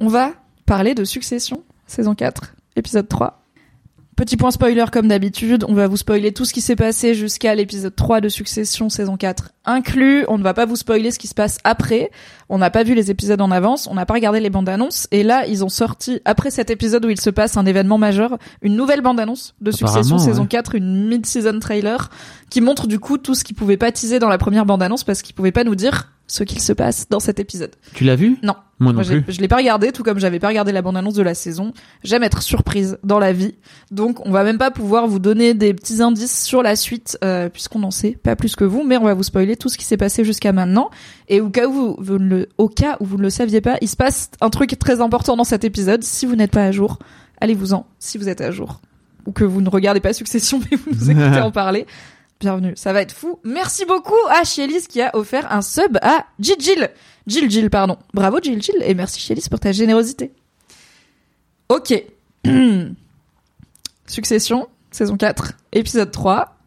[0.00, 0.30] On va
[0.64, 3.42] parler de Succession, saison 4, épisode 3.
[4.14, 7.56] Petit point spoiler comme d'habitude, on va vous spoiler tout ce qui s'est passé jusqu'à
[7.56, 10.24] l'épisode 3 de Succession saison 4 inclus.
[10.28, 12.12] On ne va pas vous spoiler ce qui se passe après.
[12.48, 15.08] On n'a pas vu les épisodes en avance, on n'a pas regardé les bandes annonces
[15.10, 18.38] et là, ils ont sorti après cet épisode où il se passe un événement majeur,
[18.62, 20.48] une nouvelle bande annonce de Succession saison ouais.
[20.48, 22.08] 4, une mid-season trailer
[22.50, 25.02] qui montre du coup tout ce qu'ils pouvaient pas teaser dans la première bande annonce
[25.02, 27.74] parce qu'ils pouvaient pas nous dire ce qu'il se passe dans cet épisode.
[27.94, 28.36] Tu l'as vu?
[28.42, 28.54] Non.
[28.80, 29.34] Moi non Moi, plus.
[29.34, 31.72] Je l'ai pas regardé, tout comme j'avais pas regardé la bande-annonce de la saison.
[32.04, 33.56] J'aime être surprise dans la vie,
[33.90, 37.48] donc on va même pas pouvoir vous donner des petits indices sur la suite, euh,
[37.48, 39.84] puisqu'on n'en sait pas plus que vous, mais on va vous spoiler tout ce qui
[39.84, 40.90] s'est passé jusqu'à maintenant.
[41.28, 43.88] Et au cas où vous, le, au cas où vous ne le saviez pas, il
[43.88, 46.04] se passe un truc très important dans cet épisode.
[46.04, 46.98] Si vous n'êtes pas à jour,
[47.40, 47.86] allez-vous-en.
[47.98, 48.80] Si vous êtes à jour,
[49.26, 51.86] ou que vous ne regardez pas Succession, mais vous nous écoutez en parler.
[52.40, 53.40] Bienvenue, ça va être fou.
[53.42, 56.88] Merci beaucoup à Chielis qui a offert un sub à Gilgil.
[57.26, 57.98] Jill Jill, pardon.
[58.14, 60.32] Bravo Jill Jill et merci Chielis pour ta générosité.
[61.68, 62.00] Ok.
[64.06, 66.57] Succession, saison 4, épisode 3.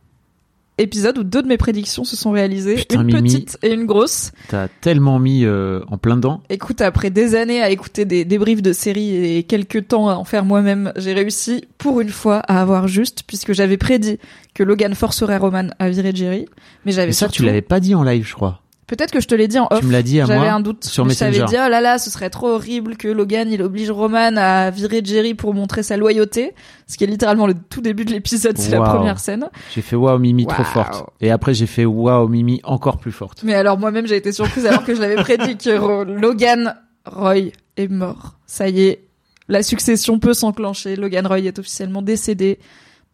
[0.81, 2.75] Épisode où deux de mes prédictions se sont réalisées.
[2.75, 3.21] Putain, une Mimi.
[3.21, 4.31] petite et une grosse.
[4.49, 6.41] T'as tellement mis euh, en plein dedans.
[6.49, 10.23] Écoute, après des années à écouter des débriefs de séries et quelques temps à en
[10.23, 14.17] faire moi-même, j'ai réussi pour une fois à avoir juste, puisque j'avais prédit
[14.53, 16.47] que Logan forcerait Roman à virer Jerry.
[16.85, 17.35] Mais j'avais ça, surtout...
[17.37, 18.61] tu l'avais pas dit en live, je crois.
[18.91, 19.79] Peut-être que je te l'ai dit en off.
[19.79, 20.83] Tu me l'as dit à J'avais un doute.
[20.83, 21.55] sur Mais je t'avais Messenger.
[21.55, 25.01] dit, oh là là, ce serait trop horrible que Logan, il oblige Roman à virer
[25.01, 26.53] Jerry pour montrer sa loyauté.
[26.87, 29.49] Ce qui est littéralement le tout début de l'épisode, c'est la première scène.
[29.73, 31.05] J'ai fait waouh Mimi trop forte.
[31.21, 33.43] Et après j'ai fait waouh Mimi encore plus forte.
[33.43, 36.75] Mais alors moi-même, j'ai été surprise alors que je l'avais prédit que Logan
[37.05, 38.33] Roy est mort.
[38.45, 39.05] Ça y est,
[39.47, 40.97] la succession peut s'enclencher.
[40.97, 42.59] Logan Roy est officiellement décédé.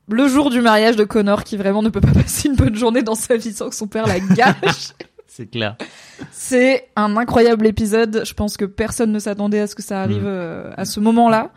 [0.09, 3.03] Le jour du mariage de Connor, qui vraiment ne peut pas passer une bonne journée
[3.03, 4.93] dans sa vie sans que son père la gâche.
[5.37, 5.75] C'est clair.
[6.31, 8.23] C'est un incroyable épisode.
[8.25, 10.27] Je pense que personne ne s'attendait à ce que ça arrive Mm.
[10.27, 11.51] euh, à ce moment-là.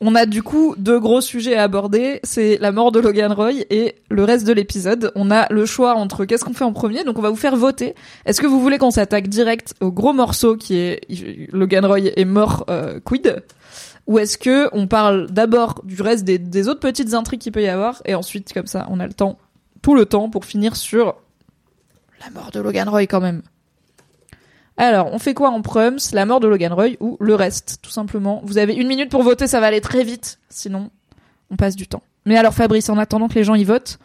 [0.00, 2.20] On a du coup deux gros sujets à aborder.
[2.22, 5.10] C'est la mort de Logan Roy et le reste de l'épisode.
[5.16, 7.02] On a le choix entre qu'est-ce qu'on fait en premier.
[7.02, 7.94] Donc on va vous faire voter.
[8.26, 11.00] Est-ce que vous voulez qu'on s'attaque direct au gros morceau qui est
[11.52, 13.42] Logan Roy est mort euh, quid?
[14.06, 17.62] Ou est-ce que on parle d'abord du reste des, des autres petites intrigues qu'il peut
[17.62, 19.38] y avoir et ensuite comme ça on a le temps,
[19.82, 21.16] tout le temps pour finir sur
[22.24, 23.42] la mort de Logan Roy quand même.
[24.76, 25.98] Alors, on fait quoi en prums?
[26.12, 28.40] La mort de Logan Roy ou le reste, tout simplement.
[28.44, 30.38] Vous avez une minute pour voter, ça va aller très vite.
[30.48, 30.90] Sinon,
[31.50, 32.02] on passe du temps.
[32.26, 33.98] Mais alors, Fabrice, en attendant que les gens y votent,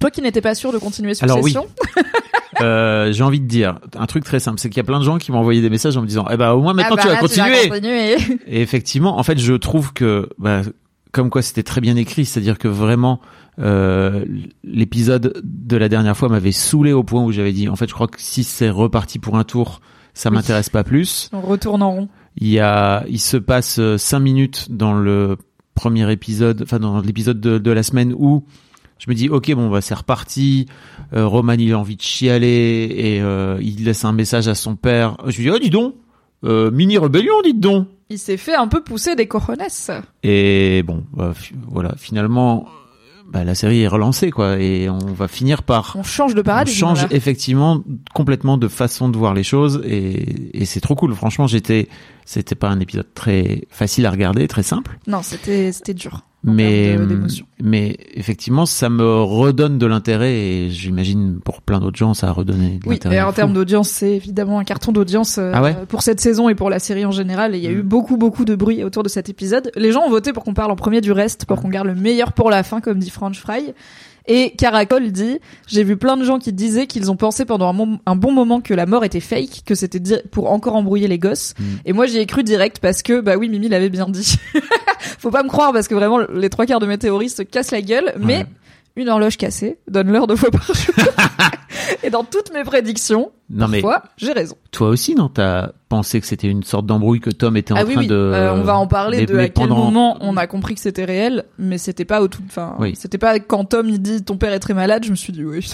[0.00, 1.54] toi qui n'étais pas sûr de continuer Alors oui.
[2.60, 5.04] Euh, j'ai envie de dire un truc très simple, c'est qu'il y a plein de
[5.04, 7.02] gens qui m'ont envoyé des messages en me disant eh ben au moins maintenant ah
[7.04, 7.68] bah tu vas là, continuer.
[7.68, 8.40] continuer.
[8.48, 10.62] Et effectivement, en fait, je trouve que, bah,
[11.12, 13.20] comme quoi c'était très bien écrit, c'est-à-dire que vraiment,
[13.58, 14.24] euh,
[14.64, 17.94] l'épisode de la dernière fois m'avait saoulé au point où j'avais dit, en fait, je
[17.94, 19.80] crois que si c'est reparti pour un tour,
[20.14, 20.36] ça Oui.
[20.36, 21.30] m'intéresse pas plus.
[21.32, 22.08] on retourne en rond.
[22.40, 25.36] Il y a, il se passe euh, cinq minutes dans le
[25.74, 28.44] premier épisode, enfin dans l'épisode de, de la semaine où
[28.98, 30.66] je me dis ok bon bah c'est reparti.
[31.14, 34.74] Euh, Roman il a envie de chialer et euh, il laisse un message à son
[34.76, 35.16] père.
[35.28, 35.94] Je lui dis oh dis donc,
[36.44, 37.88] euh, mini rébellion dites donc.
[38.10, 39.58] Il s'est fait un peu pousser des cojones.
[40.22, 41.34] Et bon, bah,
[41.68, 42.66] voilà, finalement,
[43.30, 46.44] bah, la série est relancée quoi et on va finir par On change de on
[46.44, 46.74] paradigme.
[46.76, 47.08] change là.
[47.10, 47.82] effectivement
[48.14, 51.14] complètement de façon de voir les choses et, et c'est trop cool.
[51.14, 51.88] Franchement, j'étais,
[52.30, 56.24] c'était pas un épisode très facile à regarder, très simple, Non, c'était c'était dur.
[56.46, 62.12] en mais de- effectivement, ça me redonne de l'intérêt et j'imagine pour plein d'autres gens,
[62.12, 63.16] ça a redonné de Oui, l'intérêt.
[63.16, 66.48] et en termes d'audience, c'est évidemment un carton d'audience euh, Ah ouais pour cette saison
[66.50, 67.54] et pour la série en général.
[67.54, 67.88] Et il y a eu Mm.
[67.88, 69.70] beaucoup, beaucoup de bruit autour de cet épisode.
[69.74, 71.94] Les gens ont voté pour qu'on parle en premier du reste, pour qu'on garde le
[71.94, 73.72] meilleur pour la fin, comme dit French Fry.
[74.26, 77.72] Et Caracol dit, j'ai vu plein de gens qui disaient qu'ils ont pensé pendant un,
[77.72, 80.00] mom- un bon moment que la mort était fake, que c'était
[80.30, 81.54] pour encore embrouiller les gosses.
[81.58, 81.64] Mm.
[81.86, 84.36] Et moi, j'y ai cru direct parce que, bah oui, Mimi l'avait bien dit.
[85.18, 87.70] Faut pas me croire parce que vraiment, les trois quarts de mes théories se cassent
[87.70, 88.12] la gueule.
[88.18, 88.46] Mais Ouais.
[88.98, 90.94] Une horloge cassée donne l'heure deux fois par jour.
[92.02, 94.56] Et dans toutes mes prédictions, Non mais Parfois, j'ai raison.
[94.70, 97.84] toi aussi, non T'as pensé que c'était une sorte d'embrouille que Tom était en ah
[97.84, 98.06] oui, train oui.
[98.08, 98.14] de.
[98.14, 100.74] euh, on va en parler mais- de mais à quel pendant- moment on a compris
[100.74, 102.42] que c'était réel, mais c'était pas au tout.
[102.46, 102.94] Enfin, Oui.
[102.96, 105.04] c'était pas quand Tom il dit ton père est très malade.
[105.04, 105.66] Je me suis dit oui.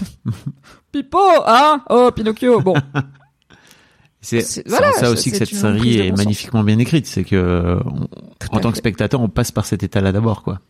[0.92, 1.82] Pipo, hein?
[1.90, 2.60] Oh, Pinocchio.
[2.60, 2.74] Bon,
[4.20, 6.24] C'est voilà, ça aussi que cette série est bon sens.
[6.24, 7.06] magnifiquement bien écrite.
[7.06, 8.08] C'est que on-
[8.56, 10.60] en tant que spectateur, on passe par cet état-là d'abord, quoi.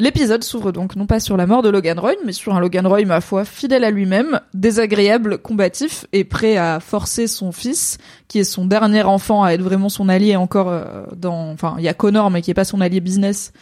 [0.00, 2.86] L'épisode s'ouvre donc non pas sur la mort de Logan Roy, mais sur un Logan
[2.86, 8.38] Roy ma foi fidèle à lui-même, désagréable, combatif et prêt à forcer son fils, qui
[8.38, 11.50] est son dernier enfant, à être vraiment son allié encore euh, dans.
[11.52, 13.52] Enfin, il y a Connor, mais qui est pas son allié business.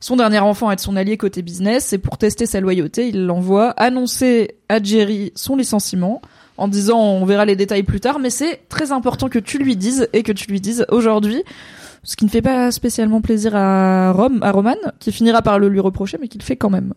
[0.00, 3.24] Son dernier enfant à être son allié côté business, et pour tester sa loyauté, il
[3.24, 6.20] l'envoie annoncer à Jerry son licenciement
[6.56, 9.76] en disant on verra les détails plus tard, mais c'est très important que tu lui
[9.76, 11.42] dises et que tu lui dises aujourd'hui,
[12.04, 15.68] ce qui ne fait pas spécialement plaisir à Rome, à Roman, qui finira par le
[15.68, 16.94] lui reprocher, mais qui le fait quand même.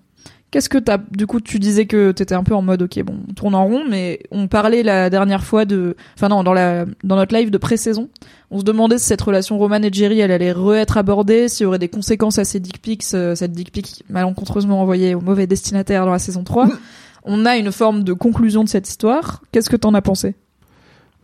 [0.51, 3.19] Qu'est-ce que t'as, du coup, tu disais que t'étais un peu en mode, ok, bon,
[3.29, 6.85] on tourne en rond, mais on parlait la dernière fois de, enfin non, dans la,
[7.03, 8.09] dans notre live de pré-saison,
[8.51, 11.67] on se demandait si cette relation Roman et Jerry, elle allait re-être abordée, s'il y
[11.67, 15.45] aurait des conséquences à ces dick pics, euh, cette dick pic malencontreusement envoyée au mauvais
[15.45, 16.69] destinataire dans la saison 3.
[17.25, 19.41] on a une forme de conclusion de cette histoire.
[19.51, 20.35] Qu'est-ce que t'en as pensé?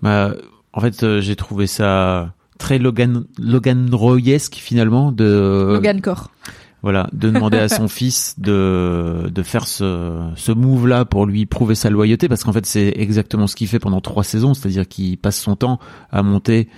[0.01, 0.33] Bah,
[0.73, 6.29] en fait, euh, j'ai trouvé ça très Logan Logan Royesque finalement de Logan Core.
[6.83, 11.45] voilà de demander à son fils de de faire ce ce move là pour lui
[11.45, 14.87] prouver sa loyauté parce qu'en fait c'est exactement ce qu'il fait pendant trois saisons c'est-à-dire
[14.87, 15.79] qu'il passe son temps
[16.11, 16.69] à monter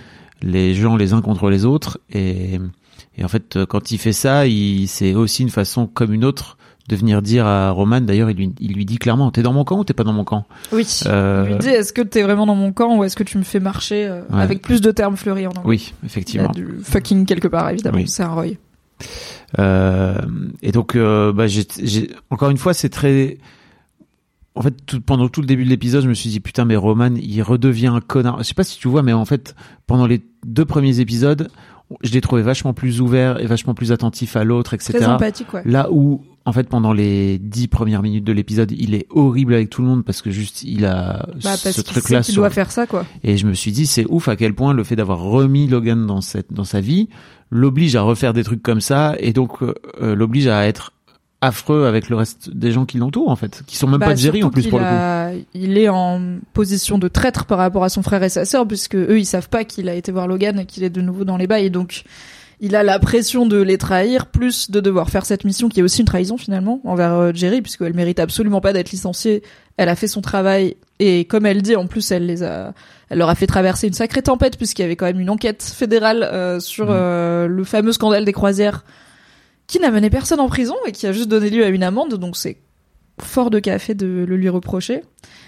[0.42, 2.58] les gens les uns contre les autres et
[3.16, 6.56] et en fait quand il fait ça il c'est aussi une façon comme une autre
[6.88, 9.64] de venir dire à Roman d'ailleurs il lui il lui dit clairement t'es dans mon
[9.64, 10.44] camp ou t'es pas dans mon camp?
[10.72, 10.86] Oui.
[11.06, 13.38] Euh, Il lui dit, est-ce que t'es vraiment dans mon camp ou est-ce que tu
[13.38, 14.42] me fais marcher euh, Ouais.
[14.42, 15.62] avec plus de termes fleuris en anglais?
[15.64, 17.96] Oui Il y a effectivement du fucking quelque part, évidemment.
[17.98, 18.08] Oui.
[18.08, 18.46] C'est un Roy.
[19.58, 20.18] Euh,
[20.62, 23.38] et donc, bah, j'ai- encore une fois, c'est très.
[24.56, 26.76] En fait, tout, pendant tout le début de l'épisode, je me suis dit putain, mais
[26.76, 28.38] Roman, il redevient un connard.
[28.38, 29.56] Je sais pas si tu vois, mais en fait,
[29.86, 31.48] pendant les deux premiers épisodes,
[32.02, 34.92] je l'ai trouvé vachement plus ouvert et vachement plus attentif à l'autre, etc.
[34.98, 35.62] Très empathique, ouais.
[35.64, 39.70] Là où, en fait, pendant les dix premières minutes de l'épisode, il est horrible avec
[39.70, 42.70] tout le monde parce que juste il a Bah, ce truc-là qu'il sur doit faire
[42.70, 43.06] ça, quoi.
[43.22, 46.06] et je me suis dit, c'est ouf à quel point le fait d'avoir remis Logan
[46.06, 47.08] dans cette dans sa vie
[47.50, 50.92] l'oblige à refaire des trucs comme ça et donc euh, euh, l'oblige à être
[51.40, 54.14] affreux avec le reste des gens qui l'entourent en fait, qui sont même Bah, pas
[54.14, 55.44] de Jerry en plus pour le coup.
[55.54, 58.94] Il est en position de traître par rapport à son frère et sa sœur, puisque
[58.96, 61.36] eux, ils savent pas qu'il a été voir Logan et qu'il est de nouveau dans
[61.36, 61.70] les bails.
[61.70, 62.04] Donc,
[62.60, 65.82] il a la pression de les trahir, plus de devoir faire cette mission qui est
[65.82, 69.42] aussi une trahison finalement envers euh, Jerry, puisqu'elle mérite absolument pas d'être licenciée.
[69.76, 72.72] Elle a fait son travail et comme elle dit, en plus, elle les a,
[73.10, 75.62] elle leur a fait traverser une sacrée tempête puisqu'il y avait quand même une enquête
[75.62, 76.92] fédérale euh, sur Mhm.
[76.94, 78.84] euh, le fameux scandale des croisières
[79.66, 82.14] qui n'a mené personne en prison et qui a juste donné lieu à une amende.
[82.14, 82.58] Donc c'est
[83.20, 85.02] fort de café de le lui reprocher.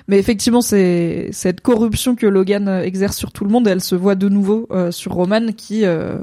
[0.09, 3.95] Mais effectivement, c'est cette corruption que Logan euh, exerce sur tout le monde, elle se
[3.95, 6.17] voit de nouveau euh, sur Roman qui, euh,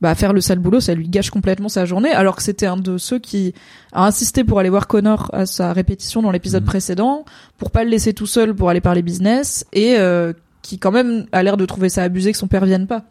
[0.00, 2.76] bah, faire le sale boulot, ça lui gâche complètement sa journée, alors que c'était un
[2.76, 3.54] de ceux qui
[3.92, 6.68] a insisté pour aller voir Connor à sa répétition dans l'épisode Mhm.
[6.68, 7.24] précédent,
[7.58, 11.26] pour pas le laisser tout seul pour aller parler business, et euh, qui quand même
[11.32, 13.04] a l'air de trouver ça abusé que son père vienne pas.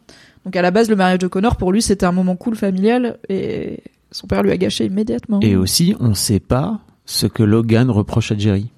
[0.44, 3.18] Donc à la base, le mariage de Connor, pour lui, c'était un moment cool familial,
[3.28, 5.40] et son père lui a gâché immédiatement.
[5.40, 8.70] Et aussi, on sait pas ce que Logan reproche à Jerry.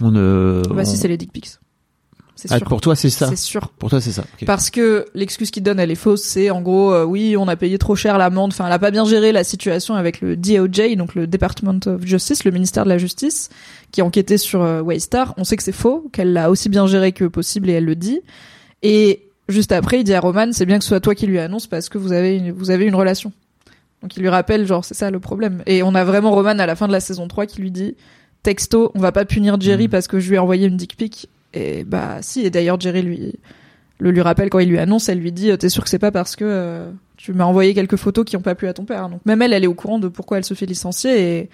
[0.00, 0.62] On ne.
[0.74, 1.50] Bah si, c'est les dick pics.
[2.50, 2.66] Ah, sûr.
[2.66, 3.28] pour toi, c'est ça.
[3.28, 3.68] C'est sûr.
[3.78, 4.24] Pour toi, c'est ça.
[4.46, 6.22] Parce que l'excuse qu'il donne, elle est fausse.
[6.22, 8.52] C'est en gros, euh, oui, on a payé trop cher l'amende.
[8.52, 12.04] Enfin, elle a pas bien géré la situation avec le DOJ, donc le Department of
[12.04, 13.48] Justice, le ministère de la Justice,
[13.92, 15.34] qui enquêtait sur euh, Waystar.
[15.36, 17.94] On sait que c'est faux, qu'elle l'a aussi bien géré que possible et elle le
[17.96, 18.20] dit.
[18.82, 21.38] Et juste après, il dit à Roman, c'est bien que ce soit toi qui lui
[21.38, 23.32] annonce parce que vous avez une, vous avez une relation.
[24.02, 25.62] Donc il lui rappelle, genre, c'est ça le problème.
[25.66, 27.94] Et on a vraiment Roman à la fin de la saison 3 qui lui dit,
[28.42, 29.90] texto, on va pas punir Jerry Mhm.
[29.90, 31.28] parce que je lui ai envoyé une dick pic.
[31.54, 33.34] Et bah si, et d'ailleurs Jerry lui
[33.98, 36.10] le lui rappelle quand il lui annonce, elle lui dit t'es sûr que c'est pas
[36.10, 39.08] parce que euh, tu m'as envoyé quelques photos qui ont pas plu à ton père.
[39.08, 41.50] Donc même elle, elle est au courant de pourquoi elle se fait licencier et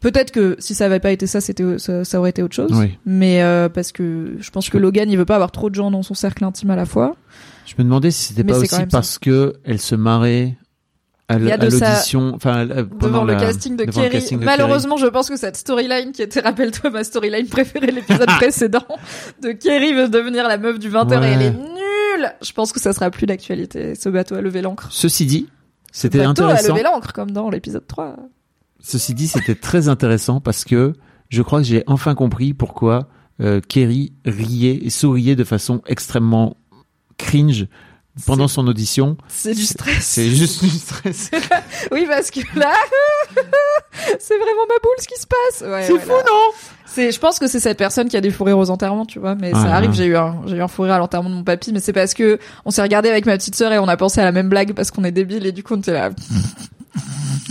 [0.00, 2.70] Peut-être que si ça avait pas été ça, c'était ça, ça aurait été autre chose.
[2.72, 2.96] Oui.
[3.04, 5.90] Mais euh, parce que je pense que Logan, il veut pas avoir trop de gens
[5.90, 7.16] dans son cercle intime à la fois.
[7.66, 8.86] Je me demandais si c'était pas aussi ça.
[8.86, 10.56] parce que elle se marrait
[11.28, 14.10] à l'audition, enfin pendant devant le la- casting de Kerry.
[14.10, 17.92] casting de Malheureusement, je pense que cette storyline qui était, rappelle-toi, ma storyline préférée de
[17.96, 18.84] l'épisode précédent,
[19.42, 22.32] de Kerry veut devenir la meuf du 20h et elle est nulle.
[22.42, 23.94] Je pense que ça sera plus d'actualité.
[23.94, 24.88] Ce bateau a levé l'encre.
[24.90, 25.48] Ceci dit,
[25.92, 26.72] Ce c'était bateau intéressant.
[26.72, 28.16] a levé l'encre, comme dans l'épisode 3.
[28.80, 30.94] Ceci dit, c'était très intéressant parce que
[31.28, 33.08] je crois que j'ai enfin compris pourquoi
[33.42, 36.56] euh, Kerry riait et souriait de façon extrêmement
[37.18, 37.66] cringe
[38.26, 39.16] pendant son audition.
[39.28, 40.04] C'est du stress.
[40.04, 41.30] C'est juste du stress.
[41.92, 42.72] Oui, parce que là,
[44.18, 45.68] c'est vraiment ma boule ce qui se passe.
[45.68, 46.22] Ouais, C'est ouais, fou, là.
[46.26, 46.50] non
[46.86, 49.18] C'est, je pense que c'est cette personne qui a des fous rires aux enterrements, tu
[49.18, 49.34] vois.
[49.34, 49.92] Mais ça arrive.
[49.92, 51.92] J'ai eu un, j'ai eu un fou rire à l'enterrement de mon papy, mais c'est
[51.92, 54.32] parce que on s'est regardé avec ma petite sœur et on a pensé à la
[54.32, 56.10] même blague parce qu'on est débile et du coup on était là.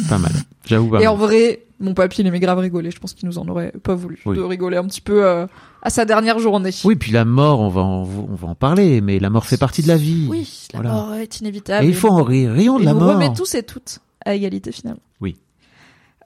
[0.10, 0.32] Pas mal.
[0.66, 1.10] J'avoue pas Et mal.
[1.10, 2.92] en vrai, mon papy il aimait grave rigoler.
[2.92, 4.38] Je pense qu'il nous en aurait pas voulu Oui.
[4.38, 5.48] de rigoler un petit peu euh,
[5.88, 6.72] à sa dernière journée.
[6.84, 9.58] Oui, puis la mort, on va en, on va en parler, mais la mort fait
[9.58, 10.28] partie de la vie.
[10.30, 10.94] Oui, la Voilà.
[10.96, 11.86] mort est inévitable.
[11.86, 12.52] Et il faut en rire.
[12.52, 13.14] Rions de Et la nous mort.
[13.14, 15.00] remet tous et toutes à égalité finalement.
[15.22, 15.38] Oui.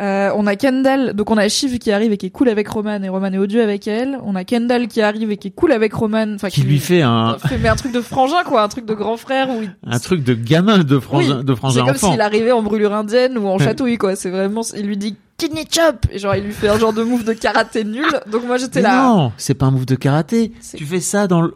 [0.02, 2.68] Euh, on a Kendall, donc on a Shiv qui arrive et qui est cool avec
[2.68, 4.18] Roman et Roman est odieux avec elle.
[4.24, 7.04] On a Kendall qui arrive et qui est cool avec Roman, enfin Qui lui fait
[7.04, 9.76] un, fait mais un truc de frangin quoi, un truc de grand frère il...
[9.86, 12.12] un truc de gamin de frangin, Oui, de c'est frangin comme enfant.
[12.14, 14.16] s'il arrivait en brûlure indienne ou en chatouille quoi.
[14.16, 17.04] C'est vraiment, il lui dit kidney chop et genre il lui fait un genre de
[17.04, 18.06] move de karaté nul.
[18.32, 20.52] Donc moi j'étais là non, c'est pas un move de karaté.
[20.62, 21.54] C'est- Tu fais ça dans le.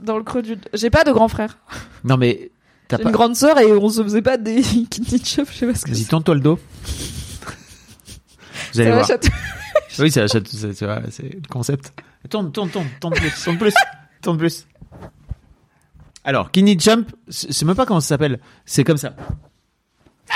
[0.00, 0.56] dans le creux du.
[0.72, 1.58] J'ai pas de grand frère.
[2.04, 2.50] Non mais
[2.86, 3.08] t'as J'ai pas.
[3.08, 5.48] une grande sœur et on se faisait pas des kidney chop.
[5.52, 6.08] Je sais pas ce que Vas-y, c'est.
[6.10, 6.58] tourne-toi le dos.
[8.72, 9.18] Vous allez Ça va, voir.
[10.00, 11.92] Oui, c'est la chat- c'est le concept.
[12.30, 13.74] Tourne, tourne, tourne, tourne plus, tourne plus,
[14.22, 14.66] tourne plus.
[16.24, 18.38] Alors, Kidney Jump, c'est c'est même pas comment ça s'appelle.
[18.66, 19.14] C'est comme ça.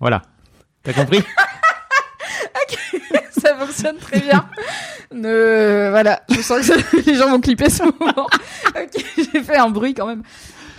[0.00, 0.22] Voilà.
[0.82, 1.22] T'as compris?
[3.40, 4.48] Ça fonctionne très bien.
[5.12, 8.26] Ne, voilà, je sens que les gens vont clipper ce moment.
[8.74, 10.22] Ok, j'ai fait un bruit quand même.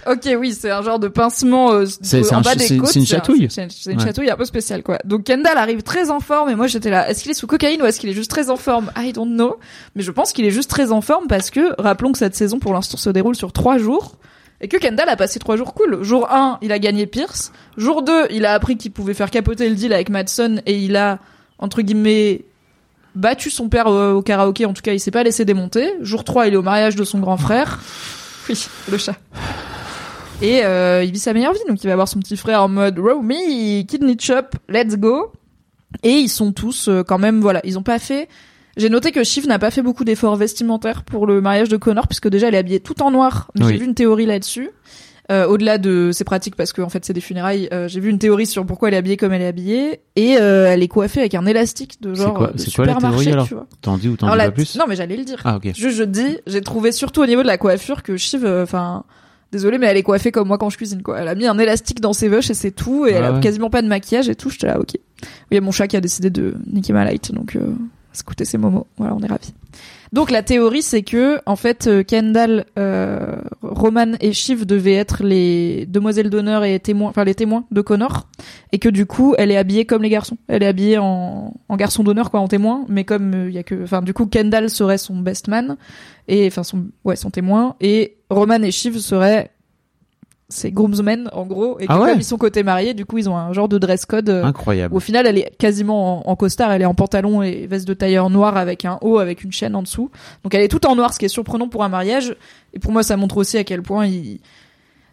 [0.07, 2.88] Ok, oui, c'est un genre de pincement euh, C'est- en bas des côtes.
[2.89, 3.47] c'est une un- chatouille.
[3.50, 4.05] C'est une Ouais.
[4.05, 5.00] chatouille un peu spéciale, quoi.
[5.03, 7.09] Donc Kendall arrive très en forme et moi j'étais là.
[7.09, 8.91] Est-ce qu'il est sous cocaïne ou est-ce qu'il est juste très en forme?
[8.97, 9.57] I don't know.
[9.95, 12.59] Mais je pense qu'il est juste très en forme parce que rappelons que cette saison
[12.59, 14.15] pour l'instant se déroule sur trois jours.
[14.62, 16.01] Et que Kendall a passé trois jours cool.
[16.01, 17.51] Jour 1, il a gagné Pierce.
[17.75, 20.95] Jour 2, il a appris qu'il pouvait faire capoter le deal avec Madsen et il
[20.95, 21.19] a,
[21.59, 22.45] entre guillemets,
[23.15, 24.65] battu son père au, au karaoké.
[24.65, 25.93] En tout cas, il s'est pas laissé démonter.
[26.01, 27.79] Jour 3, il est au mariage de son grand frère.
[28.47, 29.15] Oui, le chat.
[30.41, 31.59] Et euh, il vit sa meilleure vie.
[31.67, 35.31] Donc il va voir son petit frère en mode Row me, kidney chop, let's go.
[36.03, 38.27] Et ils sont tous euh, quand même, voilà, ils ont pas fait...
[38.77, 42.09] J'ai noté que Shiv n'a pas fait beaucoup d'efforts vestimentaires pour le mariage de Connor,
[42.09, 43.49] puisque déjà elle est habillée tout en noir.
[43.57, 43.63] Oui.
[43.69, 44.69] J'ai vu une théorie là-dessus.
[45.31, 47.69] Euh, Au-delà de c'est pratique parce que en fait c'est des funérailles.
[47.71, 50.37] euh, J'ai vu une théorie sur pourquoi elle est habillée comme elle est habillée et
[50.37, 53.31] euh, elle est coiffée avec un élastique de genre quoi- euh, de quoi la supermarché,
[53.47, 53.65] tu vois.
[53.81, 55.39] T'en dis ou t'en dis pas plus Non mais j'allais le dire.
[55.45, 55.69] Ah, ok.
[55.73, 59.05] Je, je dis, j'ai trouvé surtout au niveau de la coiffure que Shiv, euh, enfin,
[59.55, 61.19] désolé, mais elle est coiffée comme moi quand je cuisine, quoi.
[61.19, 63.33] Elle a mis un élastique dans ses veuches et c'est tout, et elle Ah a
[63.33, 63.39] ouais.
[63.41, 64.50] quasiment pas de maquillage et tout.
[64.50, 64.91] J'étais là, ok.
[64.93, 65.00] Oui,
[65.51, 67.74] il y a mon chat qui a décidé de niquer ma light, donc euh,
[68.19, 68.85] écoutez ses momos.
[68.97, 69.53] Voilà, on est ravis.
[70.13, 75.24] Donc la théorie, c'est que en fait, euh, Kendall, euh, Roman et Shiv devaient être
[75.24, 78.27] les demoiselles d'honneur et témoins, enfin les témoins de Connor,
[78.71, 80.38] et que du coup, elle est habillée comme les garçons.
[80.47, 82.85] Elle est habillée en, en garçon d'honneur, quoi, en témoin.
[82.88, 85.75] Mais comme euh, il y a que, enfin, du coup, Kendall serait son best man
[86.29, 89.51] et enfin son, ouais, son témoin, et Roman et Shiv seraient
[90.48, 93.27] ses groomsmen en gros, et Ah ouais comme ils sont côté mariés, du coup, ils
[93.27, 94.29] ont un genre de dress code.
[94.29, 94.96] euh, Incroyable.
[94.96, 97.96] au final, elle est quasiment en, en costard, elle est en pantalon et veste de
[97.96, 100.12] tailleur noir avec un haut avec une chaîne en dessous.
[100.44, 102.36] Donc elle est toute en noir, ce qui est surprenant pour un mariage.
[102.74, 104.39] Et pour moi, ça montre aussi à quel point il-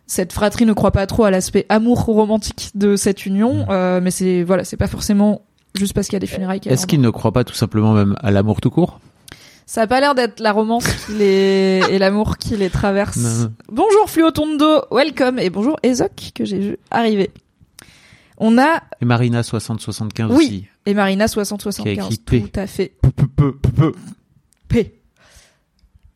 [0.07, 3.65] cette fratrie ne croit pas trop à l'aspect amour romantique de cette union.
[3.71, 5.41] Euh, mais c'est voilà, c'est pas forcément
[5.75, 6.61] juste parce qu'il y a des funérailles.
[6.67, 9.01] Est-ce qu'il ne croit pas tout simplement même à l'amour tout court?
[9.67, 11.81] Ça a pas l'air d'être la romance qui les...
[11.91, 13.17] et l'amour qui les traverse.
[13.17, 13.53] Non, non.
[13.71, 17.31] Bonjour Fluotondo, welcome et bonjour Ezok que j'ai vu arriver.
[18.39, 20.35] On a Et Marina 60-75 Oui.
[20.35, 20.67] aussi.
[20.87, 22.43] et Marina Qui a 6075 écrit P.
[22.43, 22.93] tout à fait.
[24.69, 24.99] P.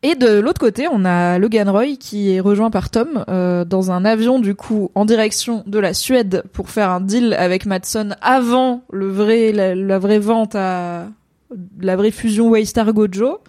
[0.03, 3.89] Et de l'autre côté, on a Logan Roy qui est rejoint par Tom euh, dans
[3.91, 8.09] un avion du coup en direction de la Suède pour faire un deal avec Matson
[8.21, 11.07] avant le vrai la, la vraie vente à
[11.79, 13.39] la vraie fusion Waystar Gojo.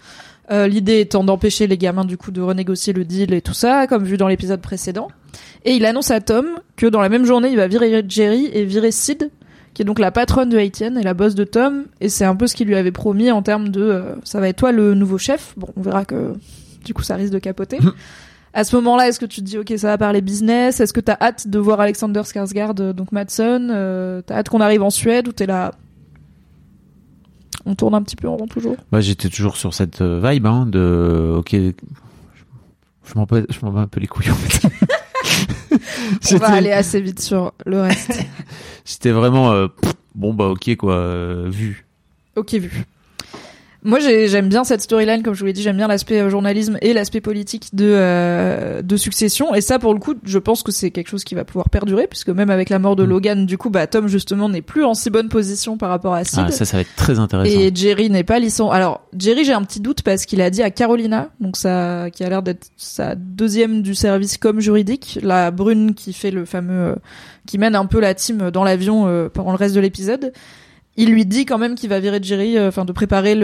[0.51, 3.87] Euh, L'idée étant d'empêcher les gamins du coup de renégocier le deal et tout ça,
[3.87, 5.09] comme vu dans l'épisode précédent.
[5.65, 8.65] Et il annonce à Tom que dans la même journée, il va virer Jerry et
[8.65, 9.31] virer Sid,
[9.75, 11.85] qui est donc la patronne de Haitienne et la boss de Tom.
[12.01, 14.49] Et c'est un peu ce qu'il lui avait promis en termes de euh, ça va
[14.49, 15.53] être toi le nouveau chef?
[15.57, 16.33] Bon, on verra que
[16.85, 17.79] du coup ça risque de capoter.
[18.55, 20.81] à ce moment-là, est-ce que tu te dis ok ça va parler business?
[20.81, 24.61] Est-ce que t'as hâte de voir Alexander Skarsgård, euh, donc Madsen euh, T'as hâte qu'on
[24.61, 25.73] arrive en Suède ou t'es là
[27.67, 28.77] On tourne un petit peu en rond toujours.
[28.93, 33.73] Bah, j'étais toujours sur cette euh, vibe, hein, de, ok, je m'en bats, je m'en
[33.73, 34.69] bats un peu les couilles, en fait.
[36.35, 38.19] On va aller assez vite sur le reste.
[38.85, 39.69] C'était vraiment, euh,
[40.15, 41.87] bon, bah, ok, quoi, euh, vu.
[42.37, 42.85] ok, vu.
[43.85, 46.29] Moi, j'ai- j'aime bien cette storyline, comme je vous l'ai dit, j'aime bien l'aspect euh,
[46.31, 49.55] journalisme et l'aspect politique de euh, de Succession.
[49.55, 52.09] Et ça, pour le coup, je pense que c'est quelque chose qui va pouvoir perdurer,
[52.09, 53.09] puisque même avec la mort de Mm.
[53.09, 56.25] Logan, du coup, bah Tom justement n'est plus en si bonne position par rapport à
[56.25, 56.41] Sid.
[56.47, 57.57] Ah, ça, ça va être très intéressant.
[57.61, 58.75] Et Jerry n'est pas licencié.
[58.75, 62.25] Alors Jerry, j'ai un petit doute parce qu'il a dit à Carolina, donc ça, qui
[62.25, 66.73] a l'air d'être sa deuxième du service comme juridique, la brune qui fait le fameux,
[66.93, 66.95] euh,
[67.47, 70.33] qui mène un peu la team dans l'avion euh, pendant le reste de l'épisode.
[71.01, 73.35] Il lui dit quand même qu'il va virer Jerry, euh, enfin de préparer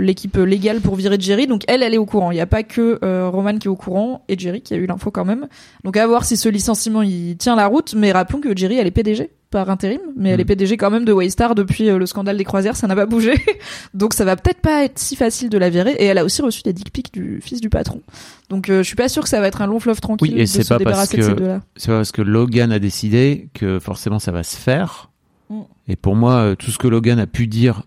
[0.00, 1.46] l'équipe légale pour virer Jerry.
[1.46, 2.30] Donc elle, elle est au courant.
[2.30, 4.76] Il n'y a pas que euh, Roman qui est au courant et Jerry qui a
[4.76, 5.48] eu l'info quand même.
[5.84, 7.94] Donc à voir si ce licenciement il tient la route.
[7.96, 10.40] Mais rappelons que Jerry, elle est PDG par intérim, mais elle Mm.
[10.42, 13.06] est PDG quand même de Waystar depuis euh, le scandale des croisières, ça n'a pas
[13.06, 13.34] bougé.
[13.94, 15.90] Donc ça va peut-être pas être si facile de la virer.
[15.98, 18.00] Et elle a aussi reçu des dick pics du fils du patron.
[18.48, 20.38] Donc euh, je suis pas sûr que ça va être un long fleuve tranquille Oui,
[20.40, 21.60] et de c'est se pas parce débarrasser de que- ces deux-là.
[21.74, 25.09] C'est pas parce que Logan a décidé que forcément ça va se faire.
[25.50, 25.60] Mm.
[25.88, 27.82] Et pour moi, euh, tout ce que Logan a pu dire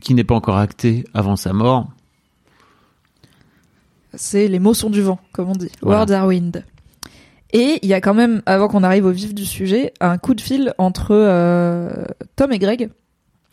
[0.00, 1.88] qui n'est pas encore acté avant sa mort,
[4.14, 5.70] C'est les mots sont du vent, comme on dit.
[5.82, 6.00] Voilà.
[6.00, 6.64] Words are wind.
[7.52, 10.34] Et il y a quand même, avant qu'on arrive au vif du sujet, un coup
[10.34, 12.90] de fil entre euh, Tom et Greg,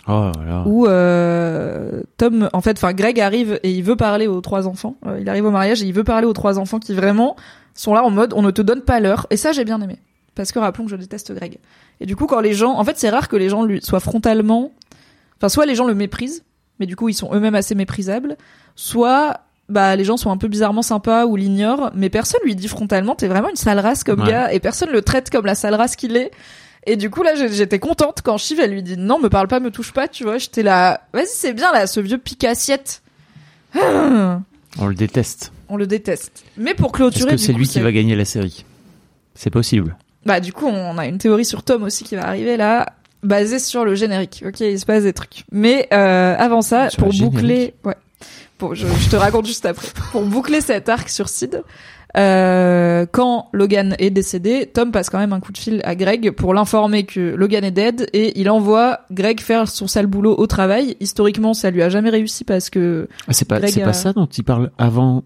[0.07, 0.63] oh là là.
[0.65, 4.95] où euh, Tom, en fait, enfin Greg arrive et il veut parler aux trois enfants.
[5.05, 7.35] Euh, il arrive au mariage et il veut parler aux trois enfants qui vraiment
[7.75, 9.27] sont là en mode on ne te donne pas l'heure.
[9.29, 9.99] Et ça j'ai bien aimé,
[10.33, 11.59] parce que rappelons que je déteste Greg.
[12.01, 13.99] Et du coup quand les gens, en fait c'est rare que les gens lui soient
[14.01, 14.71] frontalement,
[15.37, 16.43] enfin soit les gens le méprisent,
[16.79, 18.35] mais du coup ils sont eux-mêmes assez méprisables,
[18.75, 22.67] soit bah les gens sont un peu bizarrement sympas ou l'ignorent, mais personne lui dit
[22.67, 24.27] frontalement t'es vraiment une sale race comme Ouais.
[24.29, 26.31] gars et personne le traite comme la sale race qu'il est.
[26.87, 29.59] Et du coup là j'étais contente quand Shiv elle lui dit non me parle pas
[29.59, 33.03] me touche pas tu vois j'étais là vas-y c'est bien là ce vieux pic assiette
[33.75, 35.51] On le déteste.
[35.69, 38.25] on le déteste mais pour Est-ce clôturer que du c'est lui qui va gagner la
[38.25, 38.65] série?
[39.35, 39.95] C'est possible.
[40.25, 43.59] Bah du coup on a une théorie sur Tom aussi qui va arriver là basée
[43.59, 44.43] sur le générique.
[44.47, 45.43] Ok il se passe des trucs.
[45.51, 47.95] Mais euh, avant ça Sur pour boucler ouais.
[48.59, 49.87] Bon je, je te raconte juste après.
[50.11, 51.63] Pour boucler cet arc sur Sid
[52.17, 56.31] euh, quand Logan est décédé, Tom passe quand même un coup de fil à Greg
[56.31, 60.45] pour l'informer que Logan est dead et il envoie Greg faire son sale boulot au
[60.45, 60.97] travail.
[60.99, 64.11] Historiquement, ça lui a jamais réussi parce que Ah, c'est pas, c'est a- pas ça
[64.11, 65.23] dont il parle avant,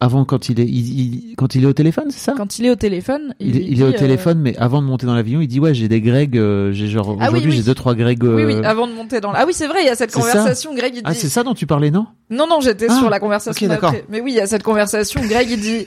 [0.00, 2.34] avant quand il est, il- il- quand il est au téléphone, c'est ça?
[2.36, 5.06] Quand il est au téléphone, il, il, est- au euh, téléphone, mais avant de monter
[5.06, 7.56] dans l'avion, il dit ouais, j'ai des Greg, euh, j'ai genre Ah aujourd'hui oui.
[7.56, 8.22] j'ai deux trois Greg.
[8.22, 9.40] Oui, oui, euh, avant de monter dans la...
[9.40, 11.18] Ah oui, c'est vrai, il y a cette conversation, Greg, il Ah, dit...
[11.18, 12.06] c'est ça dont tu parlais, non?
[12.30, 13.92] Non, non, j'étais Ah, sur la conversation ok, d'accord.
[13.92, 14.06] d'après.
[14.08, 15.86] Mais oui, il y a cette conversation, Greg, il dit...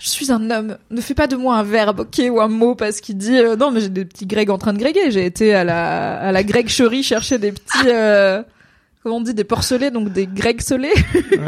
[0.00, 0.76] Je suis un homme.
[0.90, 3.54] Ne fais pas de moi un verbe, ok, ou un mot, parce qu'il dit euh,
[3.54, 5.12] non, mais j'ai des petits Greg en train de gréguer.
[5.12, 8.42] J'ai été à la à la Greg Cherie chercher des petits euh,
[9.04, 10.94] comment on dit des porcelets, donc des Greg solés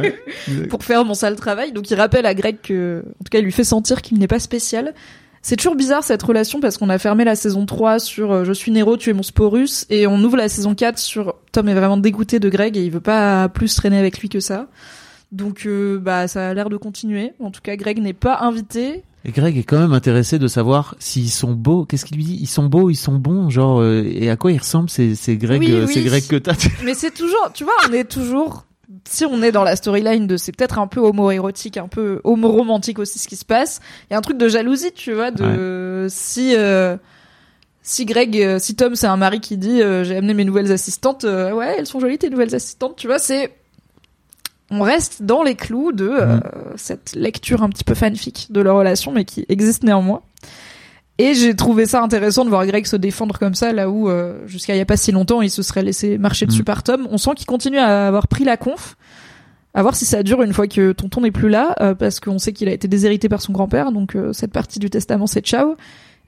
[0.68, 1.72] pour faire mon sale travail.
[1.72, 4.28] Donc il rappelle à Greg que, en tout cas, il lui fait sentir qu'il n'est
[4.28, 4.94] pas spécial.
[5.40, 8.52] C'est toujours bizarre cette relation parce qu'on a fermé la saison 3 sur euh, je
[8.52, 11.74] suis Nero, tu es mon sporus et on ouvre la saison 4 sur Tom est
[11.74, 14.68] vraiment dégoûté de Greg et il veut pas plus traîner avec lui que ça.
[15.32, 17.32] Donc euh, bah ça a l'air de continuer.
[17.40, 19.02] En tout cas, Greg n'est pas invité.
[19.28, 21.84] Et Greg est quand même intéressé de savoir s'ils sont beaux.
[21.84, 22.38] Qu'est-ce qu'il lui dit?
[22.40, 25.36] Ils sont beaux, ils sont bons, genre euh, et à quoi ils ressemblent ces, ces
[25.36, 25.94] Greg, Oui, euh, oui.
[25.94, 28.66] ces Greg que t'as Mais c'est toujours, tu vois, on est toujours
[29.04, 33.00] si on est dans la storyline de c'est peut-être un peu homo-érotique, un peu homo-romantique
[33.00, 36.06] aussi ce qui se passe, il y a un truc de jalousie, tu vois, de
[36.08, 36.96] si euh,
[37.82, 41.24] si Greg, euh, si Tom c'est un mari qui dit j'ai amené mes nouvelles assistantes,
[41.24, 43.50] ouais elles sont jolies tes nouvelles assistantes, tu vois, c'est
[44.70, 46.40] on reste dans les clous de euh, Mm.
[46.76, 50.22] cette lecture un petit peu fanfic de leur relation, mais qui existe néanmoins.
[51.18, 54.38] Et j'ai trouvé ça intéressant de voir Greg se défendre comme ça, là où euh,
[54.46, 56.64] jusqu'à il y a pas si longtemps il se serait laissé marcher dessus Mm.
[56.66, 57.08] par Tom.
[57.10, 58.96] On sent qu'il continue à avoir pris la conf.
[59.72, 62.38] À voir si ça dure une fois que tonton n'est plus là, euh, parce qu'on
[62.38, 65.44] sait qu'il a été déshérité par son grand-père, donc euh, cette partie du testament c'est
[65.44, 65.76] ciao.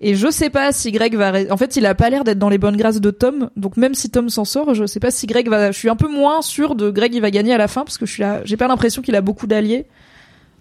[0.01, 1.33] Et je sais pas si Greg va.
[1.51, 3.95] En fait, il a pas l'air d'être dans les bonnes grâces de Tom, donc même
[3.95, 5.73] si Tom s'en sort, je sais pas si Greg va.
[5.73, 7.99] Je suis un peu moins sûr de Greg il va gagner à la fin parce
[7.99, 8.41] que je suis là.
[8.45, 9.87] J'ai pas l'impression qu'il a beaucoup d'alliés,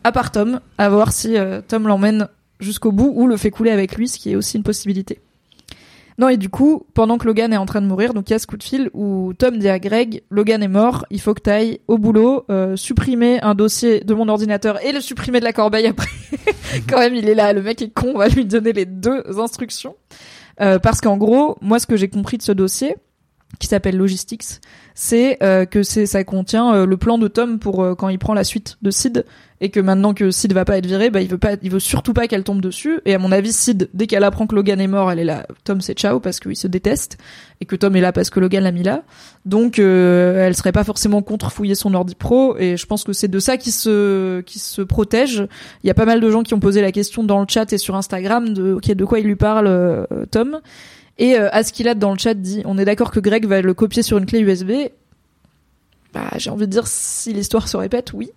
[0.04, 0.60] à part Tom.
[0.80, 4.17] À voir si euh, Tom l'emmène jusqu'au bout ou le fait couler avec lui, ce
[4.17, 5.19] qui est aussi une possibilité.
[6.19, 8.36] Non, et du coup, pendant que Logan est en train de mourir, donc il y
[8.36, 11.36] a ce coup de fil où Tom dit à Greg, Logan est mort, il faut
[11.36, 15.45] que t'ailles au boulot, euh, supprimer un dossier de mon ordinateur et le supprimer de
[15.45, 16.10] la corbeille après.
[16.89, 19.23] Quand même, il est là, le mec est con, on va lui donner les deux
[19.39, 19.95] instructions.
[20.60, 22.95] Euh, parce qu'en gros, moi, ce que j'ai compris de ce dossier,
[23.60, 24.62] qui s'appelle Logistics,
[24.93, 28.19] c'est euh, que c'est ça contient euh, le plan de Tom pour euh, quand il
[28.19, 29.25] prend la suite de Sid
[29.60, 31.80] et que maintenant que Sid va pas être viré, bah il veut pas, il veut
[31.80, 33.00] surtout pas qu'elle tombe dessus.
[33.06, 35.48] Et à mon avis, Sid, dès qu'elle apprend que Logan est mort, elle est là.
[35.63, 37.17] Tom c'est ciao parce qu'ils se détestent
[37.60, 39.04] et que Tom est là parce que Logan l'a mis là.
[39.46, 43.13] Donc euh, elle serait pas forcément contre fouiller son ordi pro et je pense que
[43.13, 45.48] c'est de ça qui se qui se protège.
[45.84, 47.72] Il y a pas mal de gens qui ont posé la question dans le chat
[47.74, 50.60] et sur Instagram de ok de quoi il lui parle euh, Tom.
[51.17, 54.04] Et euh, Askilat dans le chat dit on est d'accord que Greg va le copier
[54.04, 54.72] sur une clé USB.
[56.13, 58.30] Bah j'ai envie de dire si l'histoire se répète, oui.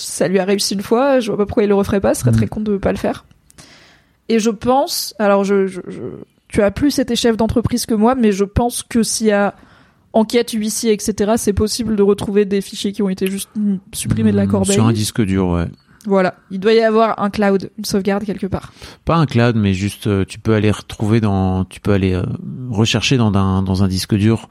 [0.00, 2.20] Ça lui a réussi une fois, je vois pas pourquoi il le referait pas, ce
[2.22, 3.24] serait très con de pas le faire.
[4.28, 6.00] Et je pense, alors je, je, je-
[6.48, 9.54] tu as plus été chef d'entreprise que moi, mais je pense que s'il y a
[10.12, 14.32] enquête, huissier, etc., c'est possible de retrouver des fichiers qui ont été juste mm, supprimés
[14.32, 14.74] de la Hmm, corbeille.
[14.74, 15.66] Sur un disque dur, ouais.
[16.06, 18.72] Voilà, il doit y avoir un cloud, une sauvegarde quelque part.
[19.04, 22.22] Pas un cloud, mais juste euh, tu peux aller retrouver dans, tu peux aller euh,
[22.70, 24.48] rechercher dans un dans un disque dur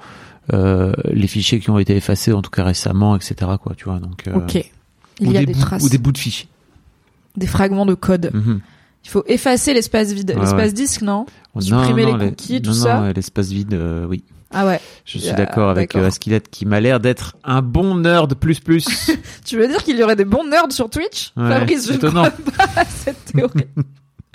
[0.53, 3.35] euh, les fichiers qui ont été effacés, en tout cas récemment, etc.
[3.61, 3.99] Quoi, tu vois.
[3.99, 4.27] Donc.
[4.27, 4.69] euh, ok.
[5.19, 6.47] Il ou y a des traces, ou des bouts de fichiers.
[7.35, 8.31] des fragments de code.
[8.33, 8.61] Mhm.
[9.05, 10.71] Il faut effacer l'espace vide, l'espace ouais.
[10.73, 11.25] disque, non
[11.55, 12.99] Oh, Supprimer les les- cookies, tout non, ça.
[12.99, 14.23] Non, l'espace vide, euh, oui.
[14.51, 14.79] Ah ouais.
[15.05, 16.09] Je suis Ah, d'accord avec d'accord.
[16.31, 18.85] euh, qui m'a l'air d'être un bon nerd plus plus.
[19.45, 21.97] Tu veux dire qu'il y aurait des bons nerds sur Twitch Ouais, Fabrice, je ne
[21.97, 23.67] crois pas à cette théorie.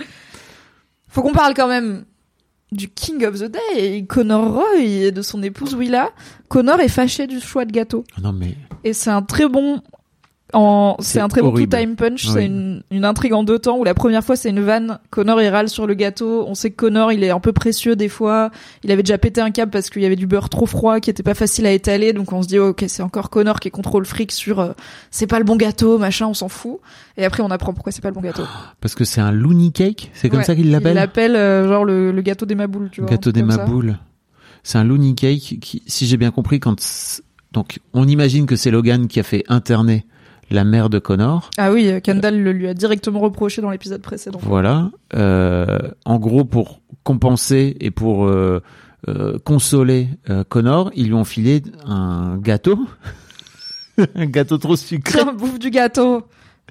[1.08, 2.04] Faut qu'on parle quand même
[2.72, 6.10] du King of the Day, Connor Roy et de son épouse Willa.
[6.48, 8.04] Connor est fâché du choix de gâteau.
[8.22, 9.82] non mais Et c'est un très bon
[11.00, 11.68] c'est C'est un très bon horrible.
[11.70, 12.30] two-time punch, Oui.
[12.34, 15.40] c'est une, une intrigue en deux temps où la première fois c'est une vanne, Connor
[15.40, 18.08] il râle sur le gâteau, on sait que Connor il est un peu précieux des
[18.08, 18.50] fois,
[18.84, 21.10] il avait déjà pété un câble parce qu'il y avait du beurre trop froid qui
[21.10, 23.70] était pas facile à étaler, donc on se dit oh, ok c'est encore Connor qui
[23.70, 24.72] contrôle fric sur euh,
[25.10, 26.78] c'est pas le bon gâteau, machin, on s'en fout.
[27.16, 28.42] Et après on apprend pourquoi c'est pas le bon gâteau.
[28.80, 30.94] parce que c'est un loony cake, c'est comme Ouais, ça qu'il Il l'appelle.
[30.94, 33.10] l'appelle euh, genre le, le gâteau des maboules, tu vois.
[33.10, 33.96] Gâteau des maboules.
[34.64, 36.76] C'est un loony cake qui, si j'ai bien compris, quand
[37.52, 40.06] donc on imagine que c'est Logan qui a fait interner
[40.52, 41.50] la mère de Connor.
[41.58, 44.38] Ah oui, euh, Kendall le lui a directement reproché dans l'épisode précédent.
[44.42, 44.90] Voilà.
[45.14, 48.62] Euh, en gros, pour compenser et pour euh,
[49.08, 50.08] euh, consoler
[50.48, 52.78] Connor, ils lui ont filé un gâteau,
[54.14, 55.20] un gâteau trop sucré.
[55.20, 56.22] Tiens, bouffe du gâteau.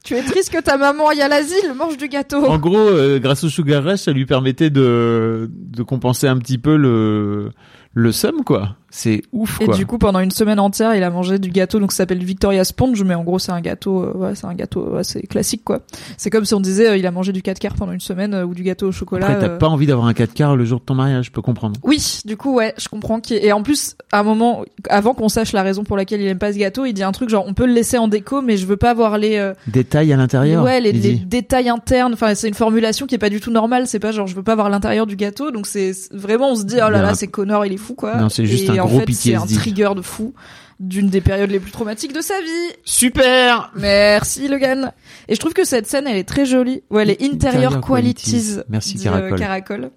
[0.04, 2.44] Tu es triste que ta maman aille à l'asile, mange du gâteau.
[2.46, 6.58] En gros, euh, grâce au Sugar Rush, ça lui permettait de, de compenser un petit
[6.58, 7.52] peu le,
[7.94, 8.78] le somme, quoi.
[8.94, 9.76] C'est ouf, Et quoi.
[9.78, 12.66] du coup, pendant une semaine entière, il a mangé du gâteau, donc ça s'appelle Victoria
[12.66, 15.80] Sponge, mais en gros, c'est un gâteau, euh, ouais, c'est un gâteau assez classique, quoi.
[16.18, 18.34] C'est comme si on disait, euh, il a mangé du 4 quarts pendant une semaine,
[18.34, 19.28] euh, ou du gâteau au chocolat.
[19.28, 19.58] Après, t'as euh.
[19.58, 21.80] pas envie d'avoir un 4 quarts le jour de ton mariage, je peux comprendre.
[21.84, 23.22] Oui, du coup, ouais, je comprends.
[23.22, 26.28] qu'il- Et en plus, à un moment, avant qu'on sache la raison pour laquelle il
[26.28, 28.42] aime pas ce gâteau, il dit un truc genre, on peut le laisser en déco,
[28.42, 30.64] mais je veux pas avoir les, euh, Détail à l'intérieur.
[30.66, 32.14] ouais, les, détails internes.
[32.14, 33.88] Enfin, c'est une formulation qui est pas du tout normale.
[33.88, 35.52] C'est pas genre, je veux pas voir l'intérieur du gâteau.
[35.52, 38.18] Donc c'est vraiment, on se dit, oh là là, c'est Connor, il est fou, quoi.
[38.18, 40.34] Non, c'est juste Et un en gros fait, C'est un trigger de fou
[40.80, 42.76] d'une des périodes les plus traumatiques de sa vie.
[42.86, 43.72] Super!
[43.76, 44.92] Merci Logan.
[45.28, 46.82] Et je trouve que cette scène, elle est très jolie.
[46.90, 48.32] Ouais, elle est interior, Interior qualities.
[48.32, 48.60] qualities.
[48.70, 49.40] Merci, Caracol.
[49.40, 49.92] Caracol.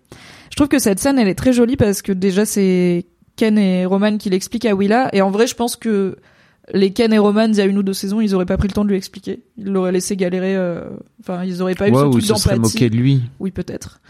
[0.51, 3.85] Je trouve que cette scène, elle est très jolie parce que déjà c'est Ken et
[3.87, 5.09] Roman qui l'expliquent à Willa.
[5.12, 6.16] Et en vrai, je pense que
[6.73, 8.68] les Ken et Roman, il y a une ou deux saisons, ils auraient pas pris
[8.68, 9.42] le temps de lui expliquer.
[9.57, 10.55] Ils l'auraient laissé galérer.
[10.55, 10.83] euh,
[11.20, 12.59] Enfin, ils auraient pas eu Ouais, ce ou truc d'empathie.
[12.61, 13.23] moqué de lui.
[13.40, 14.01] Oui, peut-être.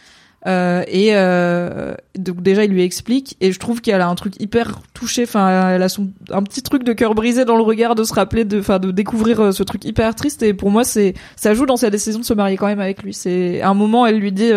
[0.47, 4.39] Euh, et euh, donc déjà il lui explique et je trouve qu'elle a un truc
[4.41, 7.95] hyper touché enfin elle a son un petit truc de cœur brisé dans le regard
[7.95, 10.85] de se rappeler de enfin de découvrir euh, ce truc hyper triste et pour moi
[10.85, 13.15] c'est ça joue dans sa décision de se marier quand même avec lui.
[13.15, 14.51] C'est un moment elle lui dit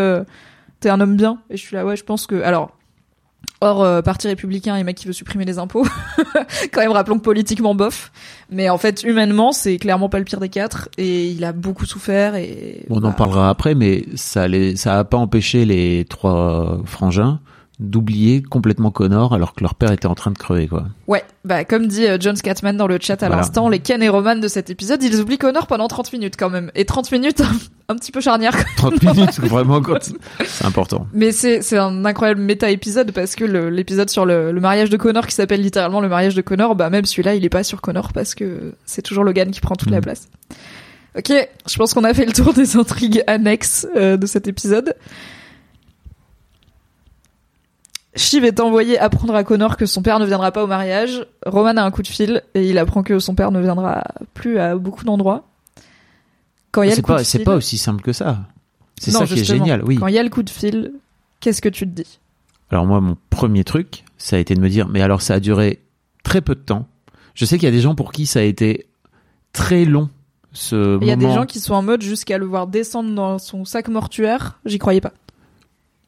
[0.82, 2.77] t'es un homme bien et je suis là ouais je pense que alors
[3.62, 5.86] hors euh, parti républicain et mec qui veut supprimer les impôts.
[6.72, 8.12] Quand même rappelons que politiquement bof.
[8.50, 11.86] Mais en fait humainement c'est clairement pas le pire des quatre et il a beaucoup
[11.86, 16.06] souffert et Bon, on en parlera après, mais ça les, ça a pas empêché les
[16.10, 17.40] trois frangins
[17.80, 20.86] d'oublier complètement Connor alors que leur père était en train de crever, quoi.
[21.08, 23.36] Ouais, bah comme dit euh, John Scatman dans le chat à Voilà.
[23.44, 26.50] l'instant, les Ken et Roman de cet épisode, ils oublient Connor pendant 30 minutes quand
[26.50, 26.72] même.
[26.74, 27.44] Et 30 minutes,
[27.88, 28.54] un petit peu charnière.
[28.78, 29.80] 30 minutes, vraiment,
[30.46, 31.06] c'est important.
[31.14, 35.28] Mais c'est c'est un incroyable méta-épisode parce que l'épisode sur le, le mariage de Connor
[35.28, 38.12] qui s'appelle littéralement le mariage de Connor, bah même celui-là, il est pas sur Connor
[38.12, 40.04] parce que c'est toujours Logan qui prend toute la Mhm.
[40.04, 40.30] place.
[41.18, 41.32] Ok,
[41.68, 44.94] je pense qu'on a fait le tour des intrigues annexes euh, de cet épisode.
[48.18, 51.26] Shiv est envoyé apprendre à Connor que son père ne viendra pas au mariage.
[51.46, 54.04] Roman a un coup de fil et il apprend que son père ne viendra
[54.34, 55.48] plus à beaucoup d'endroits.
[56.72, 58.14] Quand il y a le C'est coup pas, de c'est fil- pas aussi simple que
[58.14, 58.40] ça.
[59.00, 59.96] C'est Non, ça qui est génial, oui.
[59.98, 60.92] Quand il y a le coup de fil,
[61.40, 62.20] qu'est-ce que tu te dis?
[62.72, 65.40] Alors moi, mon premier truc, ça a été de me dire, mais alors ça a
[65.40, 65.82] duré
[66.24, 66.88] très peu de temps.
[67.36, 68.88] Je sais qu'il y a des gens pour qui ça a été
[69.54, 70.10] très long,
[70.54, 73.38] ce Il y a des gens qui sont en mode jusqu'à le voir descendre dans
[73.38, 75.14] son sac mortuaire, j'y croyais pas.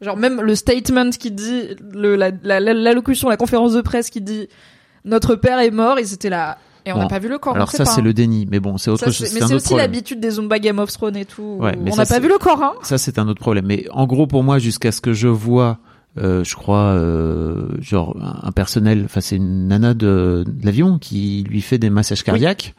[0.01, 4.09] Genre même le statement qui dit, le, la, la- la- l'allocution, la conférence de presse
[4.09, 4.47] qui dit
[5.05, 6.57] notre père est mort, ils étaient là.
[6.85, 7.55] Et on n'a Bon, pas vu le corps.
[7.55, 8.03] Alors ça pas, c'est hein.
[8.05, 9.85] le déni, mais bon c'est autre Ça, chose, c'est- c'est Mais c'est autre aussi problème.
[9.91, 11.57] l'habitude des Zumba Game of Thrones et tout.
[11.59, 12.73] Ouais, on n'a pas c'est- vu le corps, hein.
[12.83, 13.65] Ça, c'est un autre problème.
[13.65, 15.79] Mais en gros, pour moi, jusqu'à ce que je vois,
[16.17, 21.45] euh, je crois, euh, genre un personnel, enfin c'est une nana de, de l'avion qui
[21.49, 22.73] lui fait des massages cardiaques.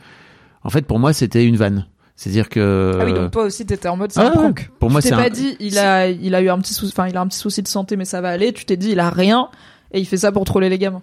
[0.65, 1.87] En fait, pour moi, c'était une vanne.
[2.23, 4.71] C'est-à-dire que Ah oui, donc toi aussi t'étais en mode c'est ah un ouais, prank.
[4.79, 5.17] pour moi, tu c'est un.
[5.17, 7.39] pas dit il a il a eu un petit souci, enfin il a un petit
[7.39, 8.53] souci de santé mais ça va aller.
[8.53, 9.49] Tu t'es dit il a rien
[9.93, 11.01] et il fait ça pour troller les gamins.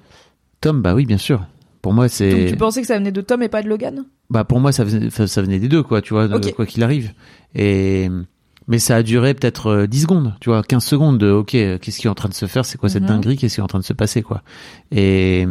[0.62, 1.42] Tom, bah oui, bien sûr.
[1.82, 2.46] Pour moi, Donc c'est.
[2.50, 4.06] tu pensais que ça venait de Tom et pas de Logan?
[4.30, 6.02] Bah pour moi, ça venait, ça, venait des deux, quoi.
[6.04, 7.14] Tu vois, quoi qu'il arrive.
[7.56, 8.10] Et
[8.68, 11.78] mais ça a duré peut-être euh, 10 secondes, tu vois, 15 secondes de OK, euh,
[11.80, 13.08] qu'est-ce qui est en train de se faire C'est quoi cette Mhm.
[13.10, 14.42] dinguerie Qu'est-ce qui est en train de se passer quoi
[14.92, 15.48] Et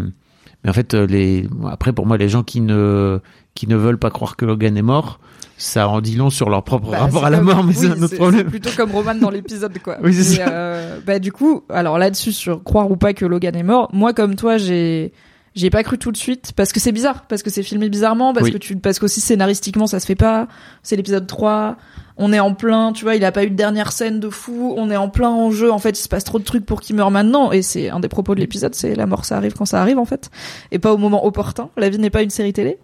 [0.62, 3.18] mais en fait euh, les après pour moi les gens qui ne
[3.54, 5.18] qui ne veulent pas croire que Logan est mort,
[5.58, 7.78] ça en dit long sur leur propre Bah, rapport à la comme- mort, mais oui,
[7.78, 8.46] c'est un autre problème.
[8.50, 9.96] plutôt comme Roman dans l'épisode, quoi.
[10.02, 10.48] Oui, c'est ça.
[10.48, 14.12] euh, bah du coup, alors là-dessus sur croire ou pas que Logan est mort, moi
[14.12, 15.12] comme toi, j'ai
[15.54, 18.34] j'ai pas cru tout de suite parce que c'est bizarre, parce que c'est filmé bizarrement,
[18.34, 18.52] parce Oui.
[18.52, 20.48] que tu parce qu'aussi scénaristiquement ça se fait pas.
[20.82, 21.76] C'est l'épisode 3.
[22.18, 24.74] On est en plein, tu vois, il a pas eu de dernière scène de fou,
[24.78, 26.80] on est en plein en jeu, en fait, il se passe trop de trucs pour
[26.82, 29.52] qu'il meure maintenant et c'est un des propos de l'épisode, c'est la mort ça arrive
[29.54, 30.30] quand ça arrive en fait
[30.72, 31.68] et pas au moment opportun.
[31.78, 32.78] La vie n'est pas une série télé.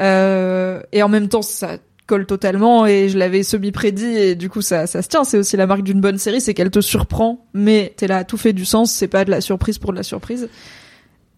[0.00, 1.76] Euh, et en même temps, ça
[2.06, 5.24] colle totalement et je l'avais semi prédit et du coup ça ça se tient.
[5.24, 8.36] C'est aussi la marque d'une bonne série c'est qu'elle te surprend mais t'es là tout
[8.36, 10.48] fait du sens c'est pas de la surprise pour de la surprise.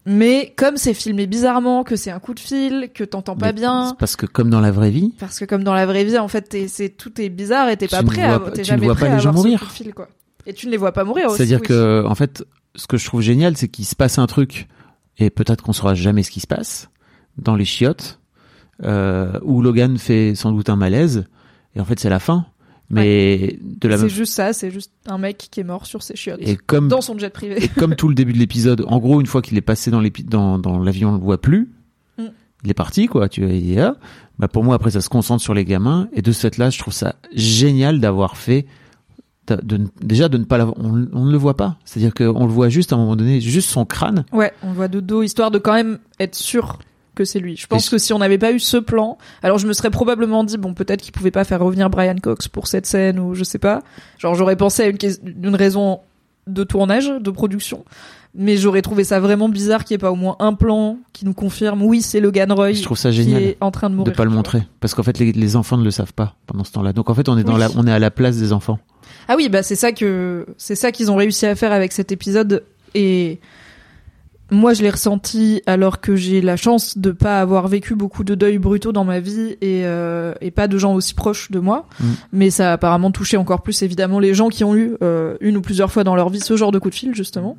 [0.09, 3.55] Mais comme c'est filmé bizarrement que c'est un coup de fil que t'entends pas Mais
[3.55, 6.17] bien Parce que comme dans la vraie vie, parce que comme dans la vraie vie
[6.19, 8.65] en fait c'est tout est bizarre et t'es pas ne prêt vois à tu ne
[8.65, 9.59] jamais vois prêt pas à les gens mourir.
[9.59, 10.09] coup de fil, quoi.
[10.47, 11.67] Et tu ne les vois pas mourir aussi c'est-à-dire oui.
[11.67, 12.45] que en fait,
[12.77, 14.69] ce que je trouve génial, c'est qu'il se passe un truc
[15.19, 16.89] et peut-être qu'on saura jamais ce qui se passe
[17.37, 18.21] dans les chiottes
[18.85, 21.25] euh, où Logan fait sans doute un malaise
[21.75, 22.47] et en fait c'est la fin.
[22.89, 26.05] Mais de la c'est même juste ça c'est juste un mec qui est mort sur
[26.05, 28.85] ses chiottes et comme dans son jet privé et comme tout le début de l'épisode,
[28.87, 31.41] en gros une fois qu'il est passé dans l'épi- dans dans l'avion, on le voit
[31.41, 31.69] plus.
[32.17, 32.27] Mm.
[32.62, 33.97] Il est parti quoi, tu vois, il est là.
[34.39, 36.71] Bah pour moi après ça se concentre sur les gamins et de ce fait là,
[36.71, 38.67] je trouve ça génial d'avoir fait
[39.49, 41.79] de, de- déjà de ne pas l'avoir on, on ne le voit pas.
[41.85, 44.75] C'est-à-dire qu'on le voit juste à un moment donné, juste son crâne Ouais, on le
[44.75, 46.79] voit de dos, histoire de quand même être sûr
[47.17, 47.57] que c'est lui.
[47.57, 50.45] Je pense que si on n'avait pas eu ce plan, alors je me serais probablement
[50.45, 53.43] dit, bon, peut-être qu'il pouvait pas faire revenir Brian Cox pour cette scène, ou je
[53.43, 53.83] sais pas.
[54.19, 56.01] Genre, j'aurais pensé à une, raison
[56.47, 57.85] de tournage, de production.
[58.39, 61.25] Mais j'aurais trouvé ça vraiment bizarre qu'il n'y ait pas au moins un plan qui
[61.25, 63.95] nous confirme, oui, c'est Logan Roy Je trouve ça qui génial est en train de
[63.95, 64.13] de mourir.
[64.15, 66.71] pas le montrer parce qu'en fait les, les enfants ne le savent pas pendant ce
[66.73, 66.93] temps-là.
[66.93, 67.61] Donc en fait on est dans Oui.
[67.61, 68.79] la on est à la place des enfants.
[69.29, 72.13] Ah oui, bah c'est ça que c'est ça qu'ils ont réussi à faire avec cet
[72.13, 72.63] épisode
[72.95, 73.41] et
[74.51, 78.35] moi je l'ai ressenti alors que j'ai la chance de pas avoir vécu beaucoup de
[78.35, 81.87] deuils brutaux dans ma vie et euh, et pas de gens aussi proches de moi,
[82.01, 82.05] Mm.
[82.33, 85.57] mais ça a apparemment touché encore plus évidemment les gens qui ont eu euh, une
[85.57, 87.57] ou plusieurs fois dans leur vie ce genre de coup de fil justement.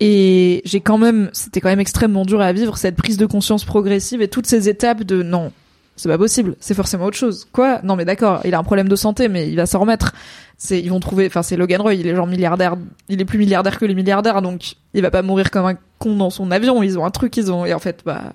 [0.00, 3.64] Et j'ai quand même, c'était quand même extrêmement dur à vivre cette prise de conscience
[3.64, 5.52] progressive et toutes ces étapes de non,
[5.96, 7.46] c'est pas possible, c'est forcément autre chose.
[7.52, 7.80] Quoi?
[7.84, 10.12] Non mais d'accord, il a un problème de santé, mais il va s'en remettre.
[10.56, 12.76] C'est, ils vont trouver, enfin c'est Logan Roy, il est genre milliardaire,
[13.08, 16.16] il est plus milliardaire que les milliardaires, donc il va pas mourir comme un con
[16.16, 16.82] dans son avion.
[16.82, 18.32] Ils ont un truc, ils ont, et en fait bah,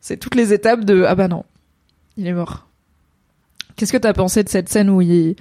[0.00, 1.44] c'est toutes les étapes de ah bah non,
[2.16, 2.66] il est mort.
[3.76, 5.36] Qu'est-ce que t'as pensé de cette scène où il,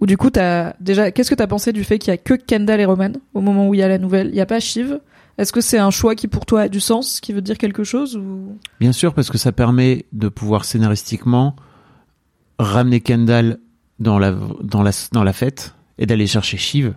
[0.00, 2.34] où du coup t'as déjà, qu'est-ce que t'as pensé du fait qu'il y a que
[2.34, 4.60] Kendall et Roman au moment où il y a la nouvelle, il y a pas
[4.60, 4.98] Shiv?
[5.38, 7.84] Est-ce que c'est un choix qui pour toi a du sens, qui veut dire quelque
[7.84, 8.58] chose ou?
[8.80, 11.56] Bien sûr parce que ça permet de pouvoir scénaristiquement
[12.58, 13.58] ramener Kendall
[13.98, 16.94] dans la dans la dans la fête et d'aller chercher Shiv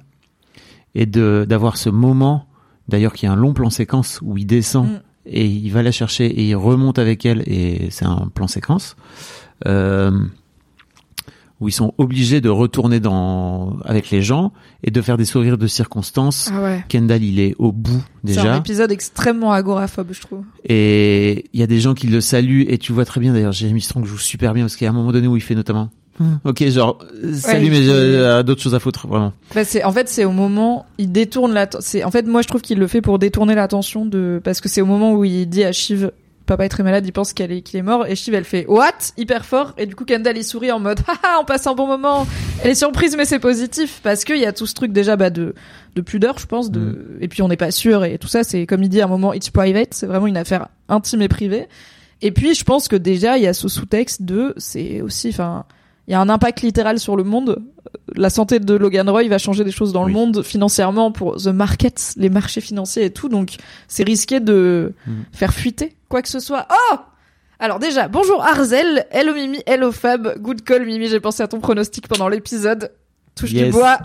[0.96, 2.48] et de d'avoir ce moment
[2.88, 5.00] d'ailleurs qui a un long plan séquence où il descend Mm.
[5.28, 8.96] et il va la chercher et il remonte avec elle et c'est un plan séquence
[9.66, 10.12] euh,
[11.62, 14.52] où ils sont obligés de retourner dans avec les gens
[14.84, 16.52] et de faire des sourires de circonstance.
[16.54, 16.86] Ah ouais.
[16.90, 20.44] Kendall, il est au bout C'est un déjà épisode extrêmement agoraphobe, je trouve.
[20.66, 23.54] et il y a des gens qui le saluent et tu vois très bien d'ailleurs
[23.54, 25.56] Jérémy Strong joue super bien parce qu'il y a un moment donné où il fait
[25.56, 25.90] notamment
[26.46, 26.98] ok genre
[27.34, 29.34] salut Ouais, mais il- j'ai d'autres choses à foutre vraiment.
[29.54, 32.48] Bah, c'est en fait c'est au moment il détourne la c'est en fait moi je
[32.48, 35.46] trouve qu'il le fait pour détourner l'attention de parce que c'est au moment où il
[35.48, 36.12] dit à Shiv
[36.46, 38.66] papa est très malade il pense qu'elle est qu'il est mort et Shiv elle fait
[38.68, 38.92] what?
[39.18, 41.88] Hyper fort et du coup Kendall il sourit en mode haha on passe un bon
[41.88, 42.26] moment.
[42.64, 45.30] Elle est surprise mais c'est positif parce qu'il y a tout ce truc déjà bah
[45.32, 45.54] de
[45.96, 46.98] de pudeur je pense de Mm.
[47.22, 49.08] et puis on n'est pas sûr et tout ça c'est comme il dit à un
[49.10, 51.68] moment it's private c'est vraiment une affaire intime et privée.
[52.22, 55.66] Et puis je pense que déjà il y a ce sous-texte de c'est aussi enfin
[56.08, 57.62] il y a un impact littéral sur le monde
[58.16, 60.12] la santé de Logan Roy va changer des choses dans Oui.
[60.12, 63.30] le monde financièrement pour the markets, les marchés financiers et tout.
[63.30, 63.56] Donc
[63.88, 65.12] c'est risqué de Mm.
[65.32, 66.68] faire fuiter quoi que ce soit.
[66.92, 66.96] Oh
[67.60, 71.60] alors déjà, bonjour Arzel, hello Mimi, hello Fab, good call Mimi, j'ai pensé à ton
[71.62, 72.92] pronostic pendant l'épisode.
[73.36, 73.66] touche Yes.
[73.66, 73.98] du bois.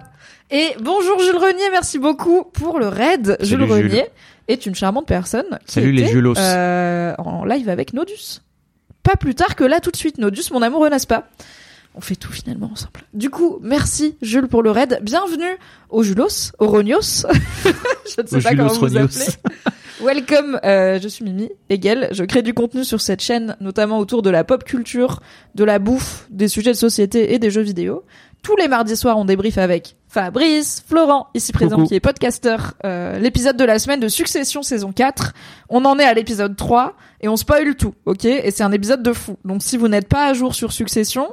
[0.50, 3.36] Et bonjour Jules Renier, merci beaucoup pour le raid.
[3.40, 3.70] Jules Jules.
[3.72, 4.04] Renier
[4.48, 6.34] est une charmante personne qui Salut les Julos.
[6.38, 8.40] euh, en live avec Nodus.
[9.02, 11.28] Pas plus tard que là tout de suite, Nodus, mon amour, n'est-ce pas?
[11.94, 13.00] On fait tout finalement ensemble.
[13.14, 15.00] Du coup, merci Jules pour le raid.
[15.02, 17.00] Bienvenue au Julos, au Ronios.
[18.16, 19.26] Je ne sais Au pas comment vous appelez.
[20.02, 22.08] Welcome, euh, je suis Mimi Hegel.
[22.12, 25.20] Je crée du contenu sur cette chaîne, notamment autour de la pop culture,
[25.54, 28.04] de la bouffe, des sujets de société et des jeux vidéo.
[28.42, 31.88] Tous les mardis soirs, on débrief avec Fabrice, Florent, ici présent, Coucou.
[31.88, 35.34] qui est podcasteur, euh, l'épisode de la semaine de Succession saison 4.
[35.68, 38.24] On en est à l'épisode 3 et on spoil tout, ok?
[38.24, 39.36] Et c'est un épisode de fou.
[39.44, 41.28] Donc si vous n'êtes pas à jour sur Succession,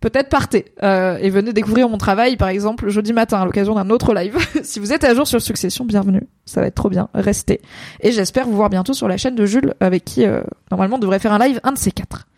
[0.00, 3.90] peut-être partez euh, et venez découvrir mon travail, par exemple, jeudi matin à l'occasion d'un
[3.90, 4.36] autre live.
[4.62, 6.26] si vous êtes à jour sur Succession, bienvenue.
[6.44, 7.08] Ça va être trop bien.
[7.14, 7.60] Restez.
[8.00, 11.00] Et j'espère vous voir bientôt sur la chaîne de Jules, avec qui euh, normalement on
[11.00, 12.28] devrait faire un live, un de ces quatre.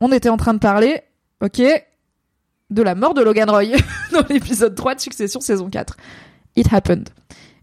[0.00, 1.00] On était en train de parler,
[1.42, 1.62] ok,
[2.70, 3.76] de la mort de Logan Roy
[4.12, 5.96] dans l'épisode 3 de Succession saison 4.
[6.56, 7.10] It happened.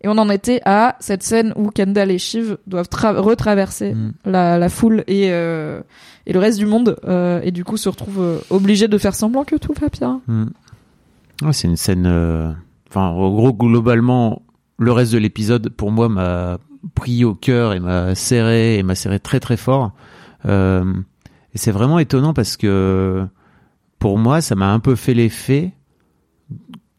[0.03, 4.11] Et on en était à cette scène où Kendall et Shiv doivent tra- retraverser Mm.
[4.25, 5.81] la, la foule et, euh,
[6.25, 9.15] et le reste du monde, euh, et du coup se retrouvent euh, obligés de faire
[9.15, 10.21] semblant que tout va bien.
[11.41, 12.05] Ouais, c'est une scène.
[12.89, 14.41] Enfin, en gros, globalement,
[14.77, 16.57] le reste de l'épisode, pour moi, m'a
[16.95, 19.93] pris au cœur et m'a serré et m'a serré très très fort.
[20.45, 20.83] Euh,
[21.53, 23.25] et c'est vraiment étonnant parce que
[23.99, 25.71] pour moi, ça m'a un peu fait l'effet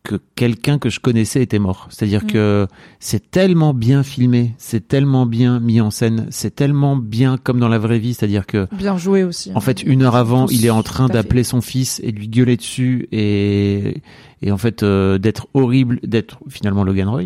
[0.04, 1.88] que quelqu'un que je connaissais était mort.
[1.90, 2.26] C'est-à-dire Mm.
[2.26, 2.66] que
[3.00, 7.68] c'est tellement bien filmé, c'est tellement bien mis en scène, c'est tellement bien comme dans
[7.68, 8.12] la vraie vie.
[8.14, 9.50] C'est-à-dire que Bien joué aussi.
[9.54, 12.28] en fait, une heure avant, il est en train d'appeler son fils et de lui
[12.28, 14.02] gueuler dessus et,
[14.42, 17.22] et en fait euh, d'être horrible, d'être finalement Logan Roy.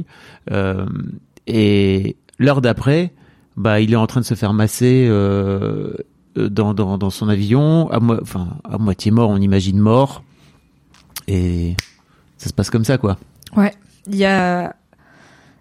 [0.52, 0.86] Euh,
[1.48, 3.12] et l'heure d'après,
[3.56, 5.94] bah, il est en train de se faire masser euh,
[6.36, 10.22] dans, dans, dans son avion, à, mo- enfin, à moitié mort, on imagine mort.
[11.26, 11.74] Et
[12.38, 13.18] ça se passe comme ça, quoi.
[13.57, 13.74] Ouais,
[14.07, 14.74] il y a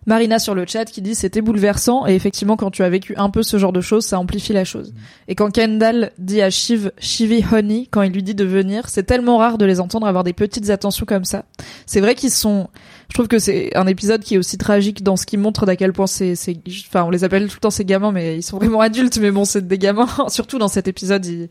[0.08, 3.30] Marina sur le chat qui dit c'était bouleversant et effectivement quand tu as vécu un
[3.30, 4.94] peu ce genre de choses, ça amplifie la chose.
[5.28, 9.04] Et quand Kendall dit à Shiv, Shivy Honey, quand il lui dit de venir, c'est
[9.04, 11.44] tellement rare de les entendre avoir des petites attentions comme ça.
[11.86, 12.70] C'est vrai qu'ils sont,
[13.10, 15.76] je trouve que c'est un épisode qui est aussi tragique dans ce qui montre d'à
[15.76, 18.44] quel point c'est, c'est, enfin on les appelle tout le temps ces gamins, mais ils
[18.44, 20.08] sont vraiment adultes, mais bon c'est des gamins.
[20.30, 21.50] Surtout dans cet épisode, ils,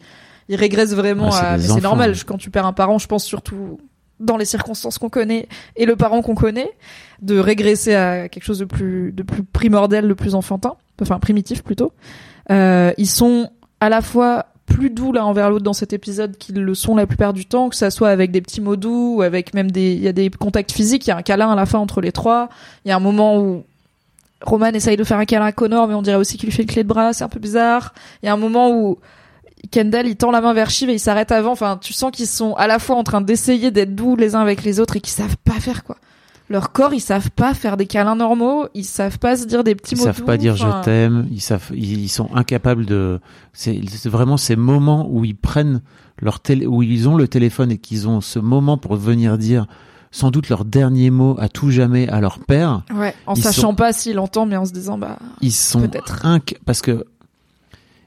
[0.49, 2.15] ils régressent vraiment c'est à, normal.
[2.25, 3.79] Quand tu perds un parent, je pense surtout
[4.21, 6.71] dans les circonstances qu'on connaît et le parent qu'on connaît,
[7.23, 11.63] de régresser à quelque chose de plus, de plus primordial, de plus enfantin, enfin primitif
[11.63, 11.93] plutôt.
[12.51, 13.51] Euh, ils sont
[13.81, 17.07] à la fois plus doux l'un envers l'autre dans cet épisode qu'ils le sont la
[17.07, 19.93] plupart du temps, que ça soit avec des petits mots doux ou avec même des,
[19.93, 22.01] il y a des contacts physiques, il y a un câlin à la fin entre
[22.01, 22.49] les trois,
[22.85, 23.65] il y a un moment où
[24.43, 26.63] Roman essaye de faire un câlin à Connor, mais on dirait aussi qu'il lui fait
[26.63, 27.95] une clé de bras, c'est un peu bizarre.
[28.23, 28.99] Il y a un moment où
[29.71, 31.53] Kendall, il tend la main vers Shiv et il s'arrête avant.
[31.53, 34.41] Enfin, tu sens qu'ils sont à la fois en train d'essayer d'être doux les uns
[34.41, 35.97] avec les autres et qu'ils savent pas faire quoi.
[36.49, 39.75] Leur corps, ils savent pas faire des câlins normaux, ils savent pas se dire des
[39.75, 42.87] petits Ils mots savent doux, pas dire je t'aime, ils savent, ils ils sont incapables
[42.87, 43.19] de.
[43.53, 45.83] C'est c'est vraiment ces moments où ils prennent
[46.21, 49.67] leur télé, où ils ont le téléphone et qu'ils ont ce moment pour venir dire
[50.13, 52.83] sans doute leur dernier mot à tout jamais à leur père.
[52.95, 55.81] Ouais, en Ils sachant sont- pas s'il entend, mais en se disant bah Ils sont
[55.81, 56.25] Peut-être.
[56.25, 57.05] inc parce que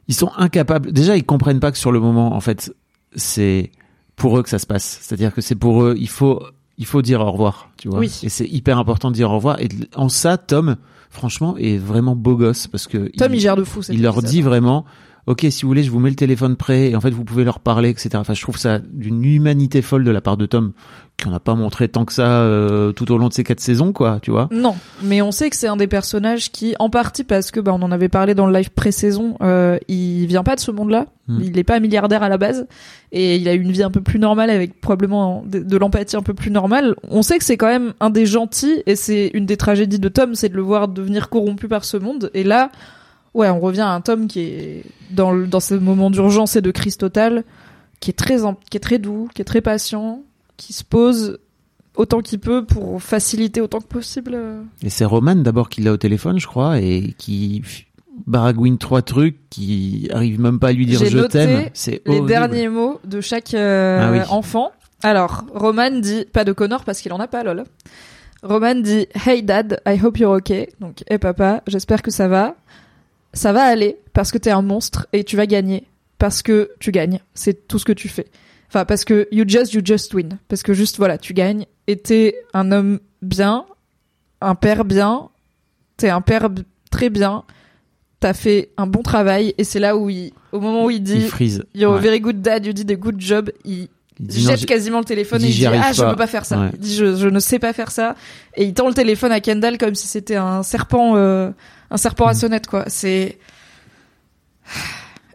[0.10, 0.92] ils sont incapables.
[0.92, 2.74] Déjà, ils comprennent pas que sur le moment, en fait,
[3.16, 3.72] c'est
[4.16, 4.98] pour eux que ça se passe.
[5.02, 5.96] C'est-à-dire que c'est pour eux.
[6.00, 6.44] Il faut,
[6.80, 8.00] il faut dire au revoir, tu vois.
[8.00, 8.20] Oui.
[8.24, 9.62] Et c'est hyper important de dire au revoir.
[9.62, 10.78] Et en ça, Tom,
[11.12, 13.82] franchement, est vraiment beau gosse parce que Tom il, gère de fou.
[13.88, 14.84] il leur dit vraiment
[15.30, 17.44] ok si vous voulez je vous mets le téléphone prêt et en fait vous pouvez
[17.44, 20.74] leur parler etc enfin je trouve ça d'une humanité folle de la part de Tom
[21.20, 23.60] qui en a pas montré tant que ça euh, tout au long de ces quatre
[23.60, 26.90] saisons quoi tu vois Non, mais on sait que c'est un des personnages qui, en
[26.90, 30.44] partie parce que bah, on en avait parlé dans le live pré-saison, euh, il vient
[30.44, 31.08] pas de ce monde-là.
[31.28, 31.40] Mm.
[31.44, 32.68] Il n'est pas milliardaire à la base
[33.12, 36.16] et il a eu une vie un peu plus normale avec probablement de, de l'empathie
[36.16, 36.96] un peu plus normale.
[37.10, 40.10] On sait que c'est quand même un des gentils et c'est une des tragédies de
[40.10, 42.32] Tom, c'est de le voir devenir corrompu par ce monde.
[42.34, 42.72] Et là,
[43.40, 46.62] ouais, on revient à un Tom qui est dans le, dans ce moment d'urgence et
[46.62, 47.44] de crise totale,
[48.00, 48.38] qui est très
[48.70, 50.22] qui est très doux, qui est très patient,
[50.58, 51.40] qui se pose
[51.96, 54.34] autant qu'il peut pour faciliter autant que possible.
[54.36, 57.62] euh, et c'est Roman d'abord qui l'a au téléphone je crois et qui
[58.28, 62.28] baragouine trois trucs qui arrive même pas à lui dire je t'aime c'est les horrible.
[62.28, 64.20] derniers mots de chaque euh, Ah oui.
[64.30, 64.72] enfant.
[65.02, 67.64] Alors, Roman dit pas de Connor parce qu'il en a pas, lol.
[68.44, 70.70] Roman dit Hey dad, I hope you're okay.
[70.82, 72.56] Donc, hey papa, j'espère que ça va.
[73.34, 75.86] Ça va aller parce que t'es un monstre et tu vas gagner
[76.18, 77.20] parce que tu gagnes.
[77.34, 78.28] C'est tout ce que tu fais.
[78.70, 80.38] Enfin, parce que you just, you just win.
[80.48, 83.66] Parce que juste, voilà, tu gagnes et t'es un homme bien,
[84.42, 85.30] un père bien,
[85.98, 86.50] t'es un père
[86.92, 87.44] très bien,
[88.20, 91.16] t'as fait un bon travail et c'est là où il, au moment où il dit
[91.16, 92.02] il freeze You're a Ouais.
[92.02, 93.52] very good dad, you did a good job.
[93.66, 93.88] Il
[94.20, 96.10] Il non, jette quasiment le téléphone il dit, et il dit ah je pas.
[96.12, 96.60] peux pas faire ça.
[96.60, 96.70] Ouais.
[96.74, 98.16] Il dit je, je ne sais pas faire ça
[98.56, 101.52] et il tend le téléphone à Kendall comme si c'était un serpent euh,
[101.92, 102.30] un serpent Mm.
[102.30, 102.84] à sonnette quoi.
[102.88, 103.38] C'est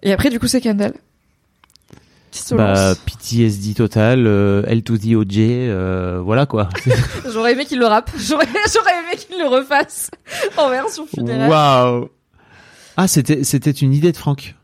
[0.03, 0.95] et après du coup c'est Kendall
[2.51, 2.95] bah.
[3.07, 6.69] PTSD total, euh, L to the OJ, euh, voilà quoi.
[7.33, 8.11] J'aurais aimé qu'il le rappe.
[8.19, 10.11] J'aurais j'aurais aimé qu'il le refasse
[10.57, 11.49] en version funéraire.
[11.49, 12.09] Waouh
[12.97, 14.57] Ah, c'était c'était une idée de Franck.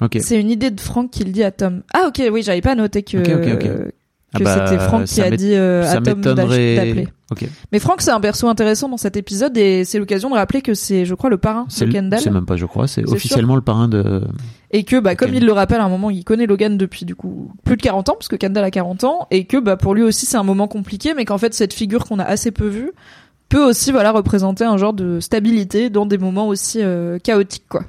[0.00, 0.18] Ok.
[0.20, 1.82] C'est une idée de Franck qui le dit à Tom.
[1.94, 3.92] Ah ok oui j'avais pas noté que Ok, ok, ok.
[4.34, 7.08] Que Ah bah, c'était Franck qui a dit euh, à Tom d'appeler.
[7.30, 7.48] Ok.
[7.72, 10.74] Mais Franck, c'est un perso intéressant dans cet épisode et c'est l'occasion de rappeler que
[10.74, 12.20] c'est, je crois, le parrain de Kendall.
[12.20, 14.22] c'est même pas, je crois, c'est officiellement le parrain de.
[14.72, 17.14] Et que, bah, comme il le rappelle à un moment, il connaît Logan depuis, du
[17.14, 19.94] coup, plus de 40 ans, parce que Kendall a 40 ans, et que, bah, pour
[19.94, 22.68] lui aussi, c'est un moment compliqué, mais qu'en fait, cette figure qu'on a assez peu
[22.68, 22.92] vue
[23.48, 27.82] peut aussi, voilà, représenter un genre de stabilité dans des moments aussi euh, chaotiques, quoi.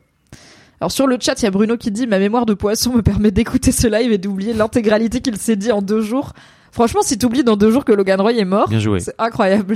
[0.82, 3.02] Alors sur le chat, il y a Bruno qui dit ma mémoire de poisson me
[3.04, 6.34] permet d'écouter ce live et d'oublier l'intégralité qu'il s'est dit en deux jours.
[6.72, 8.68] Franchement, si t'oublies dans deux jours que Logan Roy est mort,
[9.00, 9.76] c'est incroyable.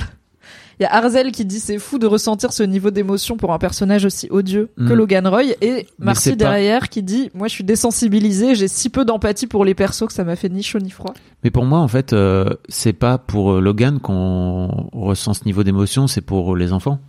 [0.79, 3.57] Il y a Arzel qui dit c'est fou de ressentir ce niveau d'émotion pour un
[3.59, 4.93] personnage aussi odieux que Mm.
[4.93, 9.05] Logan Roy et Marcy pas- derrière qui dit moi je suis désensibilisée, j'ai si peu
[9.05, 11.13] d'empathie pour les persos que ça m'a fait ni chaud ni froid.
[11.45, 15.63] Mais pour moi, en fait, euh, c'est pas pour euh, Logan qu'on ressent ce niveau
[15.63, 16.99] d'émotion, c'est pour les enfants.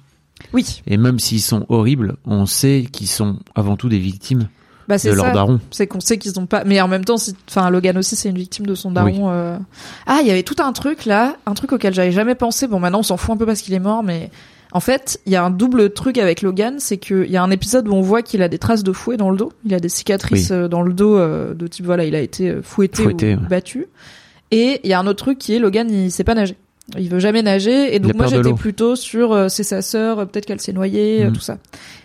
[0.53, 4.49] Oui, Et même s'ils sont horribles, on sait qu'ils sont avant tout des victimes
[4.89, 5.33] bah de leur ça.
[5.33, 5.59] daron.
[5.73, 8.29] C'est qu'on sait qu'ils ont pas mais en même temps si enfin Logan aussi c'est
[8.29, 9.19] une victime de son daron Oui.
[9.25, 9.59] euh.
[10.07, 12.69] Ah, il y avait tout un truc là, un truc auquel j'avais jamais pensé.
[12.69, 14.31] Bon maintenant on s'en fout un peu parce qu'il est mort mais
[14.73, 17.43] en fait, il y a un double truc avec Logan, c'est que il y a
[17.43, 19.73] un épisode où on voit qu'il a des traces de fouet dans le dos, il
[19.75, 20.57] a des cicatrices Oui.
[20.57, 23.49] euh, dans le dos euh, de type voilà, il a été fouetté, Fouetté, ou ouais.
[23.49, 23.87] battu.
[24.53, 26.57] Et il y a un autre truc qui est Logan, il sait pas nager.
[26.97, 30.25] Il veut jamais nager et donc moi j'étais plutôt sur euh, c'est sa sœur, euh,
[30.25, 31.33] peut-être qu'elle s'est noyée, euh, Mm.
[31.33, 31.59] tout ça.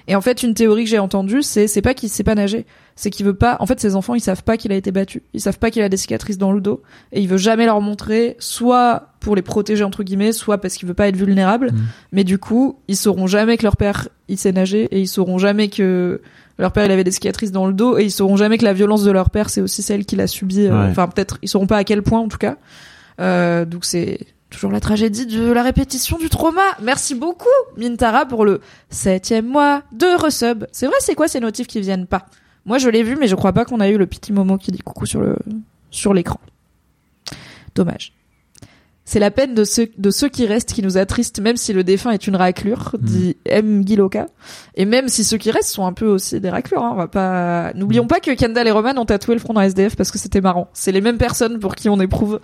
[0.07, 2.65] Et en fait, une théorie que j'ai entendue, c'est c'est pas qu'il sait pas nager,
[2.95, 3.57] c'est qu'il veut pas.
[3.59, 5.83] En fait, ses enfants, ils savent pas qu'il a été battu, ils savent pas qu'il
[5.83, 9.43] a des cicatrices dans le dos, et il veut jamais leur montrer, soit pour les
[9.43, 11.71] protéger entre guillemets, soit parce qu'il veut pas être vulnérable.
[11.71, 11.79] Mm.
[12.13, 15.37] Mais du coup, ils sauront jamais que leur père il sait nager, et ils sauront
[15.37, 16.21] jamais que
[16.57, 18.73] leur père il avait des cicatrices dans le dos, et ils sauront jamais que la
[18.73, 20.69] violence de leur père c'est aussi celle qu'il a subie.
[20.69, 20.87] Ouais.
[20.89, 22.57] Enfin, peut-être ils sauront pas à quel point en tout cas.
[23.65, 24.17] Donc c'est
[24.51, 26.61] toujours la tragédie de la répétition du trauma.
[26.81, 27.47] Merci beaucoup
[27.77, 30.65] Mintara pour le septième mois de resub.
[30.71, 32.27] C'est vrai, c'est quoi ces notifs qui viennent pas?
[32.65, 34.71] Moi je l'ai vu, mais je crois pas qu'on a eu le petit Momo qui
[34.71, 35.35] dit coucou sur le
[35.89, 36.39] sur l'écran.
[37.73, 38.13] Dommage.
[39.03, 41.83] C'est la peine de ceux, de ceux qui restent qui nous attristent, même si le
[41.83, 43.83] défunt est une raclure, dit M.
[43.85, 44.27] Giloka.
[44.75, 47.07] Et même si ceux qui restent sont un peu aussi des raclures, hein, on va
[47.07, 50.17] pas, n'oublions pas que Kendall et Roman ont tatoué le front dans SDF parce que
[50.17, 50.69] c'était marrant.
[50.73, 52.39] C'est les mêmes personnes pour qui on éprouve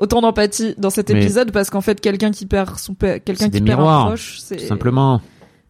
[0.00, 3.44] autant d'empathie dans cet Mais- épisode parce qu'en fait, quelqu'un qui perd son père, quelqu'un
[3.46, 5.20] qui des perd un proche, c'est, Tout simplement.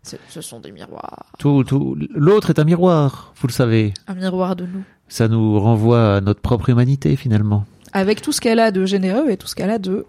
[0.02, 1.26] ce sont des miroirs.
[1.38, 1.96] Tout, tout.
[2.14, 3.92] L'autre est un miroir, vous le savez.
[4.06, 4.82] Un miroir de nous.
[5.08, 7.64] Ça nous renvoie à notre propre humanité finalement.
[7.92, 10.06] Avec tout ce qu'elle a de généreux et tout ce qu'elle a de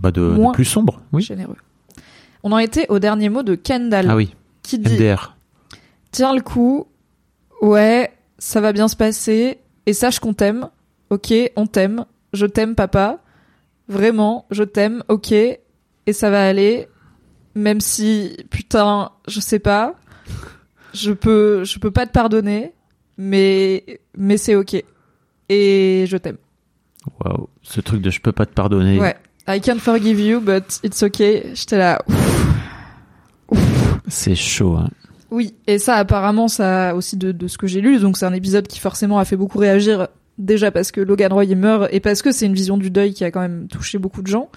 [0.00, 1.22] Bah de, plus sombre, oui.
[1.22, 1.56] généreux.
[2.42, 5.36] On en était au dernier mot de Kendall Ah oui, qui dit MDR.
[6.10, 6.86] Tiens le coup,
[7.62, 10.68] ouais, ça va bien se passer, et sache qu'on t'aime,
[11.10, 13.18] ok, on t'aime, je t'aime papa,
[13.90, 16.88] vraiment, je t'aime, ok, et ça va aller,
[17.54, 19.96] même si, putain, je sais pas,
[20.94, 22.72] je peux, je peux pas te pardonner,
[23.18, 24.82] mais, mais c'est ok,
[25.48, 26.38] et je t'aime.
[27.24, 28.98] Waouh, ce truc de je peux pas te pardonner.
[28.98, 29.16] Ouais,
[29.48, 32.02] I can't forgive you, but it's okay, j'étais là,
[34.06, 34.76] C'est chaud.
[34.76, 34.88] Hein.
[35.30, 38.32] Oui, et ça apparemment, ça aussi de, de ce que j'ai lu, donc c'est un
[38.32, 40.08] épisode qui forcément a fait beaucoup réagir,
[40.40, 43.24] déjà parce que Logan Roy meurt et parce que c'est une vision du deuil qui
[43.24, 44.48] a quand même touché beaucoup de gens.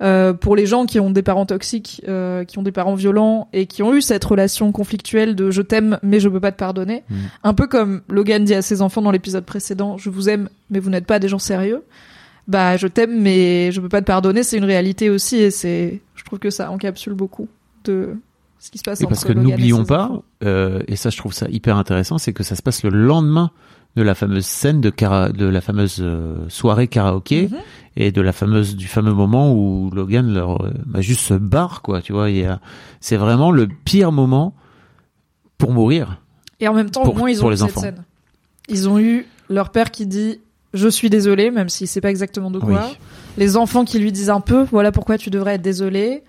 [0.00, 3.48] Euh, pour les gens qui ont des parents toxiques, euh, qui ont des parents violents
[3.52, 6.56] et qui ont eu cette relation conflictuelle de je t'aime mais je peux pas te
[6.56, 7.16] pardonner, Mm.
[7.42, 10.78] un peu comme Logan dit à ses enfants dans l'épisode précédent, je vous aime mais
[10.78, 11.82] vous n'êtes pas des gens sérieux.
[12.46, 16.00] Bah je t'aime mais je peux pas te pardonner, c'est une réalité aussi et c'est,
[16.14, 17.48] je trouve que ça encapsule beaucoup
[17.84, 18.10] de
[18.60, 20.12] ce qui se passe Et parce entre que Logan et n'oublions pas,
[20.44, 23.50] euh, et ça je trouve ça hyper intéressant, c'est que ça se passe le lendemain
[23.96, 27.56] de la fameuse scène de, cara- de la fameuse euh, soirée karaoké Mhm.
[27.96, 31.82] et de la fameuse du fameux moment où Logan leur euh, bah, juste se barre
[31.82, 32.28] quoi, tu vois,
[33.00, 34.54] c'est vraiment le pire moment
[35.56, 36.20] pour mourir.
[36.60, 37.80] Et en même temps, Pour- au moins, ils ont eu cette enfants.
[37.80, 38.04] scène.
[38.68, 40.40] Ils ont eu leur père qui dit
[40.74, 42.84] je suis désolé, même s'il sait pas exactement de quoi.
[42.90, 42.96] Oui.
[43.38, 46.22] Les enfants qui lui disent un peu voilà pourquoi tu devrais être désolé.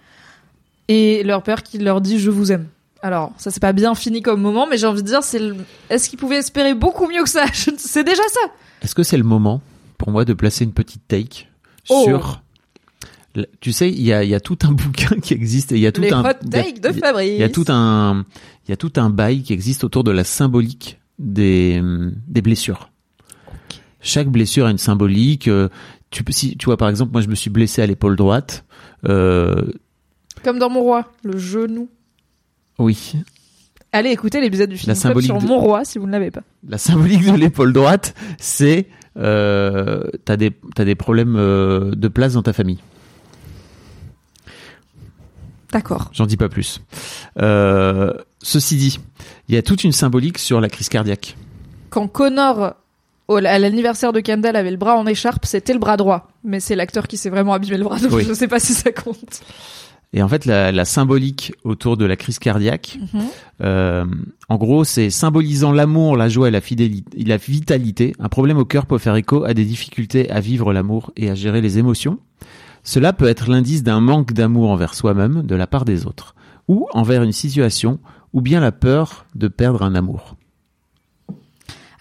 [0.88, 2.66] Et leur père qui leur dit je vous aime.
[3.02, 5.56] Alors, ça c'est pas bien fini comme moment, mais j'ai envie de dire, c'est le...
[5.89, 7.45] est-ce qu'ils pouvaient espérer beaucoup mieux que ça?
[7.54, 8.52] C'est déjà ça.
[8.82, 9.62] Est-ce que c'est le moment
[9.97, 11.47] pour moi de placer une petite take
[11.89, 12.04] Oh.
[12.06, 12.41] sur
[13.62, 15.82] tu sais, il y a, il y a tout un bouquin qui existe et il
[15.82, 17.30] y a tout Les un hot takes de Fabrice.
[17.32, 18.26] Il y a tout un,
[18.68, 21.82] il y a tout un bail qui existe autour de la symbolique des,
[22.28, 22.89] des blessures.
[24.02, 25.47] chaque blessure a une symbolique.
[25.47, 25.70] euh,
[26.12, 28.66] tu si tu vois par exemple, moi je me suis blessé à l'épaule droite.
[29.08, 29.72] Euh,
[30.43, 31.88] Comme dans Mon Roi, le genou.
[32.80, 33.14] Oui,
[33.92, 36.12] Allez écouter l'épisode du film La Club symbolique sur de- Mon Roi si vous ne
[36.12, 36.42] l'avez pas.
[36.68, 42.54] la symbolique de l'épaule droite, c'est euh, t'as des problèmes euh, de place dans ta
[42.54, 42.78] famille.
[45.72, 46.10] D'accord.
[46.14, 46.82] J'en dis pas plus.
[47.40, 49.00] Euh, ceci dit,
[49.48, 51.36] il y a toute une symbolique sur la crise cardiaque.
[51.92, 52.74] Quand Connor,
[53.30, 56.28] à l'anniversaire de Kendall, avait le bras en écharpe, c'était le bras droit.
[56.44, 58.26] Mais c'est l'acteur qui s'est vraiment abîmé le bras, donc Oui.
[58.28, 59.42] je sais pas si ça compte.
[60.12, 63.22] Et en fait, la, la symbolique autour de la crise cardiaque, Mhm.
[63.62, 64.05] euh,
[64.47, 68.16] en gros, c'est symbolisant l'amour, la joie et la, fidélité, la vitalité.
[68.20, 71.36] Un problème au cœur peut faire écho à des difficultés à vivre l'amour et à
[71.36, 72.18] gérer les émotions.
[72.84, 76.34] Cela peut être l'indice d'un manque d'amour envers soi-même de la part des autres,
[76.68, 77.99] ou envers une situation,
[78.34, 80.38] ou bien la peur de perdre un amour.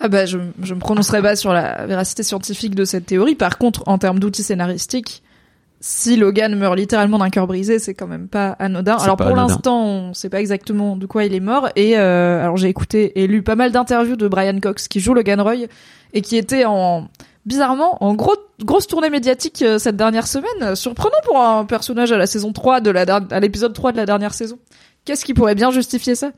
[0.00, 3.34] Ah bah je, je me prononcerai pas sur la véracité scientifique de cette théorie.
[3.34, 5.22] Par contre, en termes d'outils scénaristiques,
[5.81, 8.97] si Logan meurt littéralement d'un cœur brisé, c'est quand même pas anodin.
[8.97, 11.68] Alors pas pour l'instant, on sait pas exactement de quoi il est mort.
[11.76, 15.14] Et euh, alors j'ai écouté et lu pas mal d'interviews de Brian Cox qui joue
[15.14, 15.66] Logan Roy
[16.14, 17.09] et qui était en
[17.47, 20.74] bizarrement en gros grosse tournée médiatique euh, cette dernière semaine.
[20.74, 24.07] Surprenant pour un personnage à la saison 3 de la à l'épisode 3 de la
[24.07, 24.59] dernière saison.
[25.05, 26.33] Qu'est-ce qui pourrait bien justifier ça?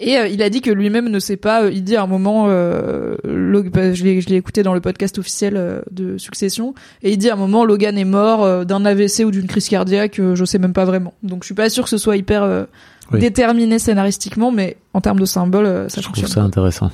[0.00, 1.64] Et euh, il a dit que lui-même ne sait pas.
[1.64, 5.18] euh, il dit à un moment, euh, bah, je l'ai je écouté dans le podcast
[5.18, 9.30] officiel de Succession, et il dit à un moment Logan est mort d'un AVC ou
[9.30, 10.16] d'une crise cardiaque.
[10.34, 11.14] je sais même pas vraiment.
[11.22, 12.66] Donc je suis pas sûr que ce soit hyper
[13.12, 13.20] Oui.
[13.20, 16.28] déterminé scénaristiquement, mais en termes de symbole, ça Je trouve fonctionne.
[16.28, 16.90] ça intéressant.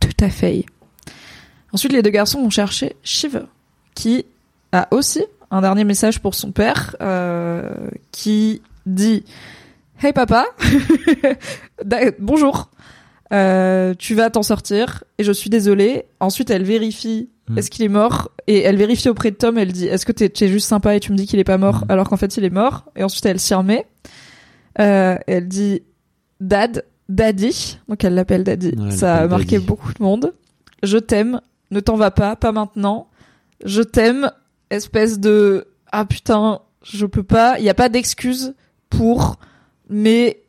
[0.00, 0.64] Tout à fait.
[1.72, 3.42] Ensuite, les deux garçons ont cherché Shiv,
[3.94, 4.26] qui
[4.72, 6.94] a aussi un dernier message pour son père,
[8.10, 9.24] qui dit
[10.02, 10.46] Hey papa,
[12.18, 12.70] bonjour,
[13.32, 16.04] Euh, tu vas t'en sortir et je suis désolée.
[16.20, 17.58] Ensuite, elle vérifie Mm.
[17.58, 19.56] est-ce qu'il est mort et elle vérifie auprès de Tom.
[19.58, 21.56] Elle dit est-ce que t'es t'es juste sympa et tu me dis qu'il est pas
[21.58, 21.90] mort Mm.
[21.90, 22.84] alors qu'en fait il est mort?
[22.94, 23.86] Et ensuite, elle s'y remet.
[24.80, 25.82] Euh, elle dit
[26.40, 28.68] Dad, Daddy, donc elle l'appelle Daddy.
[28.76, 29.66] Ouais, elle Ça a marqué Daddy.
[29.66, 30.34] beaucoup de monde.
[30.82, 31.40] Je t'aime,
[31.70, 33.08] ne t'en va pas, pas maintenant.
[33.64, 34.30] Je t'aime,
[34.70, 37.58] espèce de ah putain, je peux pas.
[37.58, 38.54] Il y a pas d'excuse
[38.90, 39.38] pour,
[39.92, 40.42] mais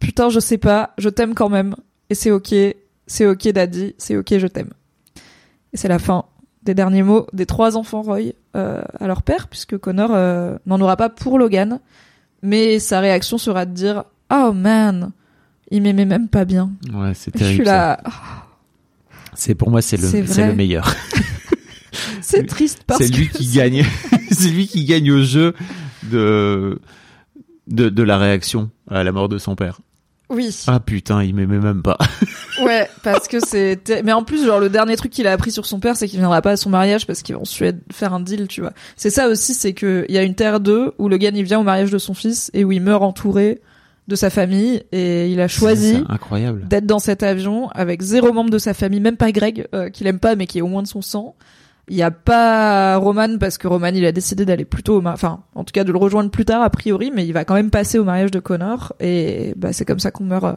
[0.00, 0.94] putain, je sais pas.
[0.98, 1.74] Je t'aime quand même
[2.10, 2.54] et c'est ok,
[3.06, 4.70] c'est ok, Daddy, c'est ok, je t'aime.
[5.72, 6.24] Et c'est la fin
[6.62, 10.80] des derniers mots des trois enfants Roy euh, à leur père, puisque Connor euh, n'en
[10.80, 11.80] aura pas pour Logan,
[12.42, 15.12] mais sa réaction sera de dire oh man,
[15.70, 16.72] il m'aimait même pas bien.
[16.92, 17.64] Ouais, c'est Je suis terrible.
[17.64, 18.00] là,
[19.34, 20.94] C'est pour moi, c'est le, c'est le meilleur.
[22.20, 23.84] c'est triste parce C'est lui que qui gagne.
[24.30, 25.54] c'est lui qui gagne au jeu
[26.10, 26.80] de,
[27.68, 29.80] de de la réaction à la mort de son père.
[30.28, 31.98] oui, Ah putain, il m'aimait même pas.
[32.64, 33.76] ouais, parce que c'est.
[33.84, 36.08] ter- Mais en plus, genre le dernier truc qu'il a appris sur son père, c'est
[36.08, 38.60] qu'il viendra pas à son mariage parce qu'il va en Suède faire un deal, tu
[38.60, 38.72] vois.
[38.96, 41.42] C'est ça aussi, c'est que il y a une terre 2 où le gars il
[41.44, 43.60] vient au mariage de son fils et où il meurt entouré
[44.08, 45.94] de sa famille et il a choisi
[46.68, 50.06] d'être dans cet avion avec zéro membre de sa famille, même pas Greg, euh, qu'il
[50.06, 51.34] aime pas mais qui est au moins de son sang.
[51.88, 55.12] Il y a pas Roman parce que Roman il a décidé d'aller plutôt, au ma-
[55.12, 57.54] enfin en tout cas de le rejoindre plus tard a priori, mais il va quand
[57.54, 60.52] même passer au mariage de Connor et bah c'est comme ça qu'on meurt euh,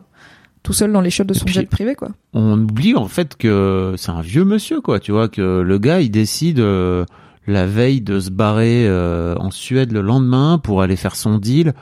[0.64, 2.10] tout seul dans les chiottes de son puis- jet privé quoi.
[2.34, 5.00] On oublie en fait que c'est un vieux monsieur, quoi.
[5.00, 7.06] Tu vois que le gars, il décide euh,
[7.46, 11.74] la veille de se barrer euh, en Suède le lendemain pour aller faire son deal.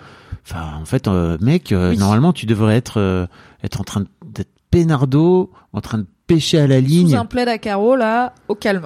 [0.45, 1.97] Enfin, en fait, euh, mec, Oui.
[1.97, 3.27] normalement, tu devrais être
[3.63, 7.09] être en train d'être peinardo, en train de pêcher à la ligne.
[7.11, 8.85] Sous un plaid à carreaux là, au calme.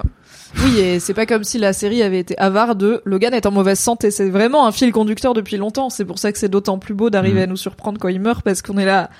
[0.58, 3.50] Oui, et c'est pas comme si la série avait été avare de Logan est en
[3.50, 4.10] mauvaise santé.
[4.10, 5.90] C'est vraiment un fil conducteur depuis longtemps.
[5.90, 7.42] C'est pour ça que c'est d'autant plus beau d'arriver Mhm.
[7.44, 9.10] à nous surprendre quand il meurt parce qu'on est là.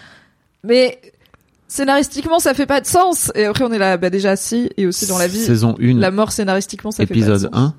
[0.62, 1.00] Mais
[1.68, 3.32] scénaristiquement, ça fait pas de sens.
[3.34, 5.98] Et après, on est là, bah déjà si, et aussi dans la vie, Saison 1,
[5.98, 7.50] la mort scénaristiquement, ça fait pas épisode de sens.
[7.52, 7.74] 1,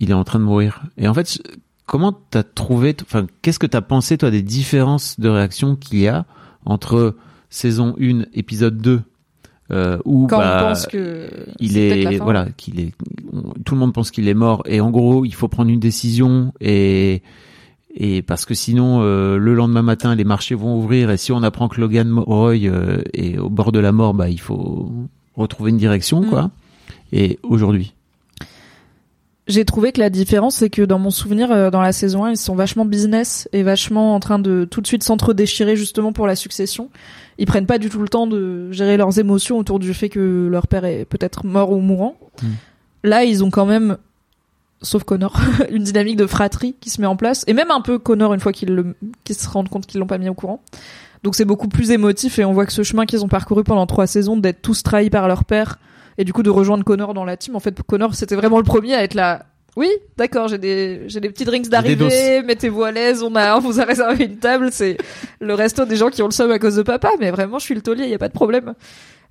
[0.00, 0.82] il est en train de mourir.
[0.98, 1.38] Et en fait,
[1.86, 6.08] comment t'as trouvé, enfin, qu'est-ce que t'as pensé, toi, des différences de réaction qu'il y
[6.08, 6.26] a
[6.64, 7.14] entre
[7.48, 9.02] saison 1, épisode 2,
[9.72, 12.24] euh, où Quand bah, on pense que il la est, fin.
[12.24, 12.92] voilà, qu'il est,
[13.64, 16.52] tout le monde pense qu'il est mort, et en gros, il faut prendre une décision,
[16.60, 17.22] et,
[17.94, 21.42] et parce que sinon, euh, le lendemain matin, les marchés vont ouvrir, et si on
[21.42, 24.90] apprend que Logan Roy euh, est au bord de la mort, bah, il faut
[25.34, 26.26] retrouver une direction, Mm.
[26.26, 26.50] quoi.
[27.12, 27.92] Et aujourd'hui?
[29.48, 32.36] J'ai trouvé que la différence, c'est que dans mon souvenir, dans la saison 1, ils
[32.36, 36.34] sont vachement business et vachement en train de tout de suite s'entre-déchirer justement pour la
[36.34, 36.90] succession.
[37.38, 40.48] Ils prennent pas du tout le temps de gérer leurs émotions autour du fait que
[40.50, 42.16] leur père est peut-être mort ou mourant.
[42.42, 42.46] Mm.
[43.04, 43.98] Là, ils ont quand même,
[44.82, 45.38] sauf Connor,
[45.70, 47.44] une dynamique de fratrie qui se met en place.
[47.46, 48.94] Et même un peu Connor une fois qu'ils
[49.30, 50.62] se rendent compte qu'ils l'ont pas mis au courant.
[51.22, 53.86] Donc c'est beaucoup plus émotif et on voit que ce chemin qu'ils ont parcouru pendant
[53.86, 55.78] trois saisons d'être tous trahis par leur père
[56.18, 57.56] et du coup de rejoindre Connor dans la team.
[57.56, 59.46] En fait, Connor c'était vraiment le premier à être là.
[59.76, 63.60] Oui, d'accord, j'ai des j'ai des petits drinks d'arrivée, mettez-vous à l'aise, on a on
[63.60, 64.96] vous a réservé une table, c'est
[65.38, 67.64] le resto des gens qui ont le somme à cause de papa, mais vraiment je
[67.64, 68.72] suis le taulier, il y a pas de problème.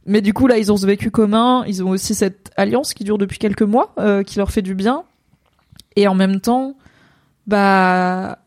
[0.05, 3.03] Mais du coup là, ils ont ce vécu commun, ils ont aussi cette alliance qui
[3.03, 5.03] dure depuis quelques mois, euh, qui leur fait du bien,
[5.95, 6.75] et en même temps,
[7.47, 8.37] bah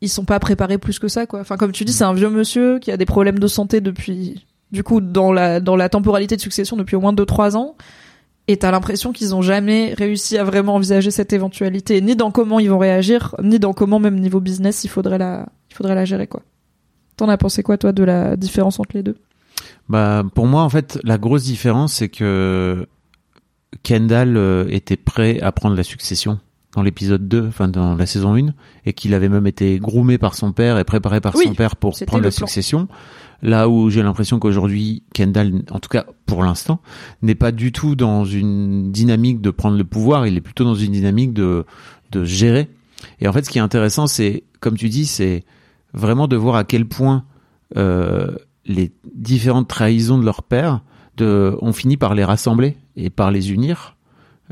[0.00, 1.40] ils sont pas préparés plus que ça quoi.
[1.40, 4.46] Enfin comme tu dis, c'est un vieux monsieur qui a des problèmes de santé depuis
[4.70, 7.74] du coup dans la dans la temporalité de succession depuis au moins 2 3 ans
[8.50, 12.58] et t'as l'impression qu'ils ont jamais réussi à vraiment envisager cette éventualité ni dans comment
[12.58, 16.04] ils vont réagir ni dans comment même niveau business il faudrait la il faudrait la
[16.04, 16.42] gérer quoi.
[17.16, 19.16] T'en as pensé quoi toi de la différence entre les deux?
[19.88, 22.86] Bah pour moi en fait la grosse différence c'est que
[23.84, 26.40] Kendall euh, était prêt à prendre la succession
[26.74, 28.52] dans l'épisode 2, enfin dans la saison 1,
[28.86, 31.98] et qu'il avait même été groomé par son père et préparé par son père pour
[32.06, 32.86] prendre la succession.
[33.42, 36.80] Là où j'ai l'impression qu'aujourd'hui, Kendall, en tout cas pour l'instant,
[37.22, 40.74] n'est pas du tout dans une dynamique de prendre le pouvoir, il est plutôt dans
[40.74, 41.64] une dynamique de,
[42.12, 42.68] de gérer.
[43.20, 45.44] Et en fait, ce qui est intéressant, c'est, comme tu dis, c'est
[45.94, 47.24] vraiment de voir à quel point
[47.76, 48.34] euh,
[48.66, 50.82] les différentes trahisons de leur père
[51.16, 53.96] de, ont fini par les rassembler et par les unir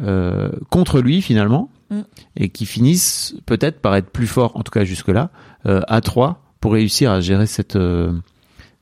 [0.00, 2.00] euh, contre lui finalement Mm.
[2.36, 5.30] et qui finissent peut-être par être plus forts, en tout cas jusque-là,
[5.64, 8.12] euh, à trois pour réussir à gérer cette, euh,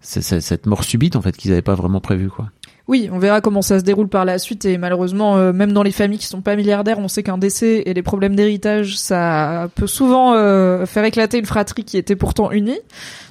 [0.07, 2.51] cette, cette, mort subite en fait qu'ils n'avaient pas vraiment prévu quoi.
[2.89, 5.83] Oui, on verra comment ça se déroule par la suite et malheureusement, euh, même dans
[5.83, 9.69] les familles qui sont pas milliardaires, on sait qu'un décès et des problèmes d'héritage, ça
[9.75, 12.79] peut souvent euh, faire éclater une fratrie qui était pourtant unie.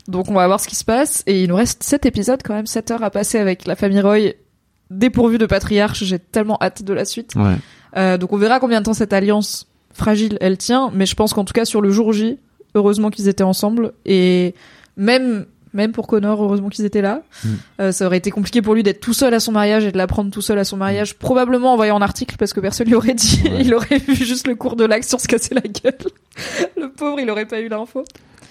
[0.10, 2.54] Donc on va voir ce qui se passe et il nous reste sept épisodes quand
[2.54, 4.34] même, sept heures à passer avec la famille Roy
[4.90, 6.04] dépourvue de patriarche.
[6.04, 7.34] J'ai tellement hâte de la suite.
[7.36, 7.56] Ouais.
[7.96, 11.34] Euh, donc on verra combien de temps cette alliance fragile elle tient, mais je pense
[11.34, 12.40] qu'en tout cas sur le jour J,
[12.76, 14.54] heureusement qu'ils étaient ensemble et
[14.98, 15.46] même
[15.76, 17.22] même pour Connor, heureusement qu'ils étaient là.
[17.44, 17.50] Mm.
[17.82, 19.98] Euh, ça aurait été compliqué pour lui d'être tout seul à son mariage et de
[19.98, 22.96] l'apprendre tout seul à son mariage, probablement en voyant un article parce que personne lui
[22.96, 23.44] aurait dit.
[23.60, 26.12] il aurait vu juste le cours de l'action se casser la gueule.
[26.78, 28.04] le pauvre, il aurait pas eu l'info.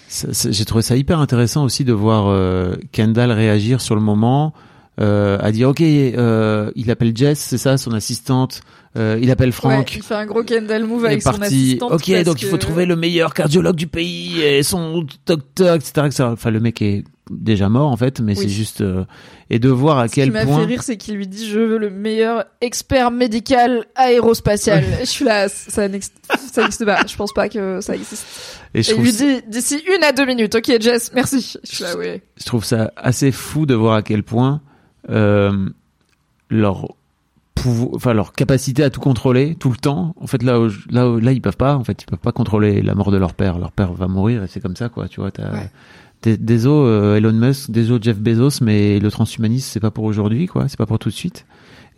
[0.07, 4.53] J'ai trouvé ça hyper intéressant aussi de voir euh, Kendall réagir sur le moment,
[5.01, 8.61] euh, à dire ok, il appelle Jess, c'est ça, son assistante.
[8.97, 9.95] Euh, il appelle Franck.
[9.95, 11.91] il fait un gros Kendall move avec son assistante.
[11.91, 16.23] Ok, donc il faut trouver le meilleur cardiologue du pays et son docteur, etc., etc.
[16.31, 19.03] Enfin, le mec est déjà mort en fait, mais c'est juste euh,
[19.49, 20.41] et de voir à quel point.
[20.41, 23.85] Ce qui m'a fait rire, c'est qu'il lui dit je veux le meilleur expert médical
[23.95, 24.83] aérospatial.
[24.99, 26.13] je suis là, ça n'existe
[26.85, 27.05] pas.
[27.05, 28.25] Je pense pas que ça existe.
[28.73, 30.55] Et, je il lui dit d'ici une à deux minutes.
[30.55, 31.57] Ok, Jess, merci.
[31.63, 32.21] Je suis là, oui.
[32.37, 34.61] Je trouve ça assez fou de voir à quel point
[35.09, 35.69] euh,
[36.49, 36.95] leur
[37.93, 40.15] enfin leur capacité à tout contrôler tout le temps.
[40.19, 41.75] En fait, là, là, là, ils peuvent pas.
[41.75, 43.57] En fait, ils peuvent pas contrôler la mort de leur père.
[43.59, 45.07] Leur père va mourir et c'est comme ça, quoi.
[45.07, 45.51] Tu vois, t'as
[46.21, 50.47] des, désolé euh, Elon Musk, désolé Jeff Bezos, mais le transhumanisme c'est pas pour aujourd'hui,
[50.47, 50.67] quoi.
[50.67, 51.45] C'est pas pour tout de suite.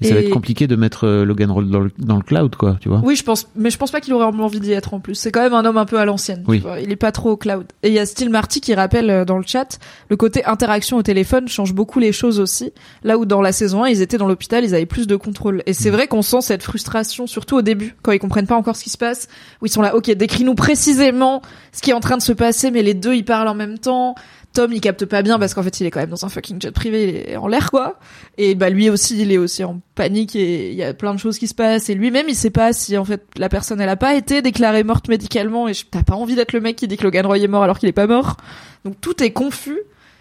[0.02, 2.56] Et, ça va être compliqué de mettre euh, Logan Roll dans le, dans le, cloud,
[2.56, 3.02] quoi, tu vois.
[3.04, 5.16] Oui, je pense, mais je pense pas qu'il aurait envie d'y être en plus.
[5.16, 6.44] C'est quand même un homme un peu à l'ancienne.
[6.48, 6.62] Oui.
[6.84, 7.66] Il est pas trop au cloud.
[7.82, 9.80] Et il y a Steel Marty qui rappelle euh, dans le chat,
[10.10, 12.74] le côté interaction au téléphone change beaucoup les choses aussi.
[13.04, 15.64] Là où dans la saison 1, ils étaient dans l'hôpital, ils avaient plus de contrôle.
[15.66, 15.94] Et c'est mm.
[15.94, 18.92] vrai qu'on sent cette frustration, surtout au début, quand ils comprennent pas encore ce qui
[18.92, 19.28] se passe,
[19.62, 21.42] où ils sont là, ok, décris-nous précisément
[21.72, 23.80] ce qui est en train de se passer, mais les deux, ils parlent en même
[23.80, 24.14] temps.
[24.58, 26.60] Tom il capte pas bien parce qu'en fait il est quand même dans un fucking
[26.60, 28.00] jet privé, il est en l'air quoi.
[28.40, 31.20] Et bah lui aussi il est aussi en panique et il y a plein de
[31.20, 33.90] choses qui se passent et lui-même il sait pas si en fait la personne elle
[33.90, 36.98] a pas été déclarée morte médicalement et t'as pas envie d'être le mec qui dit
[36.98, 38.38] que Logan Roy est mort alors qu'il est pas mort.
[38.84, 39.78] Donc tout est confus.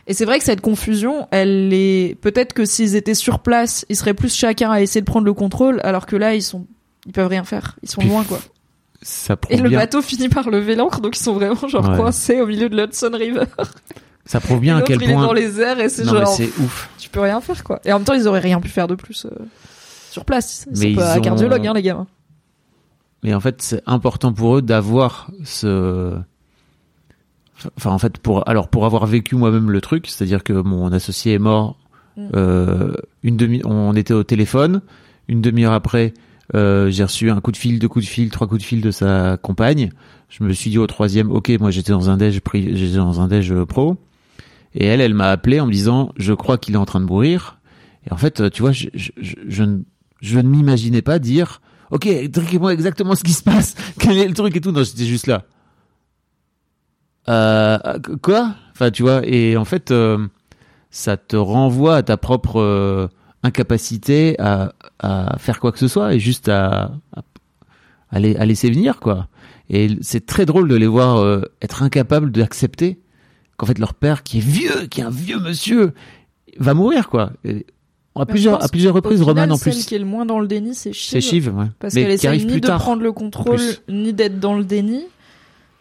[0.07, 3.97] Et c'est vrai que cette confusion, elle est peut-être que s'ils étaient sur place, ils
[3.97, 6.67] seraient plus chacun à essayer de prendre le contrôle, alors que là ils sont,
[7.07, 8.39] ils peuvent rien faire, ils sont loin quoi.
[9.01, 12.47] Ça et le bateau finit par lever l'ancre, donc ils sont vraiment genre coincés au
[12.47, 13.47] milieu de l'Hudson River.
[14.27, 15.07] Ça prouve bien à quel point.
[15.07, 16.27] Il est dans les airs et c'est genre.
[16.27, 16.91] c'est ouf.
[16.99, 17.81] Tu peux rien faire quoi.
[17.85, 19.31] Et en même temps, ils auraient rien pu faire de plus euh,
[20.11, 20.67] sur place.
[20.73, 22.09] Ils mais sont pas cardiologues, hein, les gamins.
[23.23, 26.17] Mais en fait, c'est important pour eux d'avoir ce.
[27.77, 31.35] Enfin, en fait, pour alors pour avoir vécu moi-même le truc, c'est-à-dire que mon associé
[31.35, 31.79] est mort.
[32.17, 32.29] Mm.
[32.35, 34.83] Euh, une demi, on était au téléphone.
[35.29, 36.15] Une demi-heure après,
[36.55, 38.81] euh, j'ai reçu un coup de fil, deux coups de fil, trois coups de fil
[38.81, 39.91] de sa compagne.
[40.29, 43.29] Je me suis dit au troisième, ok, moi j'étais dans un déj, j'étais dans un
[43.29, 43.97] déj pro.
[44.77, 47.07] Et elle, elle m'a appelé en me disant, je crois qu'il est en train de
[47.07, 47.59] mourir.
[48.07, 51.61] Et en fait, tu vois, je, ne, m'imaginais pas dire,
[51.91, 54.73] ok, expliquez-moi exactement ce qui se passe, quel est le truc et tout.
[54.73, 55.45] Non, j'étais juste là.
[57.29, 57.79] Euh,
[58.23, 58.55] quoi?
[58.73, 60.29] Enfin, tu vois, et en fait, euh,
[60.91, 63.09] ça te renvoie à ta propre euh,
[63.43, 64.73] incapacité à,
[65.39, 66.93] faire quoi que ce soit et juste à,
[68.11, 69.29] à, laisser venir, quoi.
[69.69, 73.01] Et c'est très drôle de les voir euh, être incapables d'accepter
[73.57, 75.93] qu'en fait leur père, qui est vieux, qui est un vieux monsieur,
[76.59, 77.33] va mourir quoi.
[77.45, 77.51] à
[78.21, 79.87] je plusieurs, à plusieurs reprises, final, Roman en celle plus.
[79.87, 81.11] qui est le moins dans le déni, c'est Shiv.
[81.11, 81.67] C'est Shiv, ouais.
[81.79, 85.05] Parce qu'elle essaie ni de prendre le contrôle, ni d'être dans le déni.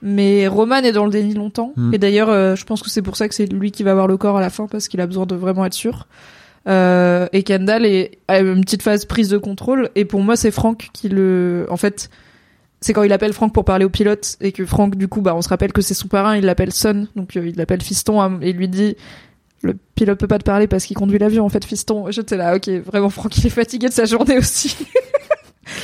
[0.01, 1.73] Mais Roman est dans le déni longtemps.
[1.75, 1.93] Hmm.
[1.93, 4.07] Et d'ailleurs, euh, je pense que c'est pour ça que c'est lui qui va avoir
[4.07, 6.07] le corps à la fin, parce qu'il a besoin de vraiment être sûr.
[6.67, 9.89] Euh, et Kendall est, a une petite phase prise de contrôle.
[9.95, 11.65] Et pour moi, c'est Frank qui le...
[11.69, 12.09] En fait,
[12.85, 15.33] c'est quand il appelle Frank pour parler au pilote, et que Frank, du coup, bah,
[15.35, 18.21] on se rappelle que c'est son parrain, il l'appelle Son, donc euh, il l'appelle Fiston,
[18.21, 18.95] hein, et lui dit...
[19.61, 22.11] Le pilote peut pas te parler parce qu'il conduit l'avion, en fait, Fiston.
[22.11, 24.77] J'étais là, ok, vraiment, Frank, il est fatigué de sa journée aussi.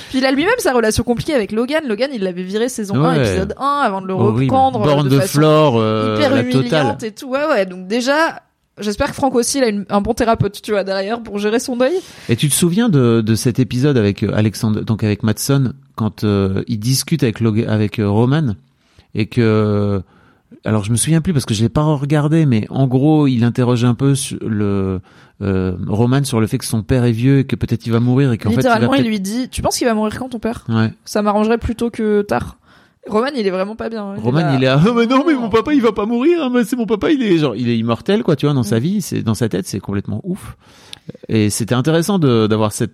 [0.09, 1.83] Puis il a lui-même sa relation compliquée avec Logan.
[1.87, 3.25] Logan, il l'avait viré saison 1, Ouais.
[3.27, 4.53] épisode 1, avant de le Horrible.
[4.53, 4.79] reprendre.
[4.83, 6.97] Borne de de, façon Flore, euh, hyper humiliante totale.
[7.01, 7.29] et tout.
[7.29, 7.65] Ouais, ouais.
[7.65, 8.43] Donc déjà,
[8.81, 11.59] j'espère que Franck aussi, il a une- un bon thérapeute, tu vois, derrière pour gérer
[11.59, 11.93] son deuil.
[12.29, 16.23] Et tu te souviens de, de cet épisode avec euh, Alexandre, donc avec Matson, quand
[16.23, 18.55] euh, il discute avec Log- avec euh, Roman
[19.15, 20.01] et que
[20.65, 23.43] alors je me souviens plus parce que je l'ai pas regardé, mais en gros il
[23.43, 24.99] interroge un peu sur le
[25.41, 27.99] euh, Roman sur le fait que son père est vieux et que peut-être il va
[27.99, 30.39] mourir et qu'en fait Littéralement, il, lui dit, tu penses qu'il va mourir quand ton
[30.39, 30.63] père?
[30.69, 30.93] Ouais.
[31.05, 32.57] Ça m'arrangerait plutôt que tard.
[33.07, 34.03] Roman, il est vraiment pas bien.
[34.11, 34.15] hein.
[34.17, 36.63] Roman il est ah mais non mais mon papa il va pas mourir, hein, mais
[36.63, 38.83] c'est mon papa il est genre il est immortel quoi tu vois dans sa Mm.
[38.83, 40.55] vie, c'est dans sa tête c'est complètement ouf.
[41.27, 42.91] Et c'était intéressant d'avoir cette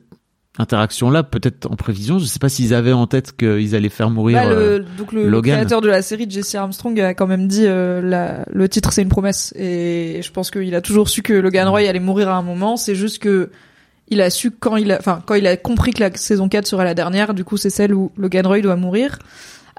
[0.60, 4.10] interaction là peut-être en prévision, je sais pas s'ils avaient en tête qu'ils allaient faire
[4.10, 7.48] mourir Bah, euh, le, donc le, créateur de la série, Jesse Armstrong, a quand même
[7.48, 11.22] dit euh, la, le titre c'est une promesse et je pense qu'il a toujours su
[11.22, 12.76] que Logan Roy allait mourir à un moment.
[12.78, 13.50] C'est juste que
[14.08, 16.66] il a su quand il a, enfin quand il a compris que la saison 4
[16.66, 17.34] sera la dernière.
[17.36, 19.20] Du coup, c'est celle où Logan Roy doit mourir.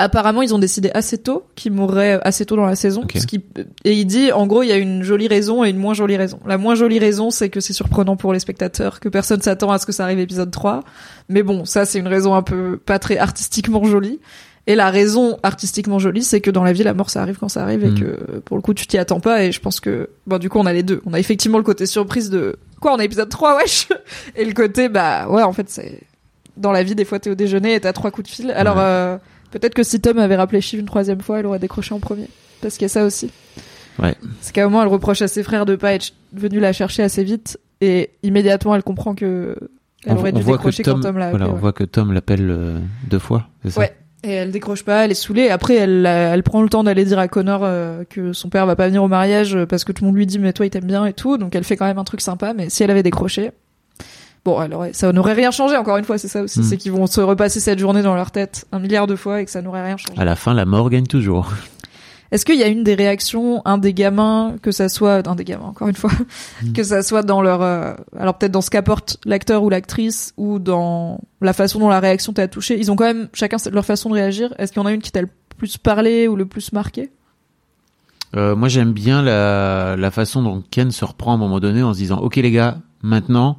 [0.00, 3.02] Apparemment, ils ont décidé assez tôt qu'il mourrait assez tôt dans la saison.
[3.02, 3.16] Ok.
[3.16, 3.42] Ce qui,
[3.84, 6.16] et il dit, en gros, il y a une jolie raison et une moins jolie
[6.16, 6.38] raison.
[6.46, 9.78] La moins jolie raison, c'est que c'est surprenant pour les spectateurs, que personne s'attend à
[9.78, 10.84] ce que ça arrive épisode 3.
[11.28, 14.20] Mais bon, ça, c'est une raison un peu pas très artistiquement jolie.
[14.68, 17.48] Et la raison artistiquement jolie, c'est que dans la vie, la mort, ça arrive quand
[17.48, 17.98] ça arrive et Mm.
[18.00, 19.42] que, pour le coup, tu t'y attends pas.
[19.44, 21.00] Et je pense que, bon, du coup, on a les deux.
[21.06, 23.88] On a effectivement le côté surprise de, quoi, on a épisode 3, wesh!
[24.36, 26.00] Et le côté, bah, ouais, en fait, c'est,
[26.58, 28.50] dans la vie, des fois, t'es au déjeuner et t'as trois coups de fil.
[28.50, 28.82] Alors, Ouais.
[28.84, 29.16] euh,
[29.50, 32.28] peut-être que si Tom avait rappelé Shiv une troisième fois, elle aurait décroché en premier.
[32.60, 33.30] Parce qu'il y a ça aussi.
[33.98, 34.14] Ouais.
[34.40, 37.02] C'est qu'à un moment, elle reproche à ses frères de pas être venus la chercher
[37.02, 37.58] assez vite.
[37.80, 39.56] Et immédiatement, elle comprend que,
[40.04, 41.60] elle on, aurait dû décrocher Tom, quand Tom l'a voilà, appelé, on ouais.
[41.60, 42.78] voit que Tom l'appelle euh,
[43.08, 43.80] deux fois, c'est ça?
[43.80, 43.96] Ouais.
[44.24, 45.48] Et elle décroche pas, elle est saoulée.
[45.48, 48.66] Après, elle, euh, elle prend le temps d'aller dire à Connor euh, que son père
[48.66, 50.70] va pas venir au mariage parce que tout le monde lui dit mais toi il
[50.70, 51.38] t'aime bien et tout.
[51.38, 52.52] Donc elle fait quand même un truc sympa.
[52.52, 53.52] Mais si elle avait décroché,
[54.48, 55.76] bon, aurait, ça n'aurait rien changé.
[55.76, 56.62] Encore une fois, c'est ça aussi, Mm.
[56.64, 59.44] c'est qu'ils vont se repasser cette journée dans leur tête un milliard de fois et
[59.44, 60.18] que ça n'aurait rien changé.
[60.20, 61.50] À la fin, la mort gagne toujours.
[62.30, 65.44] Est-ce qu'il y a une des réactions, un des gamins, que ça soit, un des
[65.44, 66.10] gamins, encore une fois,
[66.62, 66.72] Mm.
[66.74, 70.58] que ça soit dans leur, euh, alors peut-être dans ce qu'apporte l'acteur ou l'actrice, ou
[70.58, 74.10] dans la façon dont la réaction t'a touché, ils ont quand même chacun leur façon
[74.10, 74.52] de réagir.
[74.58, 77.10] Est-ce qu'il y en a une qui t'a le plus parlé ou le plus marqué?
[78.36, 81.82] Euh, moi, j'aime bien la, la façon dont Ken se reprend à un moment donné
[81.82, 83.58] en se disant, ok les gars, maintenant,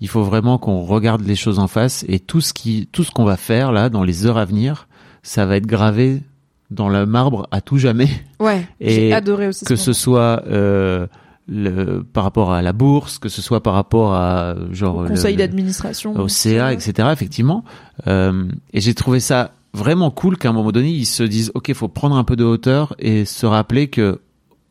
[0.00, 3.10] il faut vraiment qu'on regarde les choses en face et tout ce qui, tout ce
[3.10, 4.88] qu'on va faire là dans les heures à venir,
[5.22, 6.22] ça va être gravé
[6.70, 8.08] dans le marbre à tout jamais.
[8.38, 8.66] Ouais.
[8.80, 9.64] Et J'ai adoré aussi.
[9.64, 11.06] que ce ce soit euh,
[11.48, 15.36] le, par rapport à la bourse, que ce soit par rapport à genre le- conseil
[15.36, 16.14] d'administration.
[16.16, 17.08] au CA, etc.
[17.12, 17.64] Effectivement,
[18.06, 21.72] euh, et j'ai trouvé ça vraiment cool qu'à un moment donné ils se disent ok,
[21.74, 24.20] faut prendre un peu de hauteur et se rappeler que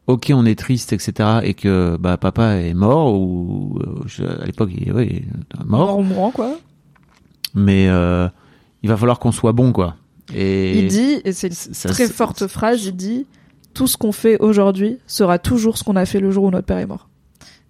[0.09, 1.39] ok, on est triste, etc.
[1.43, 5.63] et que bah papa est mort ou euh, je- à l'époque il, ouais, il est
[5.65, 6.57] mort, Mort ou mourant, quoi.
[7.53, 8.27] mais euh,
[8.83, 9.95] il va falloir qu'on soit bon quoi.
[10.35, 13.25] Et Il dit, et c'est une ça, très forte phrase, il dit
[13.73, 16.67] tout ce qu'on fait aujourd'hui sera toujours ce qu'on a fait le jour où notre
[16.67, 17.09] père est mort.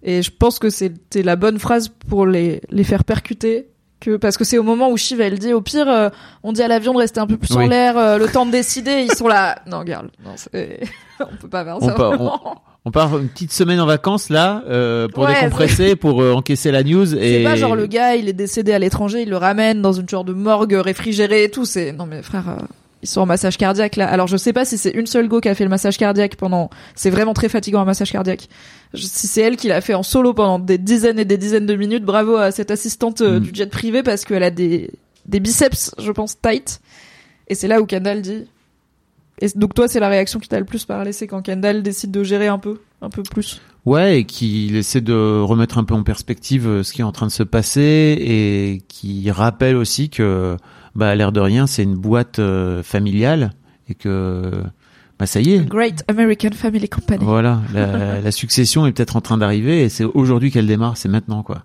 [0.02, 3.68] Et je pense que c'était la bonne phrase pour les, les faire percuter.
[4.00, 6.08] Que, parce que c'est au moment où Shiv elle dit au pire euh,
[6.42, 8.50] on dit à l'avion de rester un peu plus en l'air euh, le temps de
[8.50, 9.60] décider ils sont là.
[9.66, 10.08] Non girl.
[10.24, 10.80] Non c'est-
[11.20, 12.62] on peut pas faire On ça part-.
[12.86, 16.70] On part une petite semaine en vacances là euh, pour Ouais, décompresser, pour euh, encaisser
[16.70, 19.36] la news c'est et pas genre le gars il est décédé à l'étranger il le
[19.36, 22.62] ramène dans une genre de morgue réfrigérée et tout c'est non mais frère euh,
[23.02, 24.06] ils sont en massage cardiaque là.
[24.08, 26.36] Alors je sais pas si c'est une seule go qui a fait le massage cardiaque
[26.36, 28.48] pendant c'est vraiment très fatigant un massage cardiaque.
[28.94, 31.66] Je- si c'est elle qui l'a fait en solo pendant des dizaines et des dizaines
[31.66, 33.42] de minutes bravo à cette assistante euh, Mm.
[33.42, 34.90] du jet privé parce qu'elle a des
[35.26, 36.80] des biceps je pense tight.
[37.48, 38.44] Et c'est là où Kendall dit
[39.42, 42.10] et donc toi c'est la réaction qui t'a le plus parlé c'est quand Kendall décide
[42.10, 43.60] de gérer un peu un peu plus.
[43.86, 47.12] Ouais, et qu'il essaie de remettre un peu en perspective euh, ce qui est en
[47.12, 47.80] train de se passer
[48.20, 50.58] et qui rappelle aussi que,
[50.94, 53.52] bah, l'air de rien, c'est une boîte euh, familiale
[53.88, 54.50] et que,
[55.18, 55.64] bah, ça y est.
[55.68, 60.04] Great American Family Company Voilà, la, la succession est peut-être en train d'arriver et c'est
[60.04, 61.64] aujourd'hui qu'elle démarre, c'est maintenant, quoi.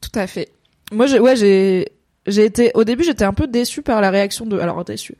[0.00, 0.48] Tout à fait.
[0.92, 1.88] Moi, j'ai, ouais, j'ai,
[2.26, 5.16] j'ai été, au début, j'étais un peu déçu par la réaction de, alors déçu.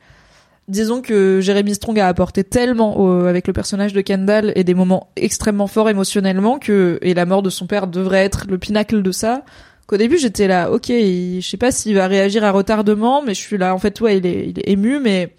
[0.67, 4.73] Disons que Jérémy Strong a apporté tellement au- avec le personnage de Kendall et des
[4.73, 9.03] moments extrêmement forts émotionnellement que, et la mort de son père devrait être le pinacle
[9.03, 9.43] de ça,
[9.87, 13.33] qu'au début j'étais là, ok, il- je sais pas s'il va réagir à retardement, mais
[13.33, 15.33] je suis là, en fait, ouais, il est, il est ému, mais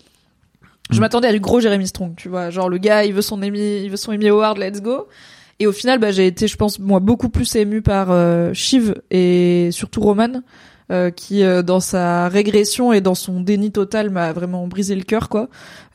[0.91, 1.01] je Mm.
[1.01, 3.83] m'attendais à du gros Jeremy Strong, tu vois, genre le gars, il veut son Emmy,
[3.85, 5.09] il veut son Emmy Award, let's go.
[5.59, 8.95] Et au final, bah, j'ai été, je pense, moi, beaucoup plus ému par euh, Shiv
[9.11, 10.43] et surtout Roman,
[10.93, 15.03] euh, qui, euh, dans sa régression et dans son déni total, m'a vraiment brisé le
[15.03, 15.49] cœur, quoi.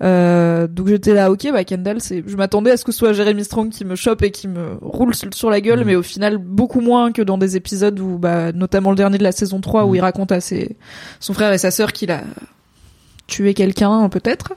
[0.04, 3.14] Euh, donc j'étais là, ok, bah Kendall, c'est, je m'attendais à ce que ce soit
[3.14, 5.86] Jeremy Strong qui me chope et qui me roule sur la gueule, Mhm.
[5.86, 9.24] mais au final beaucoup moins que dans des épisodes où, bah, notamment le dernier de
[9.24, 9.96] la saison 3 où Mhm.
[9.96, 10.76] il raconte à ses,
[11.20, 12.22] son frère et sa sœur qu'il a
[13.28, 14.54] tué quelqu'un, peut-être.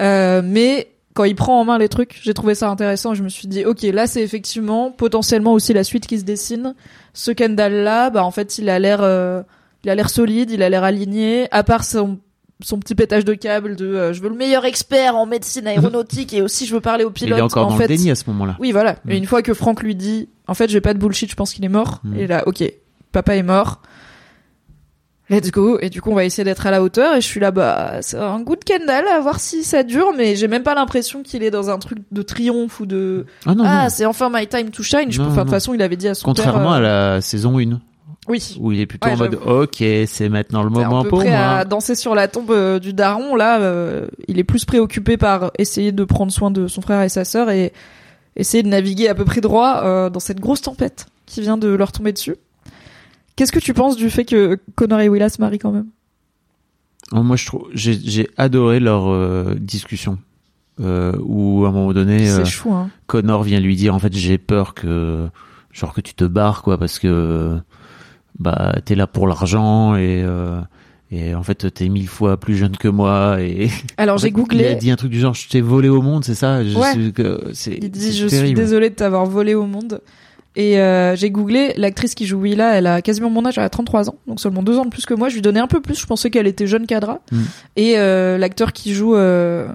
[0.00, 3.12] Euh, mais quand il prend en main les trucs, j'ai trouvé ça intéressant.
[3.12, 6.74] Je me suis dit, ok, là c'est effectivement potentiellement aussi la suite qui se dessine.
[7.12, 9.42] Ce Kendall là, bah en fait il a l'air, euh,
[9.84, 11.48] il a l'air solide, il a l'air aligné.
[11.50, 12.18] À part son
[12.60, 16.32] son petit pétage de câble de euh, je veux le meilleur expert en médecine aéronautique
[16.34, 17.38] et aussi je veux parler aux Il pilotes.
[17.38, 18.56] est encore en dans fait, le déni à ce moment-là.
[18.58, 18.96] oui, voilà.
[19.04, 19.10] Mm.
[19.10, 21.52] Et une fois que Franck lui dit, en fait, j'ai pas de bullshit, je pense
[21.54, 22.00] qu'il est mort.
[22.02, 22.18] Mm.
[22.18, 22.64] Et là, ok,
[23.12, 23.80] papa est mort.
[25.30, 25.78] Let's go.
[25.80, 27.14] Et du coup, on va essayer d'être à la hauteur.
[27.14, 30.12] Et je suis là, bah, c'est un goût de Kendall, à voir si ça dure.
[30.16, 33.52] Mais j'ai même pas l'impression qu'il est dans un truc de triomphe ou de, Ah
[33.62, 35.12] ah, c'est enfin my time to shine.
[35.12, 36.78] Je Non, peux, enfin, de toute façon, il avait dit à son Contrairement père, à
[36.78, 37.78] euh, la saison 1,
[38.28, 38.56] Oui.
[38.60, 41.30] où il est plutôt Ouais, en mode ok, c'est maintenant le moment peu pour près
[41.30, 41.38] moi.
[41.38, 43.34] à danser sur la tombe euh, du daron.
[43.36, 47.08] Là, euh, il est plus préoccupé par essayer de prendre soin de son frère et
[47.08, 47.72] sa sœur et
[48.36, 51.68] essayer de naviguer à peu près droit euh, dans cette grosse tempête qui vient de
[51.68, 52.36] leur tomber dessus.
[53.34, 55.86] Qu'est-ce que tu penses du fait que Connor et Willa se marient quand même?
[57.12, 60.18] Oh, Moi, je trouve, j'ai, adoré leur euh, discussion.
[60.80, 62.88] Où à un moment donné, chou, hein.
[63.08, 65.28] Connor vient lui dire en fait j'ai peur que
[65.72, 67.58] genre que tu te barres quoi parce que
[68.38, 70.60] bah t'es là pour l'argent et euh,
[71.10, 74.40] et en fait t'es mille fois plus jeune que moi et Alors j'ai fait, Il
[74.40, 74.74] a googlé.
[74.76, 76.62] dit un truc du genre je t'ai volé au monde c'est ça?
[76.64, 76.92] Je Ouais.
[76.92, 80.00] suis que c'est Il dit c'est je suis désolée de t'avoir volé au monde.
[80.56, 83.68] Et euh, j'ai googlé l'actrice qui joue Willa, elle a quasiment mon âge, elle a
[83.68, 85.28] 33 ans, donc seulement deux ans de plus que moi.
[85.28, 87.20] Je lui donnais un peu plus, je pensais qu'elle était jeune cadra.
[87.30, 87.36] Mm.
[87.76, 89.68] Et euh, l'acteur qui joue euh,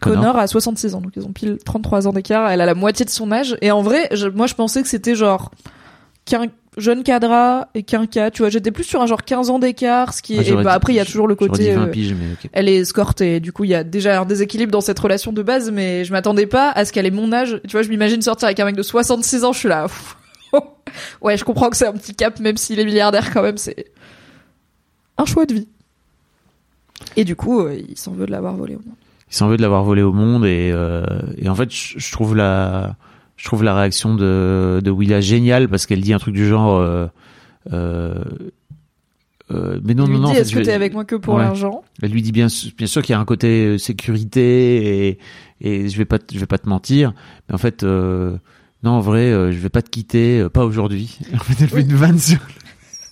[0.00, 0.20] Connor.
[0.20, 0.36] Connor.
[0.38, 2.48] a 66 ans, donc ils ont pile 33 ans d'écart.
[2.52, 3.56] Elle a la moitié de son âge.
[3.62, 5.50] Et en vrai, je- moi je pensais que c'était genre
[6.24, 6.46] qu'un
[6.78, 8.30] jeune cadra et qu'un cas.
[8.30, 10.48] Tu vois, j'étais plus sur un genre 15 ans d'écart, ce qui Ah, est.
[10.48, 11.74] et bah, dit- après, il y a toujours le côté.
[11.74, 14.20] 20 euh, piges mais ok elle est escorte et du coup il y a déjà
[14.20, 17.10] un déséquilibre dans cette relation de base mais je m'attendais pas à ce qu'elle ait
[17.10, 19.68] mon âge tu vois je m'imagine sortir avec un mec de 66 ans je suis
[19.68, 19.86] là
[21.22, 23.86] ouais je comprends que c'est un petit cap même s'il est milliardaire quand même c'est
[25.18, 25.68] un choix de vie
[27.16, 28.94] et du coup euh, il s'en veut de l'avoir volé au moins
[29.30, 31.04] il s'en veut de l'avoir volé au monde et euh,
[31.38, 32.96] et en fait je trouve la
[33.42, 36.76] je trouve la réaction de de Willa géniale parce qu'elle dit un truc du genre
[36.78, 37.08] euh,
[37.72, 38.14] euh,
[39.50, 41.16] euh, mais non lui non non dit en fait, est-ce que t'es avec moi que
[41.16, 41.42] pour Ouais.
[41.42, 41.82] l'argent?
[42.00, 45.18] Elle lui dit bien, sûr qu'il y a un côté sécurité et,
[45.60, 47.14] et je vais pas, je vais pas te mentir,
[47.48, 48.38] mais en fait, non,
[48.84, 51.18] en vrai, je vais pas te quitter, pas aujourd'hui.
[51.34, 52.38] En fait, elle fait une vanne sur.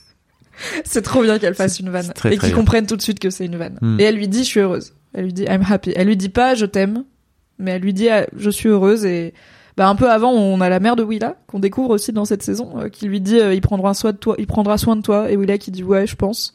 [0.85, 3.31] c'est trop bien qu'elle fasse une vanne très, et qu'ils comprennent tout de suite que
[3.31, 3.99] c'est une vanne Hmm.
[3.99, 6.29] et elle lui dit je suis heureuse elle lui dit I'm happy elle lui dit
[6.29, 7.05] pas je t'aime
[7.59, 9.33] mais elle lui dit ah, je suis heureuse et
[9.81, 12.43] bah un peu avant on a la mère de Willa qu'on découvre aussi dans cette
[12.43, 15.01] saison euh, qui lui dit euh, il prendra soin de toi il prendra soin de
[15.01, 15.31] toi.
[15.31, 16.53] Et Willa qui dit ouais je pense.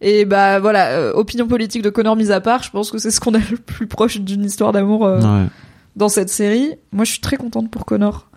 [0.00, 3.10] Et bah voilà euh, opinion politique de Connor mise à part je pense que c'est
[3.10, 5.46] ce qu'on a le plus proche d'une histoire d'amour Ouais.
[5.96, 6.76] dans cette série.
[6.92, 8.30] Moi je suis très contente pour Connor.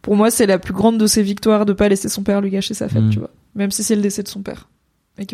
[0.00, 2.50] Pour moi c'est la plus grande de ses victoires de pas laisser son père lui
[2.50, 3.10] gâcher sa fête Hmm.
[3.10, 3.30] tu vois.
[3.56, 4.68] Même si c'est le décès de son père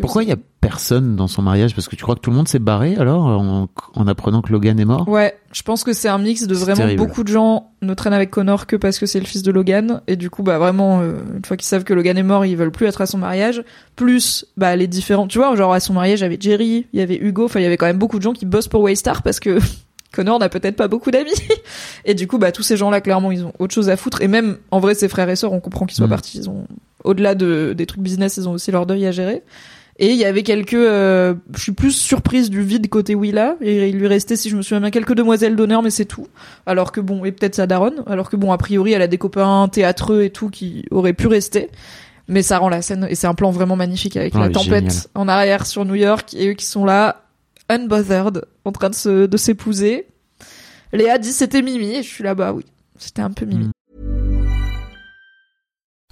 [0.01, 2.35] Pourquoi il y a personne dans son mariage Parce que tu crois que tout le
[2.35, 5.93] monde s'est barré alors en, en apprenant que Logan est mort Ouais, je pense que
[5.93, 7.03] c'est un mix de vraiment terrible.
[7.05, 10.01] beaucoup de gens ne traînent avec Connor que parce que c'est le fils de Logan
[10.07, 12.57] et du coup bah vraiment euh, une fois qu'ils savent que Logan est mort, ils
[12.57, 13.63] veulent plus être à son mariage.
[13.95, 16.99] Plus bah les différents, tu vois, genre à son mariage, il y avait Jerry, il
[16.99, 18.81] y avait Hugo, enfin il y avait quand même beaucoup de gens qui bossent pour
[18.81, 19.59] Waystar parce que
[20.13, 21.29] Connor n'a peut-être pas beaucoup d'amis.
[22.05, 24.27] Et du coup bah tous ces gens-là clairement ils ont autre chose à foutre et
[24.27, 26.09] même en vrai ses frères et sœurs, on comprend qu'ils soient Mm.
[26.09, 26.65] partis, ils ont
[27.03, 29.43] au-delà de des trucs business, ils ont aussi leur deuil à gérer.
[29.97, 33.55] Et il y avait quelques, euh, je suis plus surprise du vide côté Willa.
[33.61, 36.27] Et il lui restait, si je me souviens bien, quelques demoiselles d'honneur, mais c'est tout.
[36.65, 38.03] Alors que bon, et peut-être sa daronne.
[38.05, 41.27] Alors que bon, a priori, elle a des copains théâtreux et tout qui auraient pu
[41.27, 41.69] rester.
[42.27, 44.89] Mais ça rend la scène, et c'est un plan vraiment magnifique avec Ouais, la tempête
[44.89, 45.03] génial.
[45.13, 47.21] en arrière sur New York et eux qui sont là,
[47.69, 50.07] unbothered, en train de se, de s'épouser.
[50.91, 52.65] Léa dit c'était Mimi et je suis là, bah oui,
[52.97, 53.65] c'était un peu Mimi.
[53.65, 53.71] Mm.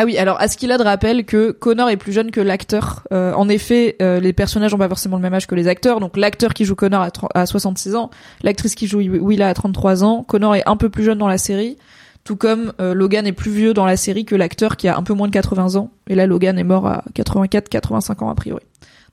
[0.00, 3.02] Ah oui, alors Askeladd rappelle que Connor est plus jeune que l'acteur.
[3.12, 5.98] Euh, en effet, euh, les personnages n'ont pas forcément le même âge que les acteurs.
[5.98, 8.08] Donc l'acteur qui joue Connor a, a 66 ans,
[8.44, 10.22] l'actrice qui joue Willa a 33 ans.
[10.22, 11.78] Connor est un peu plus jeune dans la série,
[12.22, 15.02] tout comme euh, Logan est plus vieux dans la série que l'acteur qui a un
[15.02, 15.90] peu moins de 80 ans.
[16.08, 18.62] Et là, Logan est mort à 84-85 ans a priori.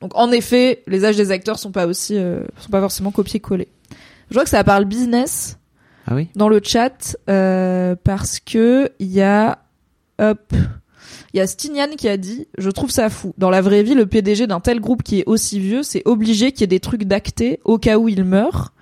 [0.01, 3.69] Donc en effet, les âges des acteurs sont pas aussi, euh, sont pas forcément copiés-collés.
[4.29, 5.57] Je vois que ça parle business
[6.05, 9.57] Ah oui dans le chat euh, parce que il y a
[10.19, 10.53] hop.
[11.33, 13.33] Il y a Stignan qui a dit je trouve ça fou.
[13.37, 16.51] Dans la vraie vie le PDG d'un tel groupe qui est aussi vieux c'est obligé
[16.51, 18.73] qu'il y ait des trucs d'actés au cas où il meurt.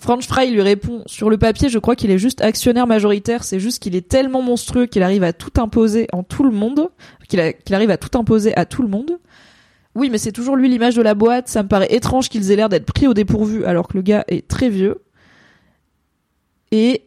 [0.00, 3.60] French Fry lui répond sur le papier je crois qu'il est juste actionnaire majoritaire c'est
[3.60, 6.90] juste qu'il est tellement monstrueux qu'il arrive à tout imposer en tout le monde
[7.28, 7.40] qu'il
[7.74, 9.18] arrive à tout imposer à tout le monde.
[9.94, 12.56] Oui mais c'est toujours lui l'image de la boîte ça me paraît étrange qu'ils aient
[12.56, 15.02] l'air d'être pris au dépourvu alors que le gars est très vieux.
[16.72, 17.04] Et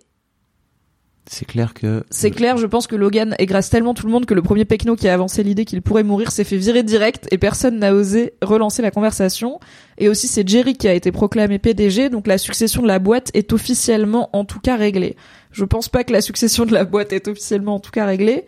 [1.32, 2.04] C'est clair que.
[2.10, 4.96] c'est clair, je pense que Logan égrasse tellement tout le monde que le premier Pecno
[4.96, 8.34] qui a avancé l'idée qu'il pourrait mourir s'est fait virer direct et personne n'a osé
[8.42, 9.60] relancer la conversation.
[10.00, 13.30] Et aussi c'est Jerry qui a été proclamé PDG, donc la succession de la boîte
[13.36, 15.18] est officiellement en tout cas réglée.
[15.52, 18.48] Je pense pas que la succession de la boîte est officiellement en tout cas réglée.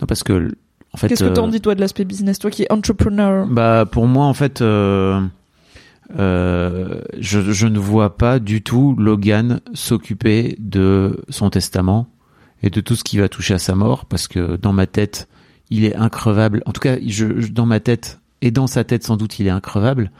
[0.00, 0.48] Non, parce que.
[0.94, 3.46] En fait, Qu'est-ce que t'en euh, dis toi de l'aspect business, toi qui es entrepreneur?
[3.46, 5.20] Bah pour moi en fait, euh,
[6.18, 12.08] euh, je, ne vois pas du tout Logan s'occuper de son testament
[12.62, 15.28] et de tout ce qui va toucher à sa mort parce que dans ma tête
[15.70, 16.62] il est increvable.
[16.66, 16.96] En tout cas,
[17.52, 20.10] dans ma tête et dans sa tête sans doute il est increvable.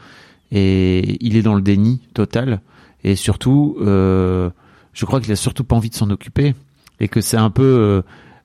[0.53, 2.61] Et il est dans le déni total.
[3.03, 4.49] Et surtout euh,
[4.93, 6.55] je crois qu'il a surtout pas envie de s'en occuper.
[6.99, 8.01] Et que c'est un peu euh,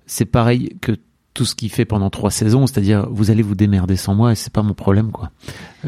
[0.07, 0.93] c'est pareil que
[1.37, 4.35] tout ce qu'il fait pendant trois saisons, c'est-à-dire vous allez vous démerder sans moi et
[4.35, 5.31] c'est pas mon problème quoi.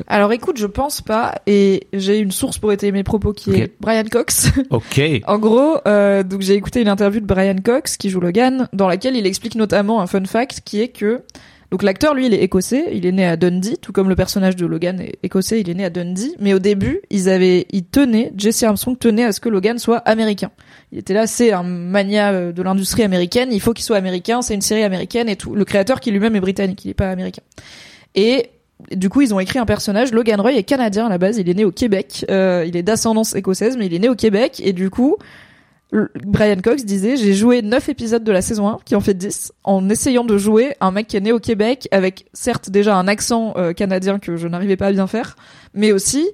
[0.06, 3.72] Alors écoute, je pense pas, et j'ai une source pour étayer mes propos qui est
[3.80, 4.52] Brian Cox.
[4.70, 5.00] Ok.
[5.26, 8.86] En gros, euh, donc j'ai écouté une interview de Brian Cox qui joue Logan, dans
[8.86, 11.22] laquelle il explique notamment un fun fact qui est que
[11.70, 14.56] donc l'acteur lui il est écossais, il est né à Dundee, tout comme le personnage
[14.56, 17.84] de Logan est écossais, il est né à Dundee, mais au début ils avaient, ils
[17.84, 20.50] tenaient, Jesse Armstrong tenait à ce que Logan soit américain.
[20.92, 24.40] Il était là, c'est un mania euh, de l'industrie américaine, il faut qu'il soit américain,
[24.42, 25.54] c'est une série américaine et tout.
[25.54, 27.42] Le créateur qui lui-même est britannique, il est pas américain.
[28.14, 28.50] Et
[28.92, 30.12] du coup, ils ont écrit un personnage.
[30.12, 31.38] Logan Roy est canadien à la base.
[31.38, 32.24] Il est né au Québec.
[32.30, 34.62] Euh, il est d'ascendance écossaise, mais il est né au Québec.
[34.64, 35.16] Et du coup,
[35.92, 39.52] Brian Cox disait j'ai joué 9 épisodes de la saison 1 qui en fait 10
[39.64, 43.08] en essayant de jouer un mec qui est né au Québec avec certes déjà un
[43.08, 45.36] accent euh, canadien que je n'arrivais pas à bien faire
[45.72, 46.28] mais aussi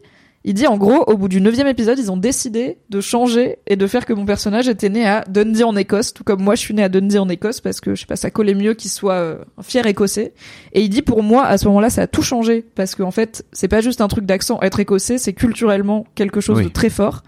[0.46, 3.76] il dit en gros au bout du neuvième épisode ils ont décidé de changer et
[3.76, 6.60] de faire que mon personnage était né à Dundee en Écosse tout comme moi je
[6.60, 8.90] suis né à Dundee en Écosse parce que je sais pas ça collait mieux qu'il
[8.90, 10.32] soit euh, un fier écossais
[10.72, 13.44] et il dit pour moi à ce moment-là ça a tout changé parce qu'en fait
[13.52, 16.64] c'est pas juste un truc d'accent être écossais c'est culturellement quelque chose Oui.
[16.64, 17.22] de très fort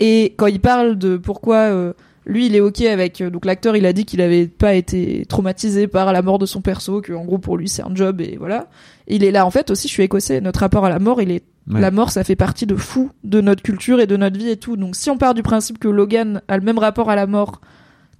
[0.00, 1.92] et quand il parle de pourquoi euh,
[2.26, 5.24] lui il est ok avec euh, donc l'acteur il a dit qu'il avait pas été
[5.28, 8.20] traumatisé par la mort de son perso que en gros pour lui c'est un job
[8.20, 8.68] et voilà.
[9.08, 9.46] Il est là.
[9.46, 10.40] En fait aussi je suis écossais.
[10.40, 11.80] Notre rapport à la mort il est Ouais.
[11.80, 14.56] la mort ça fait partie de fou de notre culture et de notre vie et
[14.56, 14.76] tout.
[14.76, 17.60] Donc si on part du principe que Logan a le même rapport à la mort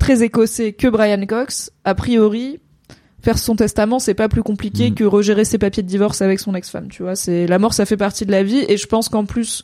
[0.00, 2.58] très écossais que Brian Cox a priori
[3.22, 4.94] faire son testament c'est pas plus compliqué Mm.
[4.94, 7.14] que regérer ses papiers de divorce avec son ex-femme tu vois.
[7.14, 9.62] C'est la mort ça fait partie de la vie et je pense qu'en plus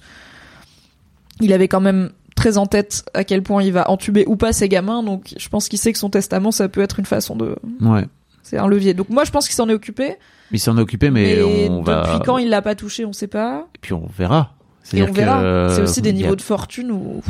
[1.42, 4.52] il avait quand même très en tête à quel point il va entuber ou pas
[4.52, 7.36] ses gamins donc je pense qu'il sait que son testament ça peut être une façon
[7.36, 8.06] de Ouais.
[8.42, 10.16] c'est un levier donc moi je pense qu'il s'en est occupé
[10.50, 12.22] Il s'en est occupé, mais, mais on depuis va.
[12.24, 14.54] quand il l'a pas touché on sait pas Et puis on verra.
[14.94, 15.40] Et on verra.
[15.42, 17.22] euh, c'est aussi des a- niveaux de fortune où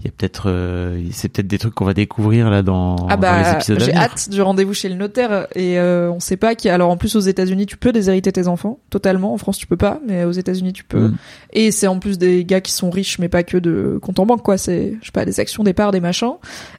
[0.00, 3.16] Il y a peut-être, euh, c'est peut-être des trucs qu'on va découvrir là dans, ah
[3.16, 3.80] dans les bah épisodes.
[3.80, 6.96] j'ai hâte du rendez-vous chez le notaire et euh, on sait pas qui alors en
[6.96, 9.32] plus aux États-Unis tu peux déshériter tes enfants totalement.
[9.32, 11.08] En France tu peux pas mais aux États-Unis tu peux.
[11.08, 11.16] Mm.
[11.54, 14.26] et c'est en plus des gars qui sont riches mais pas que de compte en
[14.26, 14.58] banque quoi.
[14.58, 16.34] C'est je sais pas des actions des parts des machins.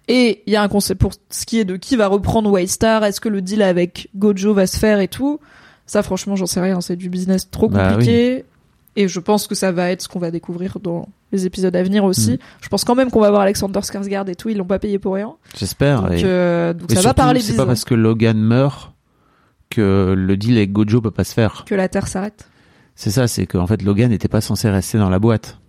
[0.07, 3.03] Et il y a un concept pour ce qui est de qui va reprendre Waystar
[3.03, 5.39] est-ce que le deal avec Gojo va se faire et tout.
[5.85, 8.45] Ça franchement j'en sais rien c'est du business trop Bah compliqué
[9.01, 11.83] et je pense que ça va être ce qu'on va découvrir dans les épisodes à
[11.83, 12.37] venir aussi Mm.
[12.61, 14.99] je pense quand même qu'on va voir Alexander Skarsgård et tout ils l'ont pas payé
[14.99, 16.03] pour rien J'espère.
[16.03, 18.93] donc, et- euh, donc et ça va surtout, parler C'est pas parce que Logan meurt
[19.69, 21.63] que le deal avec Gojo peut pas se faire.
[21.65, 22.49] que la Terre s'arrête.
[22.95, 25.59] C'est ça, c'est qu'en fait Logan n'était pas censé rester dans la boîte.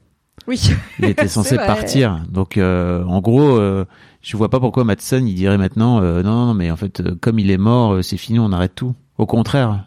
[0.47, 0.61] Oui.
[0.99, 2.23] Il était censé partir.
[2.29, 3.85] Donc euh, en gros, euh,
[4.23, 7.39] je vois pas pourquoi Madsen il dirait maintenant euh, non, non mais en fait comme
[7.39, 8.95] il est mort, c'est fini, on arrête tout.
[9.19, 9.85] Au contraire.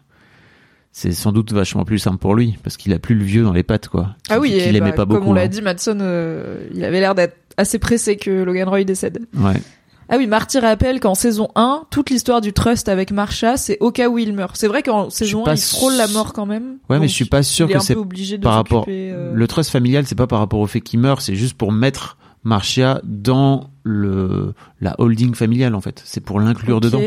[0.96, 3.52] C'est sans doute vachement plus simple pour lui parce qu'il a plus le vieux dans
[3.52, 4.14] les pattes quoi.
[4.30, 5.18] Ah oui, aimait bah, pas beaucoup.
[5.18, 5.48] comme on l'a hein.
[5.48, 9.26] dit, Madson, euh, il avait l'air d'être assez pressé que Logan Roy décède.
[9.34, 9.60] Ouais.
[10.08, 13.90] Ah oui, Marty rappelle qu'en saison 1, toute l'histoire du trust avec Marsha, c'est au
[13.90, 14.56] cas où il meurt.
[14.56, 16.76] C'est vrai qu'en saison 1, pas il frôle la mort quand même.
[16.88, 17.96] Ouais, mais je suis pas sûr il que c'est
[18.38, 21.34] par rapport euh, le trust familial, c'est pas par rapport au fait qu'il meurt, c'est
[21.34, 26.02] juste pour mettre Marcia dans le la holding familiale en fait.
[26.04, 27.00] C'est pour l'inclure dedans.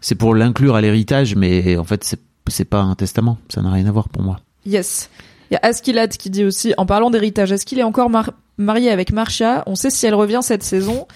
[0.00, 2.18] C'est pour l'inclure à l'héritage, mais en fait c'est
[2.50, 3.38] c'est pas un testament.
[3.48, 4.40] Ça n'a rien à voir pour moi.
[4.66, 5.10] Yes.
[5.50, 8.32] Il y a Askilad qui dit aussi, en parlant d'héritage, est-ce qu'il est encore mar-
[8.58, 9.62] marié avec Marcia?
[9.66, 11.06] On sait si elle revient cette saison.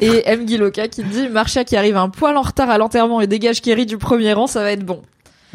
[0.00, 0.46] Et M.
[0.46, 3.86] Giloka qui dit, Marcia qui arrive un poil en retard à l'enterrement et dégage Kerry
[3.86, 5.02] du premier rang, ça va être bon.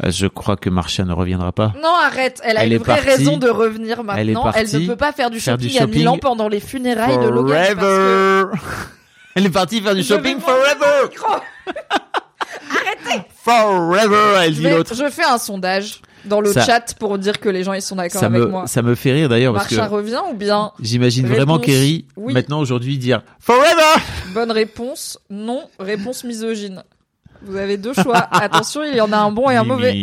[0.04, 1.72] Euh, Je crois que Marcia ne reviendra pas.
[1.82, 2.40] Non, arrête.
[2.44, 3.08] Elle a Elle une vraie partie.
[3.08, 4.52] raison de revenir maintenant.
[4.54, 7.28] Elle ne peut pas faire du faire du shopping, à Milan pendant les funérailles de
[7.30, 7.74] Logan.
[7.74, 8.58] parce que- Forever.
[9.34, 11.10] Elle est partie faire du shopping forever.
[13.50, 14.94] Forever, elle Je, dit l'autre.
[14.94, 17.94] je fais un sondage dans le Ça- chat pour dire que les gens ils sont
[17.96, 18.66] d'accord Ça avec me, moi.
[18.66, 22.34] ça me fait rire d'ailleurs parce que revient ou bien j'imagine vraiment Kerry oui.
[22.34, 24.02] maintenant aujourd'hui dire Forever.
[24.34, 25.62] Bonne réponse, non.
[25.78, 26.82] Réponse misogyne.
[27.42, 28.16] Vous avez deux choix.
[28.32, 30.02] Attention, il y en a un bon et un mauvais.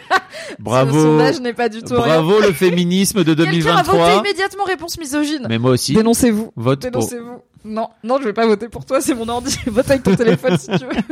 [0.58, 0.98] Bravo.
[0.98, 2.22] sondage n'est pas du tout rien.
[2.22, 4.18] Bravo le féminisme de Quelqu'un a voté 2023.
[4.20, 5.46] immédiatement réponse misogyne.
[5.48, 5.92] Mais moi aussi.
[5.92, 6.52] Dénoncez-vous.
[6.56, 7.02] Vote pour.
[7.02, 7.42] Dénoncez-vous.
[7.64, 9.58] Non, non, je vais pas voter pour toi, c'est mon ordi.
[9.66, 11.02] Vote avec ton téléphone si tu veux.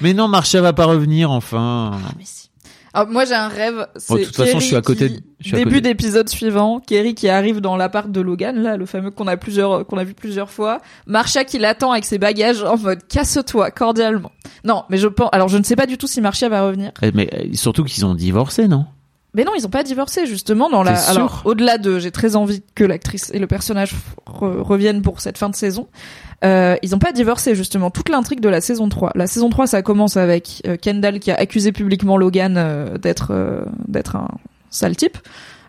[0.00, 1.92] Mais non, Marcia va pas revenir enfin.
[2.18, 2.50] Mais si.
[2.94, 3.86] Alors, moi j'ai un rêve.
[3.96, 5.70] C'est Bon, de toute façon, je suis à côté qui- de- je suis à Début
[5.76, 5.80] côté.
[5.82, 9.86] d'épisode suivant, Kerry qui arrive dans l'appart de Logan, là, le fameux qu'on a plusieurs,
[9.86, 10.80] qu'on a vu plusieurs fois.
[11.06, 14.32] Marcia qui l'attend avec ses bagages en mode casse-toi cordialement.
[14.64, 15.28] Non, mais je pense.
[15.32, 16.90] Alors je ne sais pas du tout si Marcia va revenir.
[17.02, 18.86] Eh, Mais euh, surtout qu'ils ont divorcé, non?
[19.36, 20.94] Mais non, ils ont pas divorcé justement dans la.
[21.10, 23.92] Alors au-delà de, j'ai très envie que l'actrice et le personnage
[24.26, 25.86] re- reviennent pour cette fin de saison.
[26.44, 27.90] Euh, ils ont pas divorcé justement.
[27.90, 29.12] Toute l'intrigue de la saison 3.
[29.14, 33.28] La saison 3, ça commence avec euh, Kendall qui a accusé publiquement Logan euh, d'être
[33.30, 34.28] euh, d'être un
[34.70, 35.16] sale type,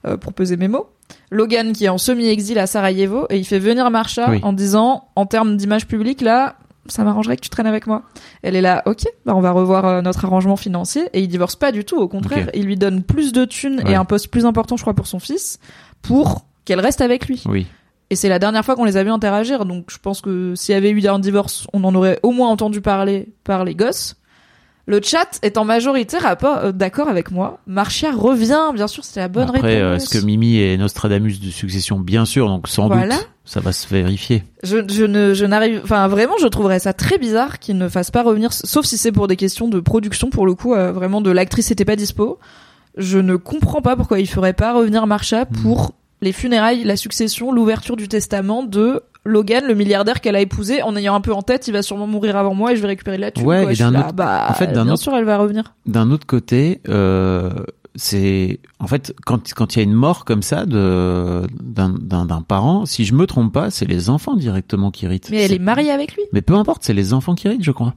[0.06, 0.90] euh, pour peser mes mots.
[1.32, 4.40] Logan qui est en semi-exil à Sarajevo et il fait venir Marsha Oui.
[4.44, 6.57] en disant, en termes d'image publique là.
[6.90, 8.04] Ça m'arrangerait que tu traînes avec moi.
[8.42, 11.04] Elle est là, ok, bah on va revoir euh, notre arrangement financier.
[11.14, 13.92] Et il divorce pas du tout, au contraire, il lui donne plus de thunes Ouais.
[13.92, 15.60] et un poste plus important, je crois, pour son fils,
[16.02, 17.44] pour qu'elle reste avec lui.
[17.48, 17.66] Oui.
[18.10, 20.74] Et c'est la dernière fois qu'on les a vus interagir, donc je pense que s'il
[20.74, 24.16] y avait eu un divorce, on en aurait au moins entendu parler par les gosses.
[24.90, 27.60] Le chat est en majorité rapport euh, d'accord avec moi.
[27.68, 30.04] Marcia revient, bien sûr, c'est la bonne Après, euh, réponse.
[30.14, 33.18] est-ce que Mimi est Nostradamus de succession Bien sûr, donc sans Voilà.
[33.18, 34.44] doute, ça va se vérifier.
[34.64, 38.12] Je, je ne, je n'arrive, enfin vraiment, je trouverais ça très bizarre qu'il ne fasse
[38.12, 41.20] pas revenir, sauf si c'est pour des questions de production, pour le coup, euh, vraiment
[41.20, 42.40] de l'actrice était pas dispo.
[42.96, 45.62] Je ne comprends pas pourquoi il ferait pas revenir Marsha Hmm.
[45.64, 50.82] pour les funérailles, la succession, l'ouverture du testament de Logan, le milliardaire qu'elle a épousé,
[50.82, 52.88] en ayant un peu en tête, il va sûrement mourir avant moi et je vais
[52.88, 53.46] récupérer la thune.
[53.46, 53.74] Ouais, quoi.
[53.74, 55.74] et d'un autre- bah, en fait, d'un bien autre- sûr, elle va revenir.
[55.86, 57.52] D'un autre côté, euh,
[57.96, 62.86] c'est en fait quand quand il y a une mort comme ça de d'un parent,
[62.86, 65.30] si je me trompe pas, c'est les enfants directement qui ritent.
[65.32, 66.24] Mais elle est mariée avec lui.
[66.34, 67.96] Mais peu importe, c'est les enfants qui ritent, je crois.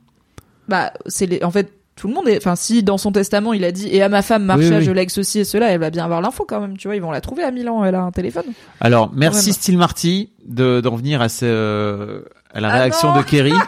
[0.69, 3.65] Bah, c'est les, en fait, tout le monde est, enfin, si dans son testament il
[3.65, 4.85] a dit, et à ma femme Marsha, Oui, oui.
[4.85, 7.03] je lègue ceci et cela, elle va bien avoir l'info quand même, tu vois, ils
[7.03, 8.47] vont la trouver à Milan, elle a un téléphone.
[8.81, 9.53] Alors, merci.
[9.53, 12.25] Steel Marty de d'en venir à ce
[12.55, 13.53] à la Ah réaction de Kerry.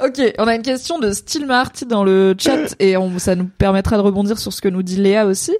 [0.00, 3.46] Ok, on a une question de Steel Marty dans le chat et on, ça nous
[3.46, 5.56] permettra de rebondir sur ce que nous dit Léa aussi.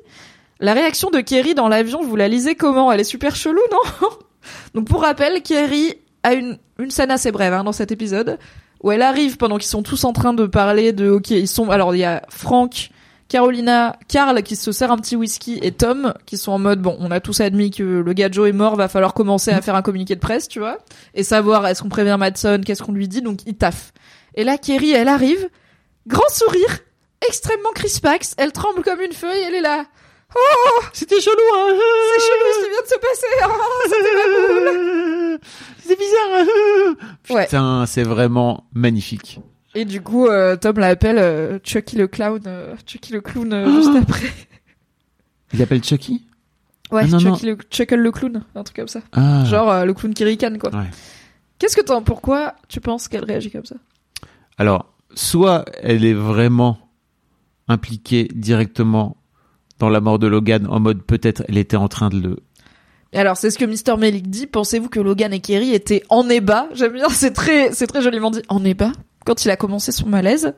[0.61, 2.93] La réaction de Kerry dans l'avion, vous la lisez comment?
[2.93, 4.09] Elle est super chelou, non?
[4.75, 8.39] Donc pour rappel, Kerry a une, une scène assez brève hein, dans cet épisode
[8.83, 11.71] où elle arrive pendant qu'ils sont tous en train de parler de ok ils sont
[11.71, 12.91] alors il y a Franck,
[13.29, 16.97] Carolina, Carl qui se sert un petit whisky et Tom qui sont en mode bon
[17.01, 19.75] on a tous admis que le gars Joe est mort va falloir commencer à faire
[19.75, 20.79] un communiqué de presse tu vois
[21.15, 23.93] et savoir est-ce qu'on prévient Madson qu'est-ce qu'on lui dit donc il taffe.
[24.35, 25.49] Et là Kerry elle arrive
[26.07, 26.79] grand sourire
[27.27, 29.85] extrêmement crispax elle tremble comme une feuille elle est là.
[30.93, 31.75] C'était chelou, hein.
[32.17, 33.27] C'est chelou ce qui vient de se passer.
[33.45, 35.18] Oh, c'était pas cool
[35.79, 36.97] C'est bizarre.
[37.31, 37.45] Ouais.
[37.45, 39.41] Putain, c'est vraiment magnifique.
[39.75, 43.97] et du coup euh, Tom l'appelle euh, Chucky le clown euh, Chucky le clown juste
[44.01, 44.33] après
[45.53, 46.25] Il appelle Chucky
[46.91, 49.45] ouais Ah, non, Chucky le Chuckle le clown un truc comme ça Ah.
[49.45, 50.91] genre le clown qui ricane quoi Ouais.
[51.59, 53.77] qu'est-ce que t'en pourquoi tu penses qu'elle réagit comme ça?
[54.57, 56.79] Alors, soit elle est vraiment
[57.69, 59.17] impliquée directement
[59.79, 62.37] dans la mort de Logan en mode peut-être elle était en train de le
[63.15, 63.97] alors, c'est ce que Mr.
[63.99, 64.47] Melik dit.
[64.47, 66.69] Pensez-vous que Logan et Kerry étaient en ébat?
[66.75, 68.43] J'aime bien, c'est très, c'est très joliment dit.
[68.49, 68.93] En ébat?
[69.25, 70.55] Quand il a commencé son malaise?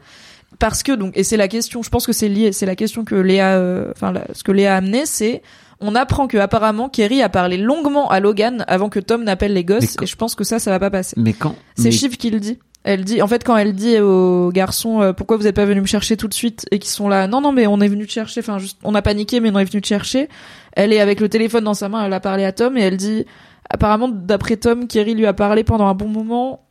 [0.58, 3.04] Parce que, donc, et c'est la question, je pense que c'est lié, c'est la question
[3.04, 5.42] que Léa, euh, enfin, la- ce que Léa a amené, c'est,
[5.80, 9.64] on apprend que apparemment Kerry a parlé longuement à Logan avant que Tom n'appelle les
[9.64, 11.14] gosses, quand- et je pense que ça, ça va pas passer.
[11.16, 12.58] Mais quand C'est mais- Shiv qui le dit.
[12.82, 15.82] Elle dit, en fait, quand elle dit aux garçons, euh, pourquoi vous êtes pas venu
[15.82, 18.06] me chercher tout de suite, et qu'ils sont là, non, non, mais on est venu
[18.06, 20.28] te chercher, enfin, juste, on a paniqué, mais on est venu te chercher.
[20.72, 22.96] Elle est avec le téléphone dans sa main, elle a parlé à Tom, et elle
[22.96, 23.24] dit,
[23.68, 26.66] apparemment, d'après Tom, Kerry lui a parlé pendant un bon moment,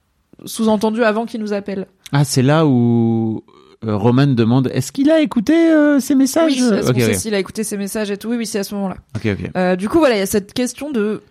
[0.45, 1.87] sous-entendu avant qu'il nous appelle.
[2.11, 3.43] Ah, c'est là où
[3.85, 6.53] euh, Roman demande est-ce qu'il a écouté euh, ces messages?
[6.53, 7.15] Oui, est-ce Ok, qu'on sait ok.
[7.15, 8.29] s'il a écouté ses messages et tout.
[8.29, 8.97] Oui, oui, c'est à ce moment-là.
[9.15, 9.51] ok, ok.
[9.57, 11.21] Euh, du coup, voilà, il y a cette question de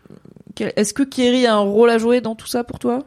[0.61, 3.05] Est-ce que Kerry a un rôle à jouer dans tout ça pour toi?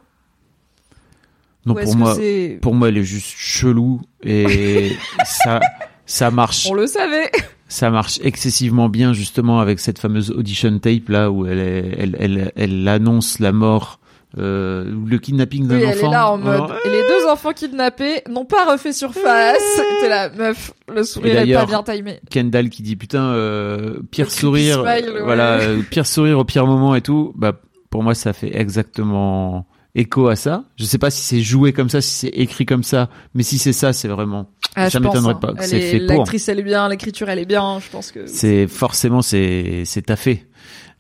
[1.65, 4.91] Non, pour moi, c'est- pour moi, elle est juste chelou et
[5.25, 5.59] ça,
[6.07, 7.29] ça marche, On le savait.
[7.71, 12.17] Ça marche excessivement bien justement avec cette fameuse audition tape là où elle, est- elle,
[12.19, 13.99] elle, elle annonce la mort,
[14.37, 15.97] euh, ou le kidnapping d'un Oui, enfant.
[15.99, 16.71] elle est là en mode.
[16.85, 19.81] Et les deux enfants kidnappés n'ont pas refait surface.
[20.01, 22.19] T'es la meuf, le sourire est pas bien timé.
[22.29, 25.21] Kendall qui dit putain euh, pire sourire smile, ouais.
[25.23, 27.53] voilà euh, pire sourire au pire moment et tout bah
[27.89, 29.65] pour moi ça fait exactement
[29.95, 32.83] écho à ça je sais pas si c'est joué comme ça si c'est écrit comme
[32.83, 35.33] ça mais si c'est ça c'est vraiment Ah, ça je hein.
[35.35, 36.17] pas que c'est est- fait pour.
[36.19, 37.79] L'actrice elle est bien, l'écriture elle est bien.
[37.79, 38.25] Je pense que.
[38.25, 40.45] c'est forcément c'est c'est taffé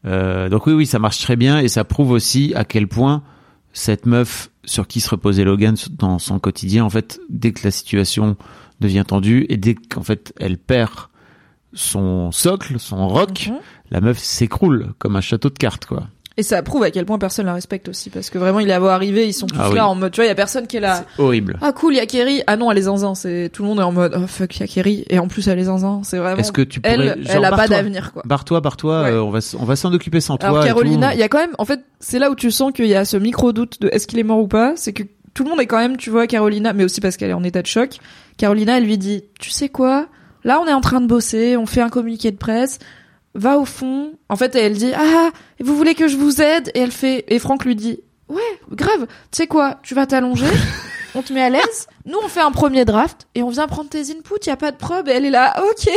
[0.05, 3.23] euh, donc oui oui ça marche très bien et ça prouve aussi à quel point
[3.73, 7.71] cette meuf sur qui se reposait Logan dans son quotidien en fait dès que la
[7.71, 8.35] situation
[8.81, 10.91] devient tendue et dès qu'en fait elle perd
[11.73, 13.57] son socle son roc Mhm.
[13.91, 16.07] la meuf s'écroule comme un château de cartes quoi.
[16.41, 18.73] Et ça prouve à quel point personne la respecte aussi, parce que vraiment il est
[18.73, 20.35] à voir arriver, ils sont tous Ah là en mode, tu vois, il y a
[20.35, 21.05] personne qui est là.
[21.15, 21.59] C'est horrible.
[21.61, 22.41] Ah cool, il y a Kerry.
[22.47, 23.13] Ah non, elle est zinzin.
[23.13, 25.05] C'est tout le monde est en mode, oh fuck, il y a Kerry.
[25.11, 26.01] Et en plus elle est zinzin.
[26.03, 26.37] C'est vraiment.
[26.39, 28.23] Est-ce que tu pourrais elle, genre, elle a pas d'avenir quoi.
[28.25, 29.11] Barre-toi, barre-toi, Ouais.
[29.11, 30.65] euh, on va on va s'en occuper sans Alors toi.
[30.65, 32.95] Carolina, il y a quand même, en fait, c'est là où tu sens qu'il y
[32.95, 34.73] a ce micro doute de est-ce qu'il est mort ou pas.
[34.77, 35.03] C'est que
[35.35, 37.43] tout le monde est quand même, tu vois, Carolina, mais aussi parce qu'elle est en
[37.43, 37.97] état de choc.
[38.37, 40.07] Carolina, elle lui dit, tu sais quoi?
[40.43, 42.79] Là, on est en train de bosser, on fait un communiqué de presse.
[43.33, 44.13] Va au fond.
[44.29, 46.71] En fait, elle dit ah, vous voulez que je vous aide?
[46.75, 49.07] Et elle fait et Franck lui dit ouais, grave.
[49.31, 50.47] Tu sais quoi Tu vas t'allonger.
[51.15, 51.87] On te met à l'aise.
[52.05, 54.45] Nous, on fait un premier draft et on vient prendre tes inputs.
[54.47, 55.09] Y a pas de preuve.
[55.09, 55.91] Et elle est là, ok.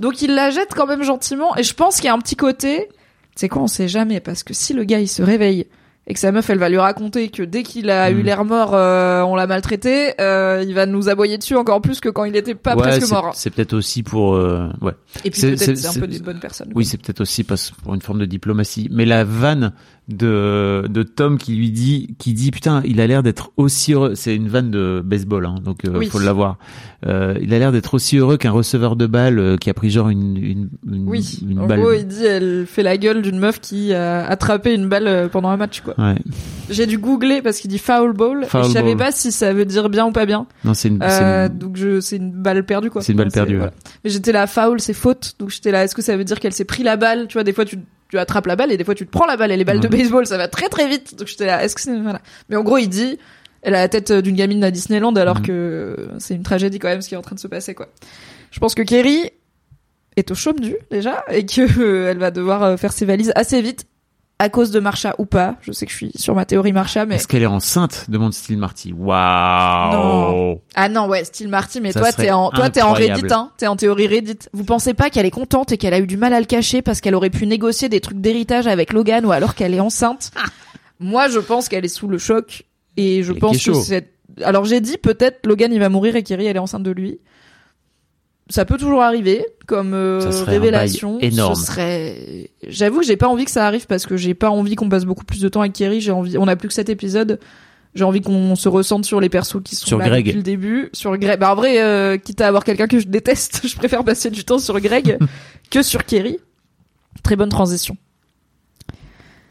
[0.00, 1.56] Donc il la jette quand même gentiment.
[1.56, 2.88] Et je pense qu'il y a un petit côté.
[3.36, 5.68] C'est quoi On sait jamais parce que si le gars il se réveille
[6.06, 8.22] et que sa meuf elle va lui raconter que dès qu'il a eu Mm.
[8.22, 12.08] l'air mort, euh, on l'a maltraité, euh, il va nous aboyer dessus encore plus que
[12.08, 13.30] quand il était pas Ouais, presque mort.
[13.34, 14.92] C'est peut-être aussi pour euh, ouais.
[15.24, 16.72] Et puis c'est- peut-être c'est- un peu d'une bonne personne.
[16.74, 18.88] Oui, c'est peut-être aussi parce pour une forme de diplomatie.
[18.90, 19.72] Mais la vanne
[20.08, 24.14] de de Tom qui lui dit qui dit putain, il a l'air d'être aussi heureux.
[24.14, 26.08] C'est une vanne de baseball, hein, donc euh, Oui.
[26.08, 26.58] faut l'avoir.
[27.06, 29.90] Euh, il a l'air d'être aussi heureux qu'un receveur de balle euh, qui a pris
[29.90, 31.80] genre une une une, Oui, une en balle.
[31.80, 35.28] gros, il dit elle fait la gueule d'une meuf qui a attrapé une balle euh,
[35.28, 35.94] pendant un match, quoi.
[35.98, 36.16] Ouais.
[36.68, 38.44] J'ai dû googler parce qu'il dit foul ball.
[38.46, 39.06] Foul et je savais ball.
[39.06, 40.46] pas si ça veut dire bien ou pas bien.
[40.64, 43.02] Non, c'est une, Euh, donc je, c'est une balle perdue, quoi.
[43.02, 43.72] C'est une balle perdue, voilà.
[44.04, 45.34] Mais j'étais là, foul, c'est faute.
[45.38, 47.26] Donc j'étais là, est-ce que ça veut dire qu'elle s'est pris la balle?
[47.28, 47.78] Tu vois, des fois tu,
[48.12, 49.80] tu attrapes la balle et des fois tu te prends la balle et les balles
[49.80, 51.16] de baseball, ça va très très vite.
[51.16, 52.20] Donc j'étais là, est-ce que c'est, voilà.
[52.50, 53.18] Mais en gros, il dit,
[53.62, 55.46] elle a la tête d'une gamine à Disneyland alors Mhm.
[55.46, 57.88] que c'est une tragédie quand même ce qui est en train de se passer, quoi.
[58.50, 59.30] Je pense que Kerry
[60.16, 63.32] est au chaume du, déjà, et que euh, elle va devoir euh, faire ses valises
[63.34, 63.86] assez vite.
[64.42, 65.54] À cause de Marcha ou pas.
[65.60, 67.14] Je sais que je suis sur ma théorie Marcha, mais.
[67.14, 68.92] Est-ce qu'elle est enceinte demande Steve Marty.
[68.92, 70.60] Waouh.
[70.74, 72.92] Ah non, ouais, style Marty, mais Ça toi, t'es en, toi, t'es en.
[72.92, 73.52] Reddit, hein.
[73.56, 74.40] T'es en théorie Reddit.
[74.52, 76.82] Vous pensez pas qu'elle est contente et qu'elle a eu du mal à le cacher
[76.82, 80.32] parce qu'elle aurait pu négocier des trucs d'héritage avec Logan ou alors qu'elle est enceinte?
[80.98, 82.64] Moi, je pense qu'elle est sous le choc
[82.96, 84.12] et je pense que c'est,
[84.42, 87.20] alors j'ai dit peut-être Logan il va mourir et Kerry elle est enceinte de lui.
[88.52, 91.18] Ça peut toujours arriver comme euh, Ça serait un révélation.
[91.20, 91.54] énorme.
[91.54, 94.74] Ce serait, j'avoue que j'ai pas envie que ça arrive parce que j'ai pas envie
[94.74, 96.00] qu'on passe beaucoup plus de temps avec Kerry.
[96.02, 97.40] J'ai envie, on a plus que cet épisode.
[97.94, 100.24] J'ai envie qu'on se ressente sur les persos qui sont Sur là Greg.
[100.26, 100.90] depuis le début.
[100.92, 101.38] Sur Greg.
[101.38, 104.44] Bah, en vrai, euh, quitte à avoir quelqu'un que je déteste, je préfère passer du
[104.44, 105.18] temps sur Greg
[105.70, 106.38] que sur Kerry.
[107.22, 107.96] Très bonne transition.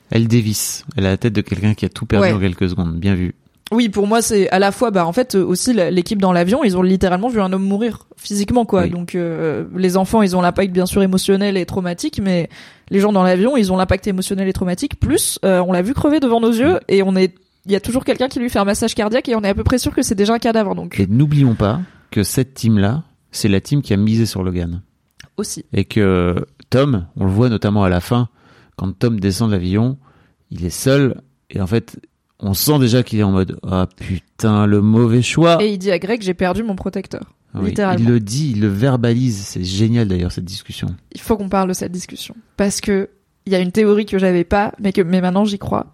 [0.10, 0.86] Elle dévisse.
[0.98, 2.34] Elle a la tête de quelqu'un qui a tout perdu Ouais.
[2.34, 3.00] en quelques secondes.
[3.00, 3.34] Bien vu.
[3.72, 6.64] Oui, pour moi, c'est à la fois, bah, en fait, euh, aussi l'équipe dans l'avion,
[6.64, 8.84] ils ont littéralement vu un homme mourir physiquement, quoi.
[8.84, 8.90] Oui.
[8.90, 12.50] Donc, euh, les enfants, ils ont l'impact bien sûr émotionnel et traumatique, mais
[12.90, 15.00] les gens dans l'avion, ils ont l'impact émotionnel et traumatique.
[15.00, 17.34] Plus, euh, on l'a vu crever devant nos yeux et on est,
[17.66, 19.56] il y a toujours quelqu'un qui lui fait un massage cardiaque et on est à
[19.56, 20.76] peu près sûr que c'est déjà un cadavre.
[20.76, 21.80] Donc, Et n'oublions pas
[22.12, 24.82] que cette team-là, c'est la team qui a misé sur Logan.
[25.38, 25.64] aussi.
[25.72, 28.28] Et que Tom, on le voit notamment à la fin,
[28.76, 29.98] quand Tom descend de l'avion,
[30.50, 31.22] il est seul.
[31.50, 32.00] Et en fait,
[32.42, 35.62] on sent déjà qu'il est en mode Ah putain, le mauvais choix.
[35.64, 37.22] Et il dit à Greg, j'ai perdu mon protecteur.
[37.54, 38.04] Oui, littéralement.
[38.04, 39.38] il le dit, il le verbalise.
[39.46, 40.88] C'est génial d'ailleurs cette discussion.
[41.14, 43.10] il faut qu'on parle de cette discussion parce que
[43.46, 45.88] il y a une théorie que j'avais pas mais que mais maintenant j'y crois.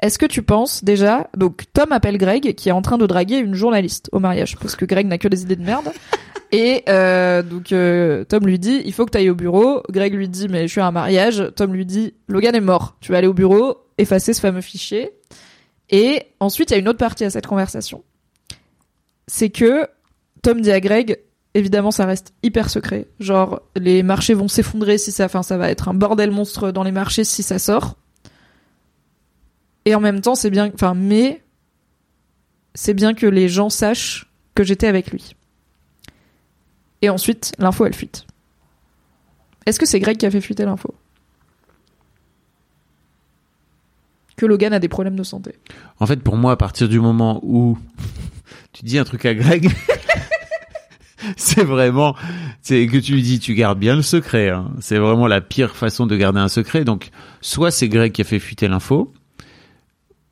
[0.00, 3.38] Est-ce que tu penses déjà donc Tom appelle Greg qui est en train de draguer
[3.38, 5.92] une journaliste au mariage parce que Greg n'a que des idées de merde
[6.52, 9.82] et euh, donc euh, Tom lui dit il faut que tu ailles au bureau.
[9.90, 11.44] Greg lui dit mais je suis à un mariage.
[11.56, 12.96] Tom lui dit Logan est mort.
[13.00, 15.12] Tu vas aller au bureau effacer ce fameux fichier.
[15.94, 18.02] Et ensuite il y a une autre partie à cette conversation.
[19.28, 19.86] C'est que
[20.42, 21.20] Tom dit à Greg
[21.54, 23.06] évidemment ça reste hyper secret.
[23.20, 26.82] Genre les marchés vont s'effondrer si ça, enfin ça va être un bordel monstre dans
[26.82, 27.96] les marchés si ça sort.
[29.84, 31.44] Et en même temps c'est bien, enfin mais
[32.74, 35.36] c'est bien que les gens sachent que j'étais avec lui.
[37.02, 38.26] Et ensuite l'info elle fuite.
[39.64, 40.92] Est-ce que c'est Greg qui a fait fuiter l'info?
[44.36, 45.54] Que Logan a des problèmes de santé.
[46.00, 47.78] En fait, pour moi, à partir du moment où
[48.72, 49.70] tu dis un truc à Greg,
[51.36, 52.14] c'est vraiment,
[52.62, 54.50] c'est que tu lui dis, tu gardes bien le secret.
[54.50, 54.70] hein.
[54.80, 56.84] C'est vraiment la pire façon de garder un secret.
[56.84, 59.12] Donc, soit c'est Greg qui a fait fuiter l'info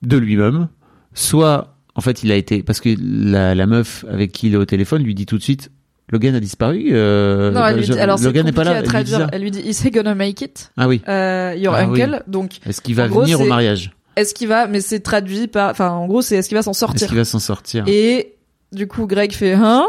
[0.03, 0.69] de lui-même,
[1.15, 4.57] soit en fait il a été parce que la, la meuf avec qui il est
[4.57, 5.71] au téléphone lui dit tout de suite.
[6.13, 6.89] Logan a disparu.
[6.93, 8.73] Euh, non, elle lui dit, alors Logan n'est pas là.
[8.73, 9.13] à elle lui.
[9.33, 10.71] Elle lui dit, is he gonna make it?
[10.77, 11.01] Ah oui.
[11.09, 12.03] Euh, your Ah oui.
[12.03, 12.23] uncle.
[12.27, 15.71] Donc, Est-ce qu'il va gros, venir au mariage est-ce qu'il va, mais c'est traduit par,
[15.71, 17.09] enfin, en gros, c'est est-ce qu'il va s'en Est-ce sortir?
[17.09, 17.85] qu'il va s'en sortir?
[17.87, 18.35] Et
[18.71, 19.87] du coup, Greg fait hein?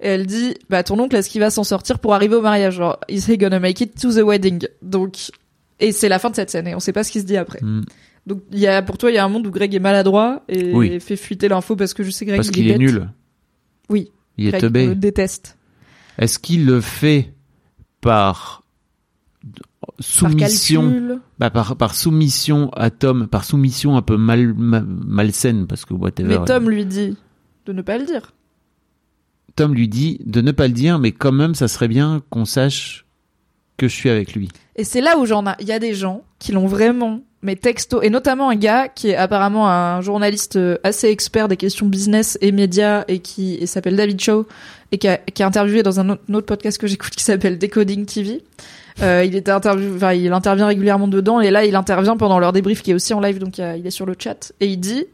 [0.00, 2.74] Et elle dit bah ton oncle est-ce qu'il va s'en sortir pour arriver au mariage?
[2.74, 4.66] Genre is he gonna make it to the wedding?
[4.82, 5.30] Donc
[5.80, 7.38] et c'est la fin de cette scène et on sait pas ce qui se dit
[7.38, 7.60] après.
[7.62, 7.84] Hmm.
[8.26, 10.42] Donc il y a pour toi il y a un monde où Greg est maladroit
[10.48, 11.00] et Oui.
[11.00, 12.78] fait fuiter l'info parce que je sais Greg Parce il qu'il est bête.
[12.80, 13.08] nul.
[13.88, 14.10] Oui.
[14.38, 14.86] Il est teubé.
[14.86, 15.56] le déteste.
[16.18, 17.32] Est-ce qu'il le fait
[18.00, 18.62] par
[19.80, 21.20] Par soumission, calcul.
[21.38, 25.94] bah, par, par soumission à Tom, par soumission un peu mal, mal- malsaine, parce que
[25.94, 26.38] whatever.
[26.38, 27.16] Mais Tom lui dit
[27.66, 28.32] de ne pas le dire.
[29.56, 32.44] Tom lui dit de ne pas le dire, mais quand même, ça serait bien qu'on
[32.44, 33.06] sache
[33.76, 34.48] que je suis avec lui.
[34.76, 37.56] Et c'est là où j'en a, il y a des gens qui l'ont vraiment, mais
[37.56, 41.86] texto, et notamment un gars qui est apparemment un journaliste euh, assez expert des questions
[41.86, 44.46] business et médias et qui s'appelle David Shaw
[44.92, 48.42] et qui a, interviewé dans un autre, podcast que j'écoute qui s'appelle Decoding TV.
[49.02, 52.82] Euh, il était enfin, il intervient régulièrement dedans et là il intervient pendant leur débrief
[52.82, 55.06] qui est aussi en live donc il est sur le chat et il dit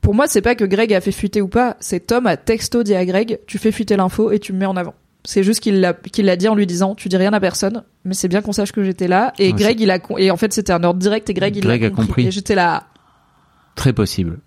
[0.00, 2.82] pour moi c'est pas que Greg a fait fuiter ou pas c'est Tom a texto
[2.82, 5.60] dit à Greg tu fais fuiter l'info et tu me mets en avant c'est juste
[5.60, 8.28] qu'il l'a qu'il l'a dit en lui disant tu dis rien à personne mais c'est
[8.28, 10.52] bien qu'on sache que j'étais là et Ouais, Greg il a con- et en fait
[10.52, 12.26] c'était un ordre direct et Greg il Greg l'a a compris.
[12.26, 12.86] et j'étais là
[13.74, 14.38] Très possible.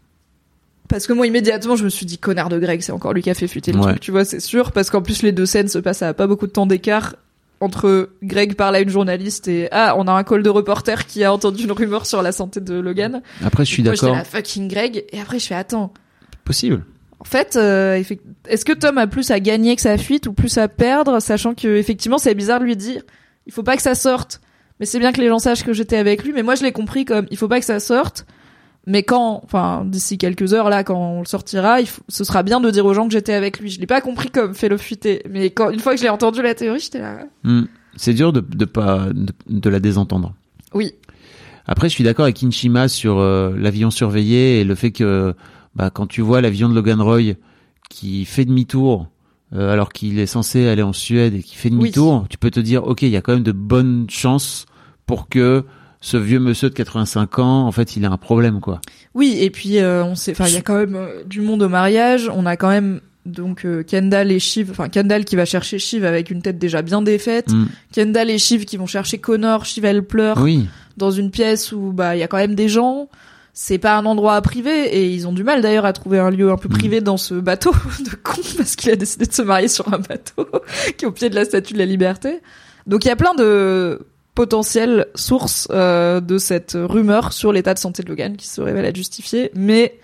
[0.87, 3.29] parce que moi immédiatement je me suis dit connard de Greg c'est encore lui qui
[3.29, 3.85] a fait fuiter le Ouais.
[3.91, 6.27] truc tu vois c'est sûr parce qu'en plus les deux scènes se passent à pas
[6.27, 7.15] beaucoup de temps d'écart
[7.59, 11.23] entre Greg parle à une journaliste et ah on a un call de reporter qui
[11.23, 14.17] a entendu une rumeur sur la santé de Logan Après, je suis Moi, j'étais d'accord.
[14.17, 15.93] là, fucking Greg et après je fais attends
[16.43, 16.83] Possible.
[17.21, 18.01] En fait, euh,
[18.49, 21.53] est-ce que Tom a plus à gagner que sa fuite ou plus à perdre, sachant
[21.53, 23.03] que effectivement c'est bizarre de lui dire,
[23.45, 24.41] il faut pas que ça sorte,
[24.79, 26.33] mais c'est bien que les gens sachent que j'étais avec lui.
[26.33, 28.25] Mais moi je l'ai compris comme, il faut pas que ça sorte,
[28.87, 32.41] mais quand, enfin d'ici quelques heures là, quand on le sortira, il faut- ce sera
[32.41, 33.69] bien de dire aux gens que j'étais avec lui.
[33.69, 36.09] Je l'ai pas compris comme fait le fuiter, mais quand une fois que je l'ai
[36.09, 37.19] entendu la théorie, j'étais là.
[37.43, 37.65] Hmm.
[37.97, 40.33] C'est dur de, de pas de, de la désentendre.
[40.73, 40.95] Oui,
[41.67, 45.35] Après, je suis d'accord avec Inchima sur euh, l'avion surveillé et le fait que
[45.75, 47.35] bah, quand tu vois l'avion de Logan Roy
[47.89, 49.07] qui fait demi-tour
[49.53, 52.59] euh, alors qu'il est censé aller en Suède et qui fait demi-tour, tu peux te
[52.59, 54.65] dire ok, il y a quand même de bonnes chances
[55.05, 55.65] pour que
[56.01, 58.81] ce vieux monsieur de 85 ans, en fait, il a un problème quoi.
[59.13, 61.61] oui, et puis euh, on sait, enfin il y a quand même euh, du monde
[61.61, 62.29] au mariage.
[62.33, 66.03] On a quand même donc euh, Kendall et Shiv, enfin Kendall qui va chercher Shiv
[66.03, 67.51] avec une tête déjà bien défaite.
[67.51, 67.67] Hmm.
[67.91, 70.67] Kendall et Shiv qui vont chercher Connor, Shiv elle pleure Oui,
[70.97, 73.07] dans une pièce où bah il y a quand même des gens.
[73.63, 76.51] C'est pas un endroit privé et ils ont du mal d'ailleurs à trouver un lieu
[76.51, 76.71] un peu Mm.
[76.71, 79.99] privé dans ce bateau de con parce qu'il a décidé de se marier sur un
[79.99, 80.47] bateau
[80.97, 82.39] qui est au pied de la Statue de la Liberté.
[82.87, 83.99] Donc il y a plein de
[84.33, 88.83] potentielles sources euh, de cette rumeur sur l'état de santé de Logan qui se révèle
[88.85, 89.99] être justifiée, mais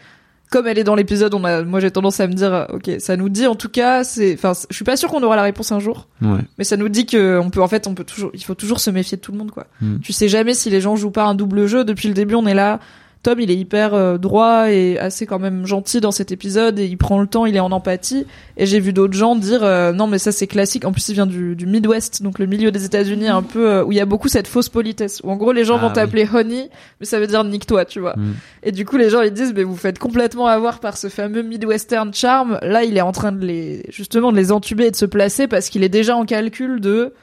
[0.51, 2.91] comme elle est dans l'épisode, on a, moi j'ai tendance à me dire, euh, ok,
[2.99, 5.41] ça nous dit en tout cas, c'est, enfin, je suis pas sûr qu'on aura la
[5.41, 6.07] réponse un jour.
[6.21, 6.41] ouais.
[6.59, 8.79] Mais ça nous dit que on peut en fait on peut toujours il faut toujours
[8.79, 9.65] se méfier de tout le monde quoi.
[9.81, 9.97] Mm.
[10.03, 12.45] Tu sais jamais si les gens jouent pas un double jeu depuis le début on
[12.45, 12.79] est là
[13.23, 16.85] Tom il est hyper euh, droit et assez quand même gentil dans cet épisode et
[16.85, 18.25] il prend le temps, il est en empathie
[18.57, 21.13] et j'ai vu d'autres gens dire euh, non mais ça c'est classique en plus il
[21.13, 24.01] vient du, du Midwest donc le milieu des États-Unis un peu euh, où il y
[24.01, 25.93] a beaucoup cette fausse politesse où en gros les gens Ah, vont oui.
[25.93, 26.69] t'appeler honey
[26.99, 28.15] mais ça veut dire nique-toi tu vois.
[28.15, 28.33] Mm.
[28.63, 31.41] Et du coup, les gens ils disent, mais vous faites complètement avoir par ce fameux
[31.41, 32.59] Midwestern charm.
[32.61, 35.47] Là, il est en train de les, justement, de les entuber et de se placer
[35.47, 37.13] parce qu'il est déjà en calcul de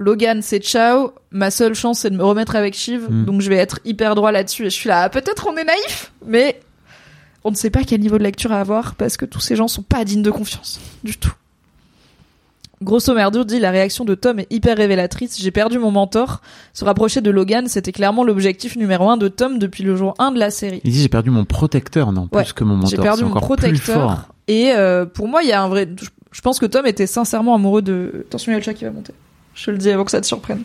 [0.00, 1.12] Logan, c'est ciao.
[1.30, 3.06] Ma seule chance, c'est de me remettre avec Shiv.
[3.10, 3.24] Mm.
[3.26, 4.62] Donc, je vais être hyper droit là-dessus.
[4.62, 6.58] Et je suis là, ah, peut-être on est naïf, mais
[7.44, 9.68] on ne sait pas quel niveau de lecture à avoir parce que tous ces gens
[9.68, 10.80] sont pas dignes de confiance.
[11.04, 11.34] Du tout.
[12.82, 15.38] Grosso merdo dit la réaction de Tom est hyper révélatrice.
[15.38, 16.40] J'ai perdu mon mentor.
[16.72, 20.32] Se rapprocher de Logan, c'était clairement l'objectif numéro un de Tom depuis le jour 1
[20.32, 20.80] de la série.
[20.84, 22.42] Il dit j'ai perdu mon protecteur, non Ouais.
[22.42, 22.88] plus que mon mentor.
[22.88, 24.28] J'ai perdu mon protecteur.
[24.48, 25.90] Et euh, pour moi, il y a un vrai.
[26.32, 28.24] Je pense que Tom était sincèrement amoureux de.
[28.28, 29.12] Attention, il y a le chat qui va monter.
[29.64, 30.62] Je le dis avant que ça te surprenne.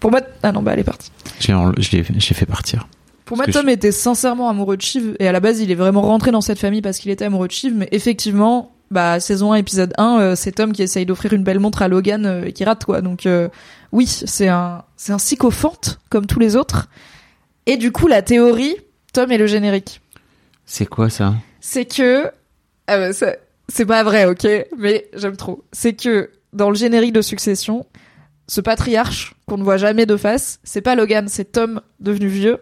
[0.00, 1.10] Pour moi, ah non, bah elle est partie.
[1.40, 1.52] Je
[1.92, 2.86] l'ai j'ai fait partir.
[3.24, 6.00] Pour moi, Tom était sincèrement amoureux de Shiv et à la base, il est vraiment
[6.00, 7.74] rentré dans cette famille parce qu'il était amoureux de Shiv.
[7.76, 11.60] Mais effectivement, bah saison 1, épisode 1, euh, c'est Tom qui essaye d'offrir une belle
[11.60, 13.02] montre à Logan euh, et qui rate quoi.
[13.02, 13.48] Donc euh,
[13.92, 16.88] oui, c'est un c'est un sycophante comme tous les autres.
[17.66, 18.76] Et du coup, la théorie,
[19.12, 20.00] Tom est le générique.
[20.64, 21.34] C'est quoi ça?
[21.60, 22.30] C'est que
[22.86, 24.46] ah bah, c'est pas vrai, ok,
[24.78, 25.64] mais j'aime trop.
[25.72, 27.84] C'est que dans le générique de Succession,
[28.48, 32.58] ce patriarche qu'on ne voit jamais de face, c'est pas Logan, c'est Tom devenu vieux.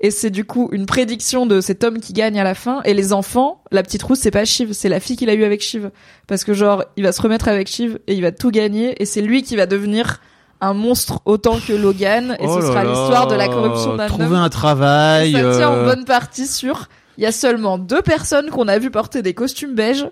[0.00, 2.82] Et c'est du coup une prédiction de cet homme qui gagne à la fin.
[2.84, 5.44] Et les enfants, la petite rousse, c'est pas Shiv, c'est la fille qu'il a eu
[5.44, 5.90] avec Shiv.
[6.26, 9.00] Parce que genre, il va se remettre avec Shiv et il va tout gagner.
[9.00, 10.20] Et c'est lui qui va devenir
[10.60, 12.36] un monstre autant que Logan.
[12.40, 14.34] Et Oh ce là sera l'histoire de la corruption d'un Trouver homme.
[14.34, 15.30] un travail.
[15.30, 16.88] Et ça tient en euh, bonne partie sur.
[17.16, 20.06] Il y a seulement deux personnes qu'on a vu porter des costumes beiges.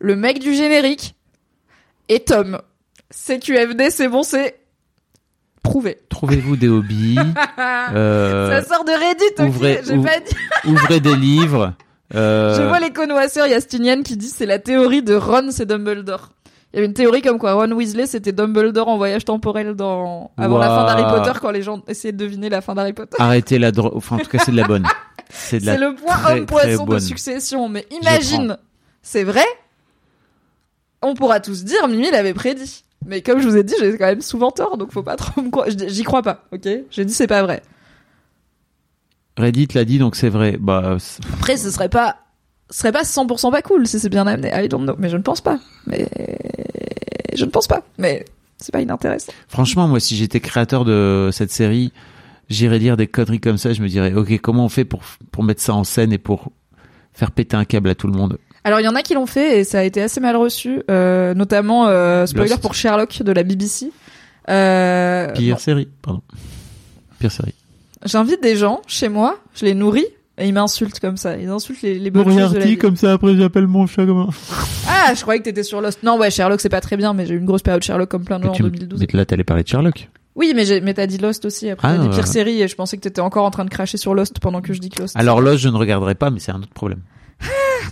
[0.00, 1.14] Le mec du générique
[2.10, 2.60] et Tom.
[3.26, 4.58] CQFD, c'est bon, c'est
[5.62, 5.98] prouvé.
[6.08, 7.16] Trouvez-vous des hobbies.
[7.94, 10.36] euh, Ça sort de Reddit, ok ouvrez- J'ai ouv- pas dit.
[10.70, 11.72] ouvrez des livres.
[12.14, 15.14] euh, Je vois les connoisseurs, il y a Stinian qui dit c'est la théorie de
[15.14, 16.30] Ron, c'est Dumbledore.
[16.72, 20.32] Il y avait une théorie comme quoi Ron Weasley c'était Dumbledore en voyage temporel dans
[20.36, 21.04] avant la fin d'Harry.
[21.04, 23.16] Potter quand les gens essayaient de deviner la fin d'Harry Potter.
[23.20, 23.92] Arrêtez la drogue.
[23.94, 24.84] Enfin, en tout cas, c'est de la bonne.
[25.30, 27.68] C'est de la C'est le point très, homme poisson de succession.
[27.68, 28.56] Mais imagine,
[29.02, 29.44] c'est vrai.
[31.02, 32.83] On pourra tous dire Mimi l'avait prédit.
[33.06, 35.42] Mais comme je vous ai dit, j'ai quand même souvent tort, donc faut pas trop
[35.42, 35.66] me croire.
[35.68, 36.68] J'y crois pas, ok?
[36.90, 37.62] J'ai dit c'est pas vrai.
[39.36, 40.56] Reddit l'a dit, donc c'est vrai.
[40.60, 42.16] Bah, c'est- Après, ce serait pas,
[42.70, 44.50] ce serait pas 100% pas cool si c'est bien amené.
[44.54, 44.94] I don't know.
[44.98, 45.58] Mais je ne pense pas.
[45.86, 46.06] Mais
[47.34, 47.82] je ne pense pas.
[47.98, 48.24] Mais
[48.58, 49.32] c'est pas inintéressant.
[49.48, 51.92] franchement, moi, si j'étais créateur de cette série,
[52.48, 53.72] j'irais lire des conneries comme ça.
[53.72, 55.02] Je me dirais, ok, comment on fait pour
[55.32, 56.52] pour mettre ça en scène et pour
[57.12, 58.38] faire péter un câble à tout le monde?
[58.64, 60.82] Alors il y en a qui l'ont fait et ça a été assez mal reçu,
[60.90, 62.62] euh, notamment euh, spoiler Lost.
[62.62, 63.90] pour Sherlock de la BBC.
[64.50, 66.22] Euh, Pire série, pardon.
[67.18, 67.54] Pire série.
[68.04, 70.06] J'invite des gens chez moi, je les nourris
[70.38, 71.36] et ils m'insultent comme ça.
[71.36, 72.76] Ils insultent les, les bonnes choses de la vie.
[72.78, 74.28] comme ça, après j'appelle mon chat comme un...
[74.88, 76.02] Ah, je croyais que t'étais sur Lost.
[76.02, 78.24] Non, ouais, Sherlock c'est pas très bien, mais j'ai eu une grosse période Sherlock comme
[78.24, 79.00] plein de gens en Tu me- 2012.
[79.00, 80.08] Mais là, t'allais parler de Sherlock.
[80.36, 81.86] Oui, mais j'ai, mais t'as dit Lost aussi après.
[81.88, 82.14] Ah, dit ouais.
[82.14, 84.60] pire série et je pensais que t'étais encore en train de cracher sur Lost pendant
[84.62, 85.16] que je dis que Lost.
[85.16, 87.00] Alors là, je ne regarderai pas, mais c'est un autre problème.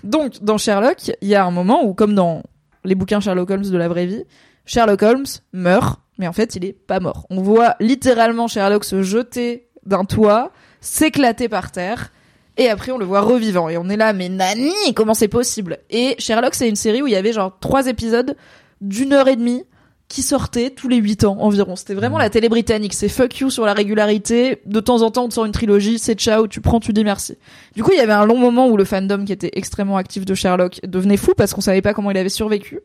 [0.05, 2.43] Donc, dans Sherlock, il y a un moment où, comme dans
[2.85, 4.25] les bouquins Sherlock Holmes de la vraie vie,
[4.67, 7.27] Sherlock Holmes meurt, mais en fait, il est pas mort.
[7.31, 12.13] On voit littéralement Sherlock se jeter d'un toit, s'éclater par terre,
[12.57, 13.69] et après, on le voit revivant.
[13.69, 15.79] Et on est là, mais Nani, comment c'est possible?
[15.91, 18.37] Et Sherlock, c'est une série où il y avait genre trois épisodes
[18.81, 19.65] d'une heure et demie
[20.13, 21.75] qui sortaient tous les huit ans environ.
[21.75, 22.93] C'était vraiment la télé britannique.
[22.93, 24.61] C'est fuck you sur la régularité.
[24.67, 27.03] De temps en temps, on te sort une trilogie, c'est ciao, tu prends, tu dis
[27.03, 27.39] merci.
[27.75, 30.27] Du coup, il y avait un long moment où le fandom qui était extrêmement actif
[30.27, 32.81] de Sherlock devenait fou parce qu'on savait pas comment il avait survécu.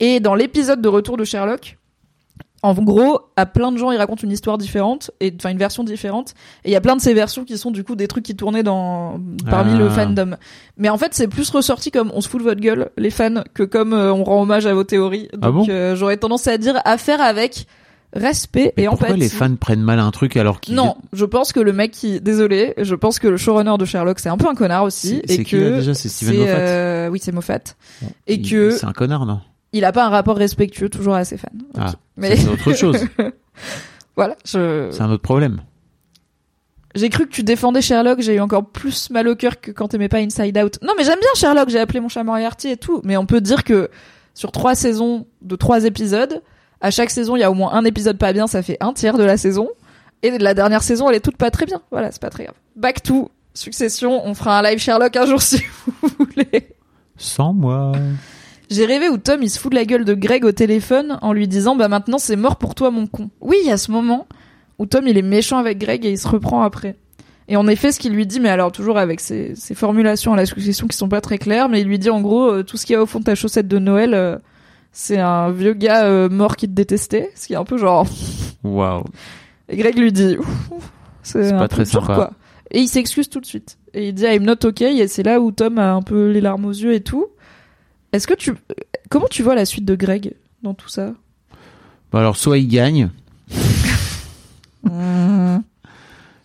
[0.00, 1.76] Et dans l'épisode de retour de Sherlock,
[2.66, 5.84] en gros, à plein de gens, ils racontent une histoire différente et enfin une version
[5.84, 6.34] différente.
[6.64, 8.34] Et il y a plein de ces versions qui sont du coup des trucs qui
[8.34, 9.20] tournaient dans
[9.50, 9.78] parmi Ah.
[9.78, 10.36] le fandom.
[10.78, 13.42] Mais en fait, c'est plus ressorti comme on se fout de votre gueule, les fans,
[13.52, 15.28] que comme euh, on rend hommage à vos théories.
[15.34, 17.66] Donc Ah bon euh, j'aurais tendance à dire à faire avec
[18.16, 19.20] respect Mais et pourquoi empathie.
[19.22, 20.74] les fans prennent mal un truc alors qu'ils...
[20.76, 24.20] Non, je pense que le mec qui, désolé, je pense que le showrunner de Sherlock
[24.20, 25.94] c'est un peu un connard aussi C'est- que là, déjà?
[25.94, 27.58] C'est Steven Moffat euh, oui c'est Moffat
[28.28, 29.40] et Il- que C'est un connard, non?
[29.74, 31.48] Il a pas un rapport respectueux toujours à ses fans.
[31.76, 33.04] Ah, mais c'est autre chose.
[34.16, 35.60] voilà, je C'est un autre problème.
[36.94, 39.88] j'ai cru que tu défendais Sherlock, j'ai eu encore plus mal au cœur que quand
[39.88, 40.78] t'aimais pas Inside Out.
[40.82, 43.40] Non mais j'aime bien Sherlock, j'ai appelé mon chat Moriarty et tout, mais on peut
[43.40, 43.90] dire que
[44.32, 46.40] sur trois saisons de trois épisodes,
[46.80, 48.92] à chaque saison il y a au moins un épisode pas bien, ça fait un
[48.92, 49.68] tiers de la saison.
[50.22, 51.82] Et la dernière saison, elle est toute pas très bien.
[51.90, 52.56] Voilà, c'est pas très grave.
[52.76, 55.62] Back to Succession, on fera un live Sherlock un jour si
[56.00, 56.70] vous voulez.
[57.18, 57.92] Sans moi.
[58.70, 61.32] J'ai rêvé où Tom il se fout de la gueule de Greg au téléphone en
[61.32, 63.30] lui disant bah maintenant c'est mort pour toi mon con.
[63.40, 64.26] Oui, il y a ce moment
[64.78, 66.96] où Tom il est méchant avec Greg et il se reprend après.
[67.46, 70.36] Et en effet, ce qu'il lui dit, mais alors toujours avec ses, ses formulations à
[70.36, 72.78] la succession qui sont pas très claires, mais il lui dit en gros euh, tout
[72.78, 74.38] ce qu'il y a au fond de ta chaussette de Noël, euh,
[74.92, 78.06] c'est un vieux gars euh, mort qui te détestait, ce qui est un peu genre.
[78.64, 79.04] Waouh.
[79.68, 80.38] Et Greg lui dit
[81.22, 82.14] c'est pas très dur, sympa.
[82.14, 82.30] quoi.
[82.70, 83.78] Et il s'excuse tout de suite.
[83.92, 84.96] Et il dit I'm not okay.
[84.96, 87.26] Et c'est là où Tom a un peu les larmes aux yeux et tout.
[88.14, 88.54] Est-ce que tu,
[89.10, 91.12] comment tu vois la suite de Greg dans tout ça?
[92.12, 93.10] Bon, alors, soit il gagne,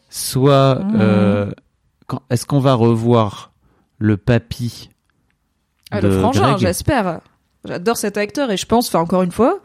[0.09, 0.75] soit...
[0.83, 0.97] Mhm.
[0.99, 1.51] euh,
[2.29, 3.51] Est-ce qu'on va revoir
[3.99, 4.89] le papy
[5.91, 6.57] Ah, de le frangin, Greg?
[6.57, 7.21] j'espère.
[7.65, 9.59] J'adore cet acteur et je pense, enfin encore une fois,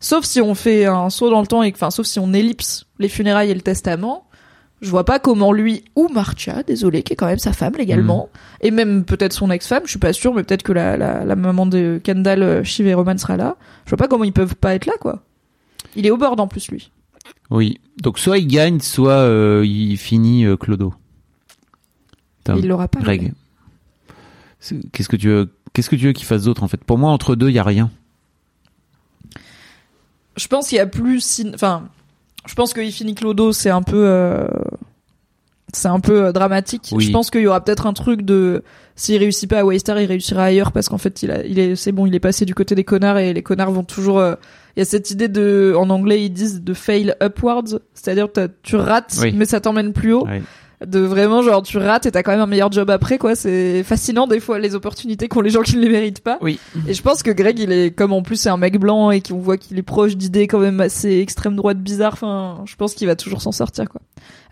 [0.00, 2.86] sauf si on fait un saut dans le temps et enfin sauf si on ellipse
[2.98, 4.27] les funérailles et le testament,
[4.80, 8.28] je vois pas comment lui ou Marcia, désolé, qui est quand même sa femme légalement,
[8.32, 8.66] Mm.
[8.66, 11.36] et même peut-être son ex-femme, je suis pas sûre, mais peut-être que la, la, la
[11.36, 13.56] maman de Kendall, euh, Shiv et Roman sera là.
[13.84, 15.22] Je vois pas comment ils peuvent pas être là, quoi.
[15.96, 16.90] Il est au bord en plus lui.
[17.50, 17.80] Oui.
[18.02, 20.94] Donc, soit il gagne, soit euh, il finit euh, Clodo.
[22.56, 23.00] Il l'aura pas.
[23.00, 23.32] Greg.
[24.92, 26.82] Qu'est-ce que tu veux Qu'est-ce que tu veux qu'il fasse d'autre en fait?
[26.82, 27.90] Pour moi, entre deux, il y a rien.
[30.36, 31.88] Je pense qu'il y a plus, enfin,
[32.48, 34.46] je pense que Ifini Clodo, c'est un peu, euh,
[35.72, 36.88] c'est un peu euh, dramatique.
[36.92, 37.04] Oui.
[37.04, 38.62] Je pense qu'il y aura peut-être un truc de,
[38.96, 41.76] s'il réussit pas à Waystar, il réussira ailleurs parce qu'en fait, il a, il est,
[41.76, 44.34] c'est bon, il est passé du côté des connards et les connards vont toujours, euh,
[44.76, 48.28] il y a cette idée de, en anglais, ils disent de fail upwards, c'est-à-dire
[48.62, 49.32] tu rates, Oui.
[49.36, 50.26] mais ça t'emmène plus haut.
[50.86, 53.34] De vraiment genre tu rates et t'as quand même un meilleur job après quoi.
[53.34, 56.38] C'est fascinant des fois les opportunités qu'ont les gens qui ne les méritent pas.
[56.40, 56.58] Oui.
[56.86, 59.20] et je pense que Greg il est comme en plus c'est un mec blanc et
[59.20, 62.94] qu'on voit qu'il est proche d'idées quand même assez extrême droite bizarre enfin je pense
[62.94, 64.00] qu'il va toujours s'en sortir quoi.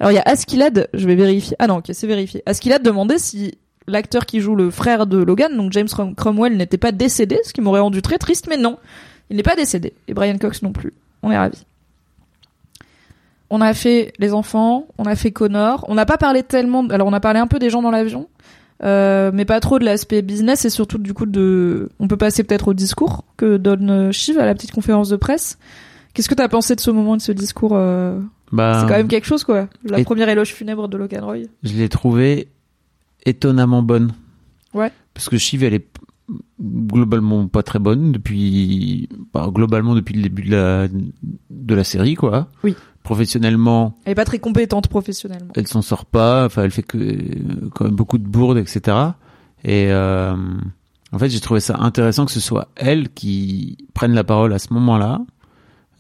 [0.01, 1.57] Alors il y a Askilad je vais vérifier.
[1.61, 2.43] Ah non ok c'est vérifié.
[2.47, 6.77] Askilad demandait si l'acteur qui joue le frère de Logan donc James Crom- Cromwell n'était
[6.79, 8.79] pas décédé ce qui m'aurait rendu très triste mais non.
[9.31, 9.93] Il n'est pas décédé.
[10.09, 10.93] Et Brian Cox non plus.
[11.23, 11.65] On est ravis
[13.51, 15.85] on a fait les enfants, on a fait Connor.
[15.89, 16.87] On n'a pas parlé tellement.
[16.89, 18.29] Alors on a parlé un peu des gens dans l'avion,
[18.83, 21.89] euh, mais pas trop de l'aspect business et surtout du coup de.
[22.01, 25.17] On peut passer peut-être au discours que donne euh, Shiv à la petite conférence de
[25.17, 25.59] presse.
[26.15, 28.19] Qu'est-ce que t'as pensé de ce moment de ce discours euh,
[28.51, 29.69] Bah, C'est quand même quelque chose quoi.
[29.85, 31.37] La et- première éloge funèbre de Logan Roy.
[31.63, 32.49] je l'ai trouvée
[33.27, 34.13] étonnamment bonne.
[34.75, 34.91] Ouais.
[35.15, 35.87] Parce que Shiv, elle est
[36.61, 40.89] globalement pas très bonne depuis, bah, globalement depuis le début de la,
[41.67, 42.49] de la série, quoi.
[42.65, 42.75] Oui.
[43.03, 45.53] Professionnellement, Elle est pas très compétente professionnellement.
[45.55, 46.47] elle s'en sort pas.
[46.47, 47.19] Enfin, elle fait que
[47.75, 48.97] quand même beaucoup de bourdes, etc.
[49.65, 50.35] Et euh,
[51.13, 54.59] en fait, j'ai trouvé ça intéressant que ce soit elle qui prenne la parole à
[54.59, 55.21] ce moment-là,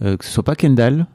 [0.02, 1.06] euh, que ce soit pas Kendall.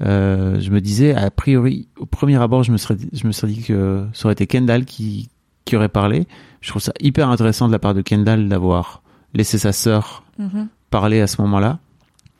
[0.00, 3.32] Euh, je me disais, a priori, au premier abord, je me serais, dit- je me
[3.32, 5.28] serais dit que ça aurait été Kendall qui,
[5.64, 6.26] qui aurait parlé.
[6.60, 9.02] Je trouve ça hyper intéressant de la part de Kendall d'avoir
[9.34, 10.68] laissé sa sœur Mhm.
[10.90, 11.80] parler à ce moment-là.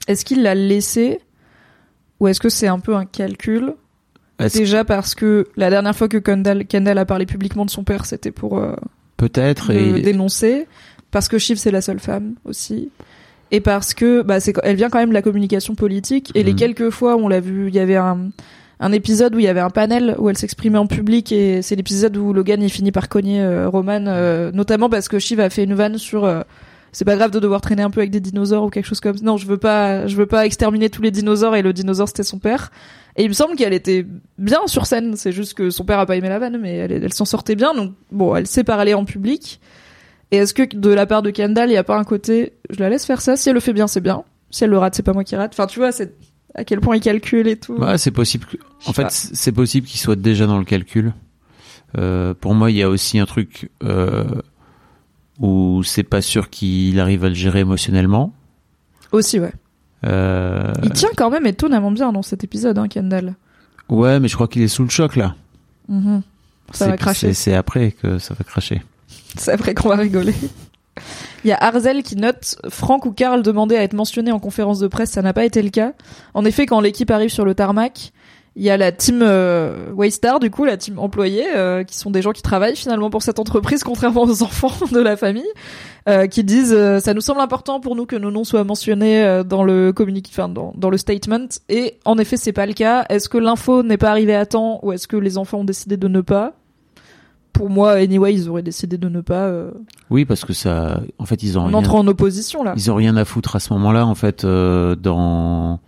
[0.08, 1.20] Est-ce qu'il l'a laissé
[2.18, 3.74] ou est-ce que c'est un peu un calcul
[4.52, 8.06] Déjà parce que la dernière fois que Kendall, Kendall a parlé publiquement de son père,
[8.06, 8.74] c'était pour euh,
[9.16, 9.70] Peut-être.
[9.70, 10.66] Et, dénoncer
[11.10, 12.90] parce que Shiv c'est la seule femme aussi
[13.50, 16.52] et parce que bah c'est elle vient quand même de la communication politique et les
[16.52, 16.58] Mhm.
[16.58, 18.30] quelques fois où on l'a vu il y avait un
[18.80, 21.74] un épisode où il y avait un panel où elle s'exprimait en public et c'est
[21.74, 25.50] l'épisode où Logan il finit par cogner euh, Roman euh, notamment parce que Shiv a
[25.50, 26.42] fait une vanne sur euh,
[26.92, 29.16] c'est pas grave de devoir traîner un peu avec des dinosaures ou quelque chose comme
[29.16, 29.24] ça.
[29.24, 32.22] Non, je veux pas, je veux pas exterminer tous les dinosaures et le dinosaure c'était
[32.22, 32.70] son père.
[33.16, 34.06] Et il me semble qu'elle était
[34.38, 35.16] bien sur scène.
[35.16, 37.56] C'est juste que son père a pas aimé la vanne, mais elle, elle s'en sortait
[37.56, 37.74] bien.
[37.74, 39.60] Donc bon, elle sait parler en public.
[40.30, 42.78] Et est-ce que de la part de Kendall, il y a pas un côté, je
[42.80, 43.36] la laisse faire ça.
[43.36, 44.22] Si elle le fait bien, c'est bien.
[44.50, 45.52] Si elle le rate, c'est pas moi qui rate.
[45.54, 46.14] Enfin, tu vois, c'est
[46.54, 47.74] à quel point il calcule et tout.
[47.76, 48.44] Ouais, c'est possible.
[48.46, 48.56] que-
[48.86, 51.12] En fait, c'est possible qu'il soit déjà dans le calcul.
[51.96, 54.24] Euh, pour moi, il y a aussi un truc euh,
[55.38, 58.32] où c'est pas sûr qu'il arrive à le gérer émotionnellement.
[59.12, 59.52] Aussi, ouais.
[60.06, 63.34] Euh, Il tient quand même étonnamment bien dans cet épisode, hein, Kendall.
[63.88, 65.34] ouais, mais je crois qu'il est sous le choc là.
[65.88, 66.22] Mhm.
[66.72, 67.32] Ça va cracher.
[67.32, 68.82] c'est- après que ça va cracher.
[69.36, 70.34] C'est après qu'on va rigoler.
[71.44, 74.80] Il y a Arzel qui note Franck ou Karl demandaient à être mentionnés en conférence
[74.80, 75.92] de presse, ça n'a pas été le cas.
[76.34, 78.12] En effet, quand l'équipe arrive sur le tarmac,
[78.58, 82.10] il y a la team euh, Waystar, du coup, la team employée, euh, qui sont
[82.10, 85.46] des gens qui travaillent finalement pour cette entreprise, contrairement aux enfants de la famille,
[86.08, 89.42] euh, qui disent euh, ça nous semble important pour nous que nos noms soient mentionnés
[89.46, 91.46] dans le communiqué, enfin dans, dans le statement.
[91.68, 93.06] Et en effet, c'est pas le cas.
[93.08, 95.96] Est-ce que l'info n'est pas arrivée à temps ou est-ce que les enfants ont décidé
[95.96, 96.54] de ne pas?
[97.52, 99.52] Pour moi, anyway, ils auraient décidé de ne pas.
[100.10, 102.74] Oui, parce que ça, en fait, ils ont on rien, entre en opposition là.
[102.76, 104.04] ils ont rien à foutre à ce moment-là.
[104.04, 105.78] En fait, dans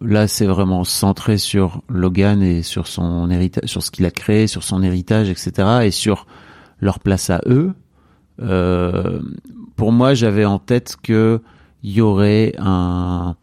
[0.00, 4.46] là, c'est vraiment centré sur Logan et sur son héritage, sur ce qu'il a créé,
[4.46, 6.26] sur son héritage, etc., et sur
[6.80, 7.72] leur place à eux.
[8.42, 9.20] Euh,
[9.76, 11.40] pour moi, j'avais en tête que
[11.82, 13.36] il y aurait un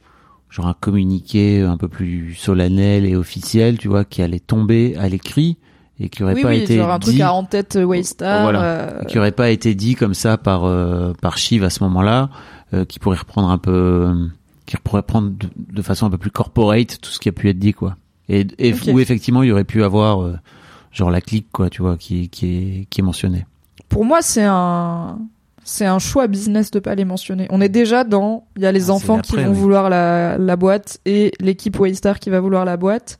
[0.49, 5.09] genre un communiqué un peu plus solennel et officiel, tu vois, qui allait tomber à
[5.09, 5.57] l'écrit
[5.99, 7.83] et qui aurait Oui, pas oui, été genre un truc dit à en tête euh,
[7.83, 8.43] Waystar.
[8.43, 8.61] Voilà.
[8.63, 12.29] euh, qui aurait pas été dit comme ça par euh, par Shiv à ce moment-là,
[12.73, 14.15] euh, qui pourrait reprendre un peu, euh,
[14.65, 17.49] qui pourrait prendre de, de façon un peu plus corporate tout ce qui a pu
[17.49, 17.97] être dit quoi.
[18.29, 18.47] Et,
[18.87, 20.35] où effectivement il y aurait pu avoir euh,
[20.91, 23.45] genre la clique quoi, tu vois, qui qui est qui est mentionnée.
[23.89, 25.19] Pour moi, c'est un
[25.65, 27.47] c'est un choix business de pas les mentionner.
[27.49, 29.55] On est déjà dans il y a les Ah, enfants qui vont oui.
[29.57, 33.19] vouloir la la boîte et l'équipe Waystar qui va vouloir la boîte.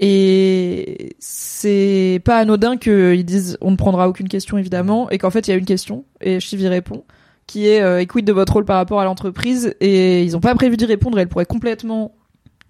[0.00, 5.48] Et c'est pas anodin qu'ils disent on ne prendra aucune question évidemment et qu'en fait
[5.48, 7.02] il y a une question et Shiv y répond
[7.48, 10.54] qui est euh, quid de votre rôle par rapport à l'entreprise et ils ont pas
[10.54, 11.18] prévu d'y répondre.
[11.18, 12.14] Elle pourrait complètement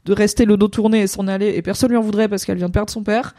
[0.06, 2.56] de rester le dos tourné et s'en aller et personne lui en voudrait parce qu'elle
[2.56, 3.34] vient de perdre son père.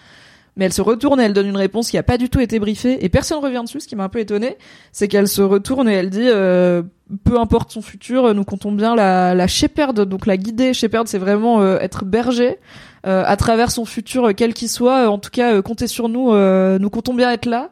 [0.58, 2.60] Mais elle se retourne et elle donne une réponse qui a pas du tout été
[2.60, 3.80] briefée et personne revient dessus.
[3.80, 4.58] Ce qui m'a un peu étonné,
[4.92, 6.82] c'est qu'elle se retourne et elle dit euh,
[7.24, 10.74] peu importe son futur, nous comptons bien la, la shepherd, donc la guider.
[10.74, 12.58] Shepherd, c'est vraiment euh, être berger
[13.08, 15.10] euh, à travers son futur, euh, quel qu'il soit.
[15.10, 16.34] En tout cas, euh, comptez sur nous.
[16.34, 17.70] euh, nous comptons bien être là.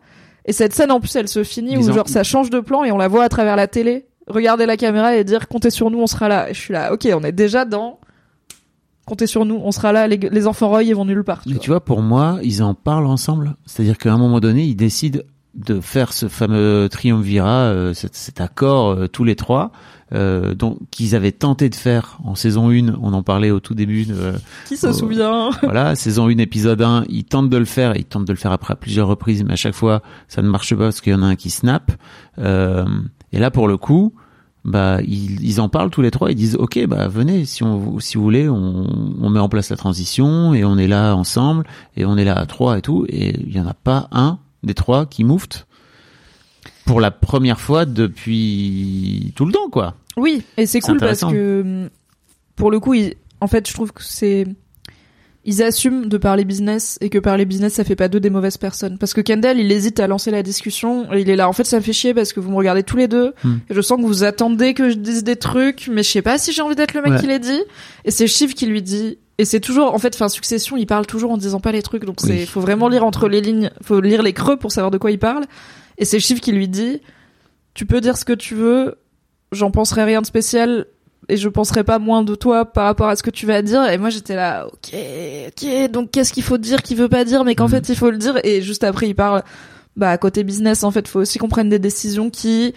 [0.47, 2.91] Et cette scène, en plus, elle se finit où genre ça change de plan et
[2.91, 4.07] on la voit à travers la télé.
[4.27, 6.49] Regarder la caméra et dire comptez sur nous, on sera là.
[6.49, 7.99] Et je suis là, ok, on est déjà dans
[9.05, 10.07] comptez sur nous, on sera là.
[10.07, 11.43] Les, les enfants Roy, ils vont nulle part.
[11.43, 11.63] tu Mais vois.
[11.63, 13.55] tu vois, pour moi, ils en parlent ensemble.
[13.65, 15.21] C'est-à-dire qu'à un moment donné, ils décident
[15.55, 19.71] de faire ce fameux triumvirat, euh, cet, cet accord euh, tous les trois,
[20.13, 23.75] euh, donc qu'ils avaient tenté de faire en saison 1, on en parlait au tout
[23.75, 24.05] début.
[24.05, 24.33] De,
[24.67, 25.49] Qui se souvient?
[25.63, 28.37] Voilà, saison 1, épisode 1, ils tentent de le faire, et ils tentent de le
[28.37, 31.11] faire après à plusieurs reprises, mais à chaque fois, ça ne marche pas parce qu'il
[31.13, 31.91] y en a un qui snap.
[32.39, 32.85] Euh,
[33.33, 34.13] et là, pour le coup,
[34.63, 37.99] bah, ils, ils en parlent tous les trois, ils disent, ok, bah, venez, si on,
[37.99, 38.87] si vous voulez, on,
[39.21, 41.65] on met en place la transition, et on est là ensemble,
[41.97, 44.39] et on est là à trois et tout, et il y en a pas un
[44.63, 45.66] des trois qui moufte
[46.87, 49.95] pour la première fois depuis tout le temps, quoi.
[50.15, 51.89] Oui, et c'est C'est cool parce que
[52.55, 54.47] pour le coup, ils- en fait, je trouve que c'est
[55.49, 58.57] ils assument de parler business et que parler business ça fait pas d'eux des mauvaises
[58.57, 61.53] personnes parce que Kendall il hésite à lancer la discussion et il est là en
[61.53, 63.59] fait ça me fait chier parce que vous me regardez tous les deux Hmm.
[63.69, 66.37] et je sens que vous attendez que je dise des trucs mais je sais pas
[66.37, 67.19] si j'ai envie d'être le mec Ouais.
[67.21, 67.61] qui les dit
[68.03, 71.05] et c'est Shiv qui lui dit et c'est toujours en fait enfin succession il parle
[71.05, 72.45] toujours en disant pas les trucs donc c'est Oui.
[72.45, 75.19] faut vraiment lire entre les lignes faut lire les creux pour savoir de quoi il
[75.19, 75.45] parle
[75.97, 77.01] et c'est Shiv qui lui dit
[77.73, 78.95] tu peux dire ce que tu veux
[79.51, 80.85] j'en penserai rien de spécial
[81.29, 83.83] et je penserai pas moins de toi par rapport à ce que tu vas dire.
[83.89, 84.95] Et moi j'étais là ok
[85.47, 87.43] ok donc qu'est-ce qu'il faut dire qu'il veut pas dire?
[87.43, 87.71] Mais qu'en Mhm.
[87.71, 88.39] fait il faut le dire.
[88.43, 89.43] Et juste après il parle
[89.97, 92.73] bah côté business en fait faut aussi qu'on prenne des décisions qui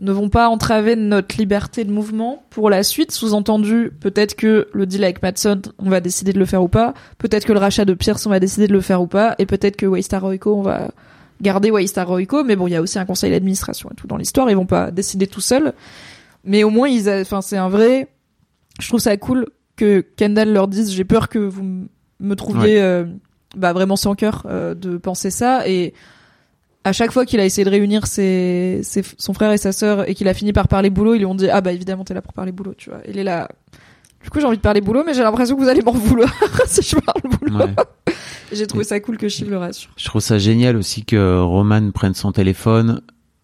[0.00, 3.10] ne vont pas entraver notre liberté de mouvement pour la suite.
[3.10, 6.94] Sous-entendu peut-être que le deal avec Matson on va décider de le faire ou pas.
[7.18, 9.34] Peut-être que le rachat de Pierce on va décider de le faire ou pas.
[9.38, 10.90] Et peut-être que Waystar Royco on va
[11.40, 14.16] garder Waystar Royco mais bon il y a aussi un conseil d'administration et tout dans
[14.16, 15.72] l'histoire ils vont pas décider tout seuls.
[16.44, 18.08] Mais au moins ils a- enfin c'est un vrai
[18.80, 19.46] je trouve ça cool
[19.76, 21.86] que Kendall leur dise j'ai peur que vous
[22.20, 23.04] me trouviez euh,
[23.56, 25.68] bah vraiment sans cœur euh, de penser ça.
[25.68, 25.94] Et
[26.84, 30.08] à chaque fois qu'il a essayé de réunir ses, ses- son frère et sa sœur
[30.08, 32.14] et qu'il a fini par parler boulot ils lui ont dit ah bah évidemment t'es
[32.14, 33.00] là pour parler boulot tu vois.
[33.08, 33.48] Il est là.
[34.22, 36.32] Du coup j'ai envie de parler boulot mais j'ai l'impression que vous allez m'en vouloir
[36.66, 37.66] si je parle boulot.
[37.66, 37.74] Ouais.
[38.52, 41.90] J'ai trouvé ça cool que Shiv le rassure Je trouve ça génial aussi que Roman
[41.90, 43.02] prenne son téléphone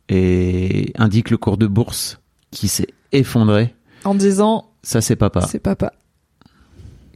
[0.08, 2.20] et indique le cours de bourse
[2.50, 3.74] qui s'est effondré.
[4.04, 5.42] en disant Ça, c'est papa.
[5.42, 5.92] c'est papa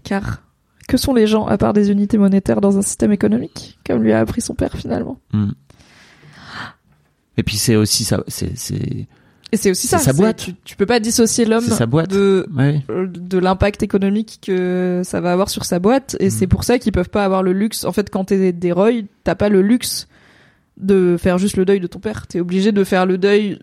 [0.09, 0.43] car
[0.86, 4.12] que sont les gens à part des unités monétaires dans un système économique comme lui
[4.12, 5.20] a appris son père finalement?
[5.32, 5.51] Mm.
[7.36, 9.06] Et puis c'est aussi ça, c'est
[9.53, 9.99] Et c'est aussi ça.
[9.99, 10.37] Sa boîte.
[10.39, 11.65] Tu, tu peux pas dissocier l'homme
[12.09, 12.83] de Ouais.
[12.91, 16.16] euh, de l'impact économique que ça va avoir sur sa boîte.
[16.20, 17.85] Et c'est pour ça qu'ils peuvent pas avoir le luxe.
[17.85, 20.07] En fait, quand t'es des Roy, t'as pas le luxe
[20.77, 22.27] de faire juste le deuil de ton père.
[22.27, 23.59] T'es obligé de faire le deuil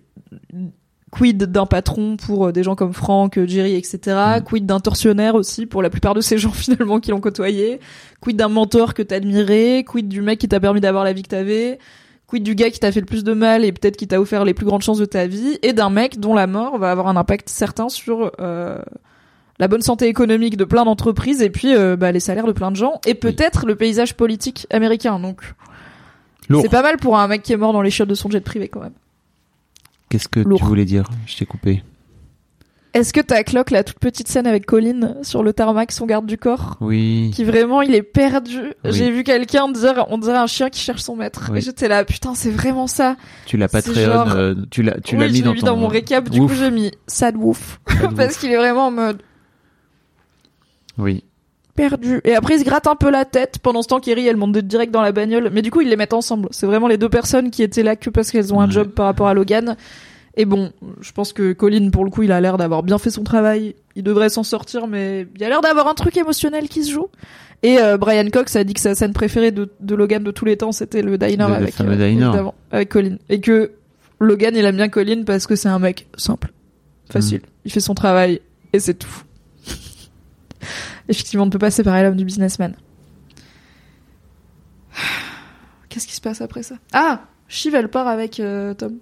[1.12, 4.00] quid d'un patron pour euh, des gens comme Frank, euh, Jerry, etc.
[4.38, 4.44] Mhm.
[4.44, 7.80] Quid d'un tortionnaire aussi pour la plupart de ces gens finalement qui l'ont côtoyé.
[8.22, 9.86] Quid d'un mentor que t'as admiré.
[9.88, 11.80] Quid du mec qui t'a permis d'avoir la vie que t'avais.
[12.28, 14.46] Quid du gars qui t'a fait le plus de mal et peut-être qui t'a offert
[14.46, 17.08] les plus grandes chances de ta vie, et d'un mec dont la mort va avoir
[17.08, 18.80] un impact certain sur euh,
[19.60, 22.72] la bonne santé économique de plein d'entreprises et puis euh, bah, les salaires de plein
[22.72, 25.20] de gens et peut-être le paysage politique américain.
[25.20, 25.42] Donc
[26.50, 28.42] c'est pas mal pour un mec qui est mort dans les chiottes de son jet
[28.42, 28.94] privé quand même.
[30.10, 30.60] Qu'est-ce que Lourd.
[30.60, 31.10] tu voulais dire?
[31.26, 31.84] Je t'ai coupé.
[32.96, 36.26] Est-ce que t'as cloque la toute petite scène avec Colin sur le tarmac, son garde
[36.26, 37.30] du corps Oui.
[37.36, 38.74] qui vraiment il est perdu.
[38.86, 38.92] Oui.
[38.92, 41.50] J'ai vu quelqu'un dire on dirait un chien qui cherche son maître.
[41.52, 41.58] Oui.
[41.58, 43.18] Et j'étais là putain c'est vraiment ça.
[43.46, 45.76] Tu l'as C'est Patreon, genre- euh, tu l'as, tu oui, l'as mis dans ton.
[45.76, 46.30] mon récap.
[46.30, 46.52] Du Ouf.
[46.52, 49.22] coup j'ai mis sad Sad parce qu'il est vraiment en mode
[50.98, 51.24] Oui.
[51.76, 52.22] perdu.
[52.24, 54.58] Et après, il se gratte un peu la tête pendant ce temps qu'Eri, elle monte
[54.58, 55.50] direct dans la bagnole.
[55.52, 56.48] Mais du coup, ils les mettent ensemble.
[56.52, 59.06] C'est vraiment les deux personnes qui étaient là que parce qu'elles ont un job par
[59.08, 59.76] rapport à Logan.
[60.38, 63.10] Et bon, je pense que Colin, pour le coup, il a l'air d'avoir bien fait
[63.10, 63.76] son travail.
[63.96, 67.08] Il devrait s'en sortir, mais il a l'air d'avoir un truc émotionnel qui se joue.
[67.64, 70.44] Et euh, Brian Cox a dit que sa scène préférée de, de Logan de tous
[70.44, 72.06] les temps, c'était le diner Le- avec, diner.
[72.12, 73.16] évidemment, avec Colin.
[73.30, 73.72] Et que
[74.20, 76.52] Logan, il aime bien Colin parce que c'est un mec simple,
[77.10, 77.40] facile.
[77.40, 77.50] Mm.
[77.66, 78.42] Il fait son travail
[78.74, 79.24] et c'est tout.
[81.08, 82.76] Effectivement, on ne peut pas séparer l'homme du businessman.
[85.90, 86.76] Qu'est-ce qui se passe après ça?
[86.94, 88.98] Ah Shiv, elle part avec euh, Tom.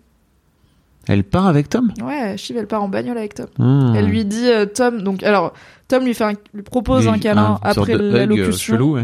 [1.07, 1.91] Elle part avec Tom?
[2.01, 3.47] Ouais, Shiv, elle part en bagnole avec Tom.
[3.59, 3.93] Ah.
[3.95, 5.01] Elle lui dit euh, Tom.
[5.01, 5.53] Donc, alors,
[5.87, 9.03] Tom lui fait un- lui propose Lui, un câlin sorte après euh, l'allocution, chelou, ouais.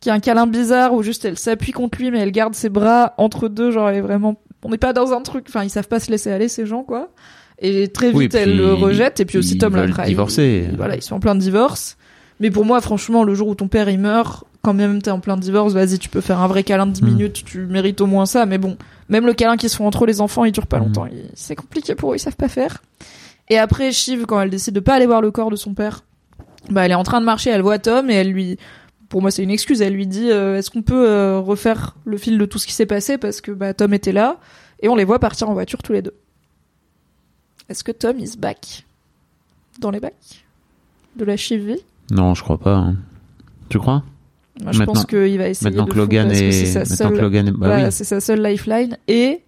[0.00, 2.68] qui est un câlin bizarre où juste elle s'appuie contre lui, mais elle garde ses
[2.68, 3.70] bras entre deux.
[3.72, 4.40] Genre, elle est vraiment.
[4.64, 5.46] On n'est pas dans un truc.
[5.48, 7.08] Enfin, ils savent pas se laisser aller ces gens, quoi.
[7.58, 9.18] Et très vite, Oui, elle le rejette.
[9.20, 10.08] Et puis aussi, Tom la trahit.
[10.08, 10.68] divorcer.
[10.76, 11.96] Voilà, ils sont en plein de divorce.
[12.40, 15.20] Mais pour moi, franchement, le jour où ton père il meurt, quand même t'es en
[15.20, 17.06] plein divorce, vas-y, tu peux faire un vrai câlin de 10 Mm.
[17.06, 18.46] minutes, tu mérites au moins ça.
[18.46, 18.76] Mais bon,
[19.08, 20.84] même le câlin qu'ils se font entre les enfants, il dure pas Mm.
[20.84, 21.06] longtemps.
[21.06, 22.82] Il- C'est compliqué pour eux, ils savent pas faire.
[23.50, 26.04] Et après, Shiv, quand elle décide de pas aller voir le corps de son père,
[26.70, 28.56] bah elle est en train de marcher, elle voit Tom et elle lui,
[29.08, 32.16] pour moi c'est une excuse, elle lui dit euh, est-ce qu'on peut euh, refaire le
[32.16, 34.38] fil de tout ce qui s'est passé parce que bah Tom était là
[34.80, 36.14] et on les voit partir en voiture tous les deux.
[37.68, 38.84] Est-ce que Tom is back
[39.80, 40.44] dans les bacs
[41.16, 41.76] de la Shiv
[42.10, 42.76] Non, je crois pas.
[42.76, 42.96] hein.
[43.68, 44.04] Tu crois?
[44.62, 46.80] Moi, je pense qu'il va essayer Maintenant de que Logan parce que est, c'est sa
[46.80, 47.92] maintenant seule- que Logan est, bah voilà, oui.
[47.92, 48.98] c'est sa seule lifeline.
[49.08, 49.40] Et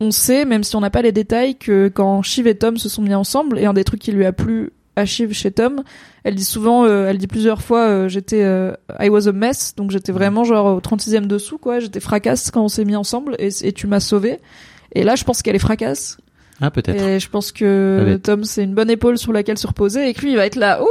[0.00, 2.88] on sait, même si on n'a pas les détails, que quand Shiv et Tom se
[2.88, 5.82] sont mis ensemble, et un des trucs qui lui a plu à Shiv chez Tom,
[6.24, 9.74] elle dit souvent, euh, elle dit plusieurs fois, euh, j'étais, euh, I was a mess,
[9.76, 13.36] donc j'étais vraiment genre au 36e dessous, quoi, j'étais fracasse quand on s'est mis ensemble,
[13.38, 14.38] et, et tu m'as sauvé.
[14.94, 16.16] Et là, je pense qu'elle est fracasse.
[16.60, 17.02] Ah, peut-être.
[17.02, 18.16] Et je pense que.
[18.22, 20.54] Tom, c'est une bonne épaule sur laquelle se reposer, et que lui, il va être
[20.56, 20.86] là, ouh,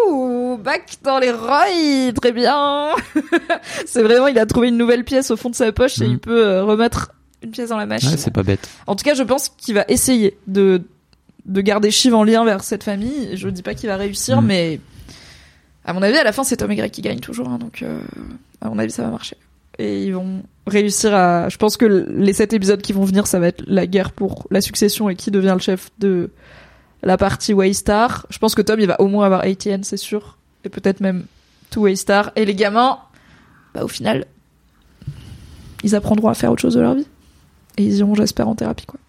[0.64, 2.90] back dans les Roy, très bien.
[3.86, 6.20] c'est vraiment, il a trouvé une nouvelle pièce au fond de sa poche, et il
[6.20, 7.12] peut euh, remettre
[7.44, 8.10] une pièce dans la machine.
[8.12, 8.70] Ouais, c'est pas bête.
[8.88, 10.82] En tout cas, je pense qu'il va essayer de
[11.46, 13.36] de garder Shiv en lien vers cette famille.
[13.36, 14.48] Je dis pas qu'il va réussir, Mhm.
[14.48, 14.80] mais
[15.86, 17.50] à mon avis, à la fin, c'est Tom et Greg qui gagnent toujours.
[17.50, 18.00] hein, donc, euh,
[18.62, 19.36] à mon avis, ça va marcher.
[19.78, 21.50] Et ils vont réussir à.
[21.50, 24.48] Je pense que les sept épisodes qui vont venir, ça va être la guerre pour
[24.52, 26.30] la succession et qui devient le chef de
[27.02, 28.26] la partie Waystar.
[28.30, 31.26] Je pense que Tom, il va au moins avoir ATN, c'est sûr, et peut-être même
[31.70, 32.32] tout Waystar.
[32.36, 33.00] Et les gamins,
[33.74, 34.26] bah au final,
[35.84, 37.08] ils apprendront à faire autre chose de leur vie.
[37.78, 39.00] Et ils iront, j'espère, en thérapie, quoi.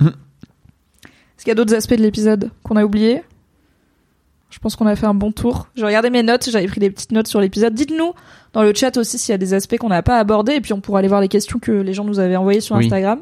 [0.00, 0.08] Mhm.
[0.08, 3.22] Est-ce qu'il y a d'autres aspects de l'épisode qu'on a oubliés?
[4.50, 5.66] Je pense qu'on a fait un bon tour.
[5.74, 7.74] J'ai regardé mes notes, j'avais pris des petites notes sur l'épisode.
[7.74, 8.12] Dites-nous
[8.52, 10.72] dans le chat aussi s'il y a des aspects qu'on n'a pas abordés, et puis
[10.72, 12.84] on pourra aller voir les questions que les gens nous avaient envoyées sur Oui.
[12.84, 13.20] Instagram.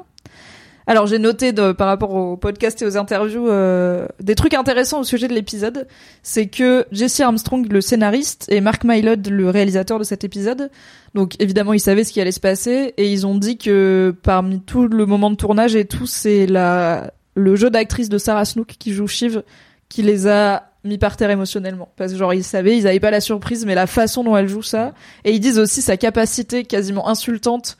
[0.86, 5.00] Alors j'ai noté de, par rapport au podcast et aux interviews euh, des trucs intéressants
[5.00, 5.86] au sujet de l'épisode.
[6.22, 10.70] C'est que Jesse Armstrong, le scénariste, et Mark Mylod, le réalisateur de cet épisode,
[11.14, 14.60] donc évidemment ils savaient ce qui allait se passer et ils ont dit que parmi
[14.60, 18.74] tout le moment de tournage et tout, c'est la le jeu d'actrice de Sarah Snook
[18.78, 19.42] qui joue Shiv
[19.88, 23.10] qui les a mis par terre émotionnellement parce que genre ils savaient ils avaient pas
[23.10, 24.92] la surprise mais la façon dont elle joue ça
[25.24, 27.78] et ils disent aussi sa capacité quasiment insultante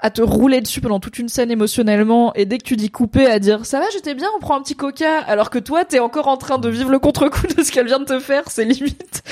[0.00, 3.26] à te rouler dessus pendant toute une scène émotionnellement et dès que tu dis couper
[3.26, 5.98] à dire ça va j'étais bien on prend un petit coca alors que toi t'es
[5.98, 8.64] encore en train de vivre le contre-coup de ce qu'elle vient de te faire c'est
[8.64, 9.22] limite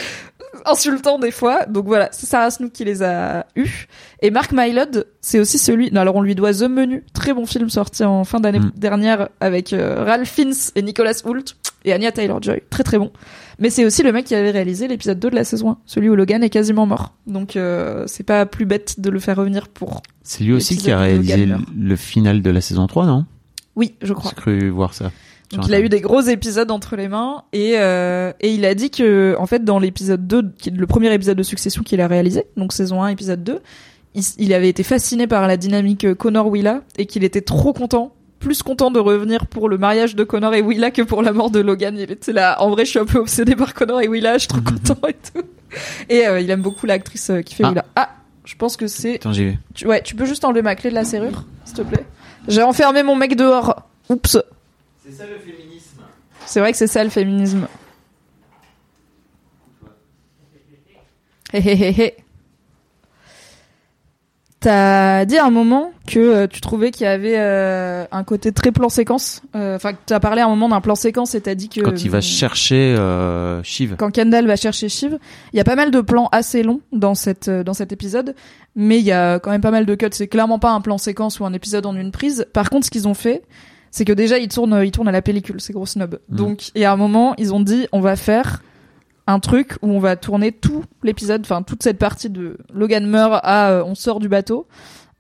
[0.67, 1.67] insultant des fois.
[1.67, 3.87] Donc voilà c'est Sarah Snook qui les a eus.
[4.21, 7.47] Et Mark Mylod c'est aussi celui non alors on lui doit The Menu très bon
[7.47, 8.73] film sorti en fin d'année Mm.
[8.77, 11.45] dernière avec euh, Ralph Fiennes et Nicholas Hoult
[11.85, 12.63] et Anya Taylor-Joy.
[12.71, 13.11] Très très bon.
[13.59, 16.09] Mais c'est aussi le mec qui avait réalisé l'épisode 2 de la saison 1 celui
[16.09, 17.15] où Logan est quasiment mort.
[17.27, 20.91] Donc euh, c'est pas plus bête de le faire revenir pour C'est lui aussi qui
[20.91, 21.47] a réalisé
[21.77, 23.25] le final de la saison 3, non?
[23.75, 24.31] Oui je crois.
[24.35, 25.11] J'ai cru voir ça.
[25.53, 28.75] Donc il a eu des gros épisodes entre les mains et euh, et il a
[28.75, 32.01] dit que en fait dans l'épisode 2 qui est le premier épisode de Succession qu'il
[32.01, 33.61] a réalisé donc saison 1 épisode 2
[34.15, 37.73] il, il avait été fasciné par la dynamique euh, Connor Willa et qu'il était trop
[37.73, 41.33] content plus content de revenir pour le mariage de Connor et Willa que pour la
[41.33, 44.01] mort de Logan il était là en vrai je suis un peu obsédé par Connor
[44.01, 45.47] et Willa je suis trop content et tout
[46.09, 47.69] et euh, il aime beaucoup l'actrice euh, qui fait Ah.
[47.69, 48.09] Willa ah
[48.45, 49.59] je pense que c'est Attends, j'ai vu.
[49.75, 52.05] tu, ouais, tu peux juste enlever ma clé de la serrure, s'il te plaît.
[52.49, 53.83] J'ai enfermé mon mec dehors.
[54.09, 54.37] Oups.
[55.05, 56.03] C'est ça le féminisme.
[56.47, 57.67] C'est vrai que c'est ça le féminisme.
[61.53, 62.15] Hé hé hé hé.
[64.61, 68.53] T'as dit à un moment que euh, tu trouvais qu'il y avait euh, un côté
[68.53, 69.43] très plan séquence.
[69.57, 71.81] Euh, Enfin, que t'as parlé à un moment d'un plan séquence et t'as dit que
[71.81, 73.97] Quand il va chercher euh, Shiv.
[73.99, 75.19] quand Kendall va chercher Shiv,
[75.53, 78.37] il y a pas mal de plans assez longs dans cette euh, dans cet épisode,
[78.77, 80.07] mais il y a quand même pas mal de cuts.
[80.13, 82.47] C'est clairement pas un plan séquence ou un épisode en une prise.
[82.53, 83.43] Par contre, ce qu'ils ont fait,
[83.93, 86.19] c'est que déjà ils tournent ils tournent à la pellicule, c'est gros snob.
[86.29, 86.37] Mhm.
[86.37, 88.63] Donc, et à un moment, ils ont dit on va faire
[89.29, 93.41] un truc où on va tourner tout l'épisode, enfin toute cette partie de Logan meurt
[93.45, 94.67] à euh, on sort du bateau.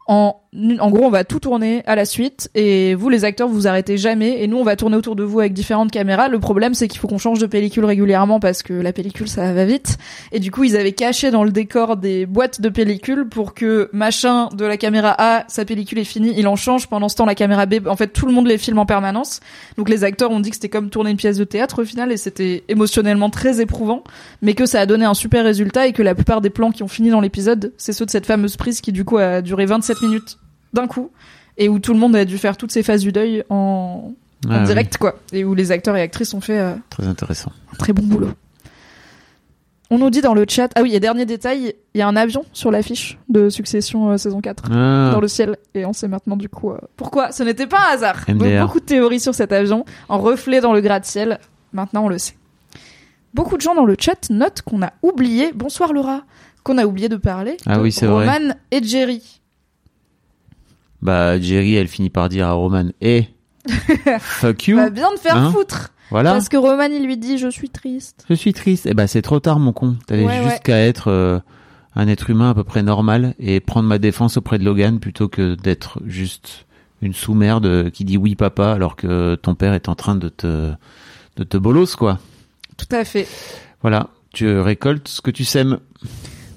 [0.08, 3.66] En, en gros, on va tout tourner à la suite et vous, les acteurs, vous
[3.66, 6.28] arrêtez jamais et nous, on va tourner autour de vous avec différentes caméras.
[6.28, 9.54] Le problème, c'est qu'il faut qu'on change de pellicule régulièrement parce que la pellicule, ça
[9.54, 9.96] va vite.
[10.30, 13.88] Et du coup, ils avaient caché dans le décor des boîtes de pellicule pour que
[13.94, 16.86] machin de la caméra A, sa pellicule est finie, il en change.
[16.86, 19.40] Pendant ce temps, la caméra B, en fait, tout le monde les filme en permanence.
[19.78, 22.12] Donc les acteurs ont dit que c'était comme tourner une pièce de théâtre au final
[22.12, 24.04] et c'était émotionnellement très éprouvant,
[24.42, 26.82] mais que ça a donné un super résultat et que la plupart des plans qui
[26.82, 29.64] ont fini dans l'épisode, c'est ceux de cette fameuse prise qui du coup a duré
[29.64, 30.36] 27 minutes
[30.72, 31.10] d'un coup
[31.58, 34.12] et où tout le monde a dû faire toutes ces phases du deuil en,
[34.46, 37.06] en Ah oui, direct quoi et où les acteurs et actrices ont fait euh, très
[37.06, 37.52] intéressant.
[37.72, 38.30] un très bon boulot.
[39.90, 42.16] On nous dit dans le chat, ah oui, et dernier détail, il y a un
[42.16, 46.08] avion sur l'affiche de Succession euh, saison 4 Ah, dans le ciel et on sait
[46.08, 48.24] maintenant du coup euh, pourquoi ce n'était pas un hasard.
[48.28, 51.38] Donc, beaucoup de théories sur cet avion en reflet dans le gratte-ciel.
[51.74, 52.36] Maintenant on le sait.
[53.34, 56.22] Beaucoup de gens dans le chat notent qu'on a oublié, bonsoir Laura,
[56.64, 58.26] qu'on a oublié de parler Ah de oui, c'est vrai.
[58.26, 59.41] Roman et Jerry.
[61.02, 63.24] Bah, Jerry, elle finit par dire à Roman, eh,
[64.20, 64.76] fuck you.
[64.76, 66.32] Va bien te faire Hein foutre Voilà.
[66.32, 68.24] parce que Roman il lui dit je suis triste.
[68.28, 68.86] Je suis triste.
[68.86, 69.96] Eh ben, c'est trop tard, mon con.
[70.06, 70.60] T'avais Ouais, juste ouais.
[70.64, 71.38] qu'à être euh,
[71.96, 75.28] un être humain à peu près normal et prendre ma défense auprès de Logan plutôt
[75.28, 76.66] que d'être juste
[77.02, 80.72] une sous-merde qui dit oui papa alors que ton père est en train de te
[81.36, 82.18] de te bolos quoi.
[82.76, 83.26] Tout à fait.
[83.82, 85.78] Voilà, tu récoltes ce que tu sèmes.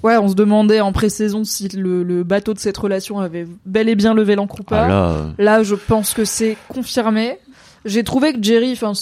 [0.06, 3.88] Ouais, on se demandait en pré-saison si le, le bateau de cette relation avait bel
[3.88, 4.84] et bien levé l'ancre ou pas.
[4.84, 7.38] Ah, là, Là, je pense que c'est confirmé.
[7.84, 8.92] J'ai trouvé que Jerry, enfin,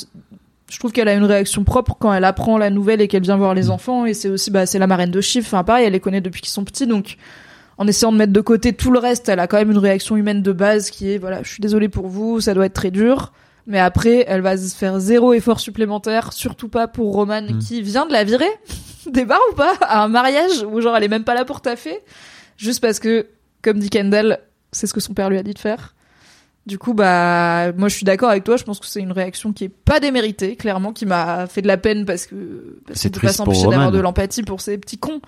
[0.70, 3.36] je trouve qu'elle a une réaction propre quand elle apprend la nouvelle et qu'elle vient
[3.36, 4.06] voir les enfants.
[4.06, 5.46] Et c'est aussi, bah, c'est la marraine de Chiffre.
[5.48, 7.16] Enfin, pareil, elle les connaît depuis qu'ils sont petits, donc
[7.76, 10.16] en essayant de mettre de côté tout le reste, elle a quand même une réaction
[10.16, 12.90] humaine de base qui est, voilà, je suis désolée pour vous, ça doit être très
[12.90, 13.32] dur.
[13.66, 17.58] Mais après, elle va se faire zéro effort supplémentaire, surtout pas pour Roman Mm.
[17.58, 18.50] qui vient de la virer
[19.10, 21.60] des bars ou pas à un mariage où genre elle est même pas là pour
[21.62, 21.98] taffer,
[22.58, 23.26] juste parce que,
[23.62, 24.38] comme dit Kendall,
[24.72, 25.94] c'est ce que son père lui a dit de faire.
[26.66, 28.56] Du coup, bah, moi je suis d'accord avec toi.
[28.56, 31.66] Je pense que c'est une réaction qui est pas déméritée, clairement, qui m'a fait de
[31.66, 35.20] la peine parce que parce C'est pas s'empêcher d'avoir de l'empathie pour ces petits cons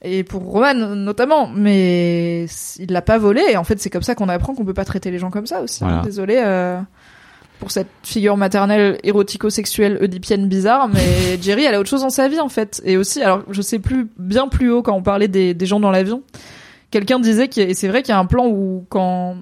[0.00, 1.46] et pour Roman notamment.
[1.48, 2.46] Mais
[2.78, 3.42] il l'a pas volé.
[3.50, 5.46] Et en fait, c'est comme ça qu'on apprend qu'on peut pas traiter les gens comme
[5.46, 5.84] ça aussi.
[5.84, 5.88] hein.
[5.88, 6.02] Voilà.
[6.04, 6.80] Désolé euh,
[7.58, 12.28] pour cette figure maternelle érotico-sexuelle oedipienne bizarre, mais Jerry, elle a autre chose dans sa
[12.28, 12.80] vie en fait.
[12.84, 15.80] Et aussi, alors je sais plus bien plus haut quand on parlait des, des gens
[15.80, 16.22] dans l'avion.
[16.90, 19.36] Quelqu'un disait a- et c'est vrai qu'il y a un plan où quand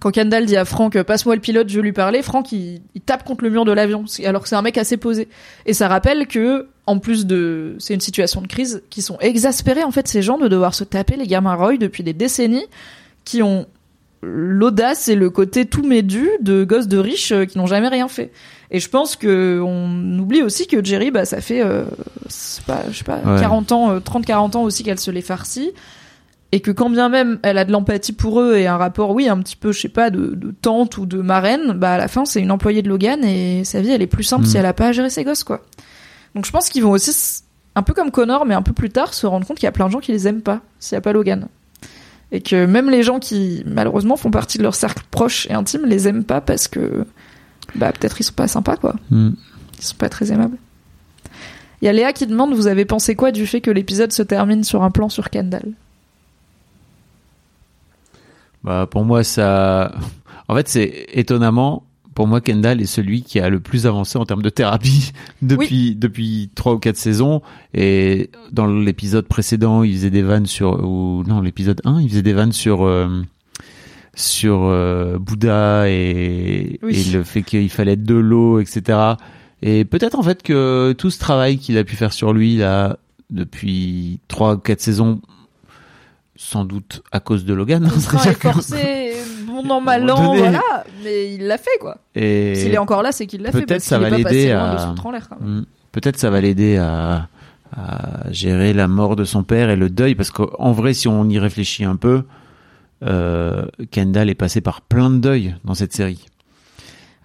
[0.00, 3.00] quand Kendall dit à Franck passe-moi le pilote, je veux lui parler, Franck il, il
[3.00, 5.26] tape contre le mur de l'avion alors que c'est un mec assez posé.
[5.64, 9.84] Et ça rappelle que en plus de c'est une situation de crise qui sont exaspérés
[9.84, 12.66] en fait ces gens de devoir se taper les gamins Roy depuis des décennies
[13.24, 13.66] qui ont
[14.26, 18.08] l'audace et le côté tout médu de gosses de riches euh, qui n'ont jamais rien
[18.08, 18.32] fait.
[18.70, 21.84] Et je pense que on oublie aussi que Jerry, bah, ça fait, euh,
[22.66, 23.40] pas, je sais pas, Ouais.
[23.40, 25.72] 40 ans, euh, 30-40 ans aussi qu'elle se les farcit.
[26.52, 29.28] Et que quand bien même elle a de l'empathie pour eux et un rapport, oui,
[29.28, 32.08] un petit peu, je sais pas, de, de tante ou de marraine, bah, à la
[32.08, 34.46] fin, c'est une employée de Logan et sa vie, elle est plus simple Mm.
[34.46, 35.62] si elle a pas à gérer ses gosses, quoi.
[36.34, 37.42] Donc je pense qu'ils vont aussi,
[37.74, 39.72] un peu comme Connor, mais un peu plus tard, se rendre compte qu'il y a
[39.72, 41.46] plein de gens qui les aiment pas s'il y a pas Logan
[42.32, 45.86] et que même les gens qui malheureusement font partie de leur cercle proche et intime
[45.86, 47.06] les aiment pas parce que
[47.74, 49.30] bah peut-être ils sont pas sympas quoi hmm.
[49.78, 50.58] ils sont pas très aimables
[51.80, 54.22] il y a Léa qui demande vous avez pensé quoi du fait que l'épisode se
[54.22, 55.72] termine sur un plan sur Kendall?
[58.64, 59.92] Bah, pour moi, ça.
[60.48, 61.84] En fait, c'est étonnamment.
[62.16, 65.12] Pour moi, Kendall est celui qui a le plus avancé en termes de thérapie
[65.42, 67.42] depuis depuis trois ou quatre saisons.
[67.74, 72.22] Et dans l'épisode précédent, il faisait des vannes sur ou non l'épisode 1, il faisait
[72.22, 73.22] des vannes sur euh,
[74.14, 77.06] sur euh, Bouddha et, Oui.
[77.06, 78.98] et le fait qu'il fallait de l'eau, etc.
[79.62, 82.98] Et peut-être en fait que tout ce travail qu'il a pu faire sur lui là
[83.30, 85.20] depuis trois ou quatre saisons,
[86.36, 87.90] sans doute à cause de Logan.
[87.94, 89.05] il sera C'est-à-dire que- forcé
[89.62, 90.40] bon an mal À un moment an donné.
[90.48, 93.58] voilà mais il l'a fait quoi Et s'il est encore là c'est qu'il l'a fait
[93.62, 94.94] peut-être parce ça va l'aider à-
[95.92, 97.28] peut-être ça va l'aider à,
[97.76, 101.28] à gérer la mort de son père et le deuil, parce qu'en vrai, si on
[101.28, 102.22] y réfléchit un peu,
[103.02, 106.24] euh, Kendall est passé par plein de deuils dans cette série.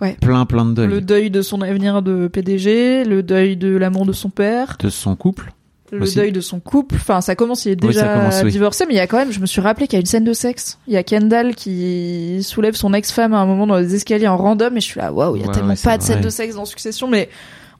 [0.01, 0.17] Ouais.
[0.19, 0.87] Plein, plein de deuils.
[0.87, 4.89] le deuil de son avenir de PDG le deuil de l'amour de son père De
[4.89, 5.53] son couple.
[5.91, 6.15] Le Aussi.
[6.15, 6.95] deuil de son couple.
[6.95, 8.51] Enfin, ça commence, il est déjà ça commence, oui.
[8.51, 10.05] divorcé, mais il y a quand même, je me suis rappelé qu'il y a une
[10.05, 10.79] scène de sexe.
[10.87, 14.37] Il y a Kendall qui soulève son ex-femme à un moment dans les escaliers en
[14.37, 16.21] random, et je suis là, waouh, il y a Ouais, tellement ouais, pas de scène
[16.21, 17.29] de sexe dans Succession, mais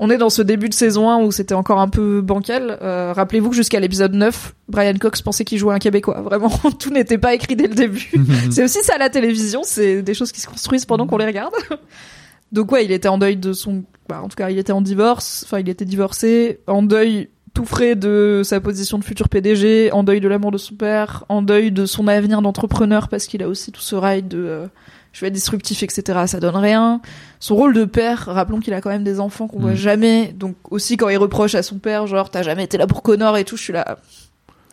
[0.04, 2.80] on est dans ce début de saison 1 où c'était encore un peu bancal.
[2.82, 6.22] Euh, Rappelez-vous que jusqu'à l'épisode 9, Brian Cox pensait qu'il jouait un Québécois.
[6.22, 8.12] Vraiment, tout n'était pas écrit dès le début.
[8.52, 11.54] c'est aussi ça la télévision, c'est des choses qui se construisent pendant qu'on les regarde.
[12.52, 14.82] Donc ouais, il était en deuil de son, bah, en tout cas, il était en
[14.82, 19.92] divorce, enfin, il était divorcé, en deuil tout frais de sa position de futur PDG,
[19.92, 23.44] en deuil de l'amour de son père, en deuil de son avenir d'entrepreneur parce qu'il
[23.44, 24.68] a aussi tout ce rail de euh,
[25.14, 26.20] je vais être disruptif, etc.
[26.28, 27.02] Ça donne rien.
[27.42, 29.62] Son rôle de père, rappelons qu'il a quand même des enfants qu'on Mm.
[29.64, 32.88] voit jamais, donc aussi quand il reproche à son père, genre t'as jamais été là
[32.88, 33.98] pour Connor et tout, je suis là.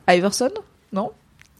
[0.09, 0.51] Iverson,
[0.93, 1.11] non?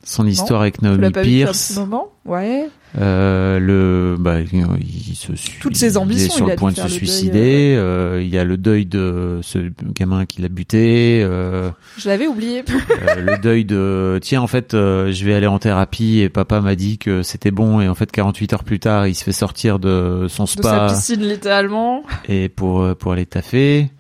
[0.05, 1.79] Son histoire avec Naomi Pierce.
[2.25, 2.69] ouais.
[2.97, 6.77] Euh, le, bah, il se Toutes ses il est ambitions, sur il le point de
[6.77, 7.75] se suicider.
[7.77, 9.59] euh, il y a le deuil de ce
[9.95, 11.21] gamin qui l'a buté.
[11.23, 12.65] Euh, Je l'avais oublié.
[12.71, 16.61] euh, le deuil de tiens en fait euh, je vais aller en thérapie et papa
[16.63, 19.33] m'a dit que c'était bon et en fait 48 heures plus tard il se fait
[19.33, 22.05] sortir de son de sa spa piscine littéralement.
[22.27, 23.91] et pour euh, pour aller taffer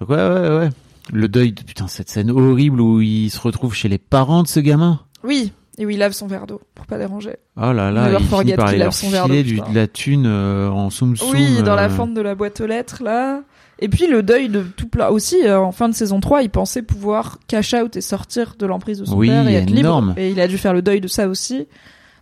[0.00, 0.68] donc ouais ouais ouais
[1.12, 4.48] le deuil de putain cette scène horrible où il se retrouve chez les parents de
[4.48, 7.36] ce gamin Oui, et où il lave son verre d'eau pour pas déranger.
[7.56, 10.68] oh là là il finit par lave son verre d'eau, du, de la thune euh,
[10.68, 13.42] en soum soum Oui, dans la euh, fente de la boîte aux lettres, là.
[13.80, 16.50] Et puis le deuil de tout plat aussi, euh, en fin de saison 3, il
[16.50, 20.08] pensait pouvoir cash out et sortir de l'emprise de son Oui, père et être énorme.
[20.08, 20.18] libre.
[20.18, 21.68] Et il a dû faire le deuil de ça aussi.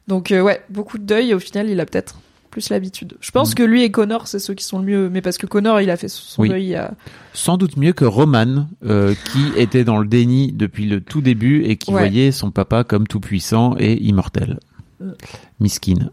[0.07, 2.17] Donc ouais, beaucoup de deuil et au final, il a peut-être
[2.57, 3.15] plus l'habitude.
[3.21, 3.55] Je pense Mm.
[3.55, 5.11] que lui et Connor, c'est ceux qui sont le mieux.
[5.11, 6.49] Mais parce que Connor, il a fait son Oui.
[6.49, 6.93] deuil a...
[7.35, 11.65] sans doute mieux que Roman euh, qui était dans le déni depuis le tout début
[11.65, 12.01] et qui Ouais.
[12.09, 14.59] voyait son papa comme tout puissant et immortel
[15.01, 15.11] Mm.
[15.61, 16.11] miskin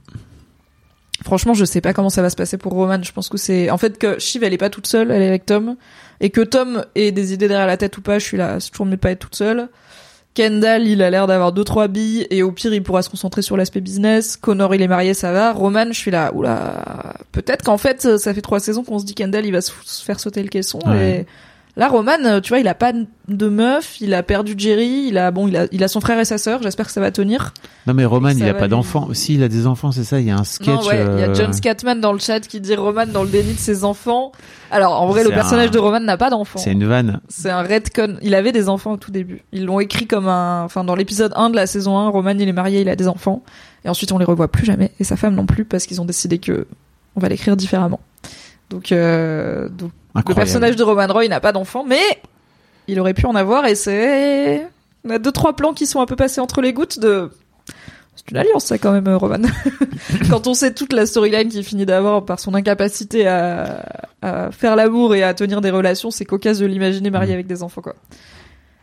[1.24, 3.02] Franchement, je sais pas comment ça va se passer pour Roman.
[3.02, 5.28] Je pense que c'est en fait que Shiv elle est pas toute seule, elle est
[5.30, 5.78] avec Tom,
[6.20, 8.20] et que Tom ait des idées derrière la tête ou pas.
[8.20, 9.70] Je suis là, c'est toujours mieux de pas être toute seule.
[10.34, 13.42] Kendall, il a l'air d'avoir deux trois billes et au pire, il pourra se concentrer
[13.42, 14.36] sur l'aspect business.
[14.36, 15.54] Connor, il est marié, ça va.
[15.54, 17.14] Roman, je suis là, oula.
[17.32, 19.72] Peut-être qu'en fait, ça fait trois saisons qu'on se dit Kendall, il va se
[20.04, 20.80] faire sauter le caisson.
[20.88, 21.20] Ouais.
[21.20, 21.26] Et
[21.78, 22.92] là, Roman, tu vois, il a pas
[23.28, 26.20] de meuf, il a perdu Jerry, il a bon, il a, il a son frère
[26.20, 26.62] et sa sœur.
[26.62, 27.54] J'espère que ça va tenir.
[27.88, 29.10] Non mais Roman, il a pas lui- d'enfants.
[29.14, 30.20] Si, il a des enfants, c'est ça.
[30.20, 30.68] Il y a un sketch.
[30.68, 33.24] non, ouais, il y a euh, John Scatman dans le chat qui dit Roman dans
[33.24, 34.32] le déni de ses enfants.
[34.72, 36.60] Alors, en vrai, le personnage un- de Roman n'a pas d'enfants.
[36.60, 37.20] C'est une vanne.
[37.30, 38.18] C'est un redcon.
[38.22, 39.42] Il avait des enfants au tout début.
[39.52, 42.48] Ils l'ont écrit comme un, enfin, dans l'épisode 1 de la saison 1, Roman, il
[42.48, 43.44] est marié, il a des enfants.
[43.86, 44.92] Et ensuite, on les revoit plus jamais.
[45.00, 46.68] Et sa femme non plus, parce qu'ils ont décidé que
[47.16, 48.00] on va l'écrire différemment.
[48.70, 52.02] Donc, euh, donc, le personnage de Roman Roy n'a pas d'enfant, mais
[52.88, 54.68] il aurait pu en avoir et c'est,
[55.06, 57.32] on a deux, trois plans qui sont un peu passés entre les gouttes de,
[58.16, 59.48] c'est une alliance, ça, quand même, Roman.
[60.30, 63.86] Quand on sait toute la storyline qu'il finit d'avoir par son incapacité à,
[64.22, 67.34] à faire l'amour et à tenir des relations, c'est cocasse de l'imaginer marié Mm.
[67.34, 67.96] avec des enfants, quoi.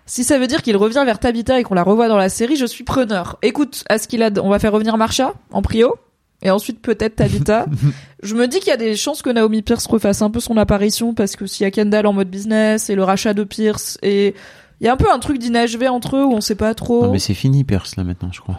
[0.07, 2.57] Si ça veut dire qu'il revient vers Tabitha et qu'on la revoit dans la série,
[2.57, 3.39] je suis preneur.
[3.43, 5.95] Écoute, à ce qu'il a, on va faire revenir Marsha en prio.
[6.43, 7.67] Et ensuite peut-être Tabitha.
[8.23, 10.57] je me dis qu'il y a des chances que Naomi Pierce refasse un peu son
[10.57, 13.99] apparition parce que s'il y a Kendall en mode business et le rachat de Pierce
[14.03, 14.35] et
[14.81, 17.05] il y a un peu un truc d'inachevé entre eux où on sait pas trop.
[17.05, 18.59] Non mais c'est fini, Pierce là maintenant, je crois.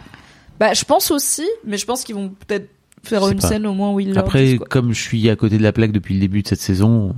[0.60, 2.68] Bah, je pense aussi, mais je pense qu'ils vont peut-être
[3.02, 3.48] faire une pas.
[3.48, 6.14] scène au moins où ils Après, comme je suis à côté de la plaque depuis
[6.14, 7.14] le début de cette saison,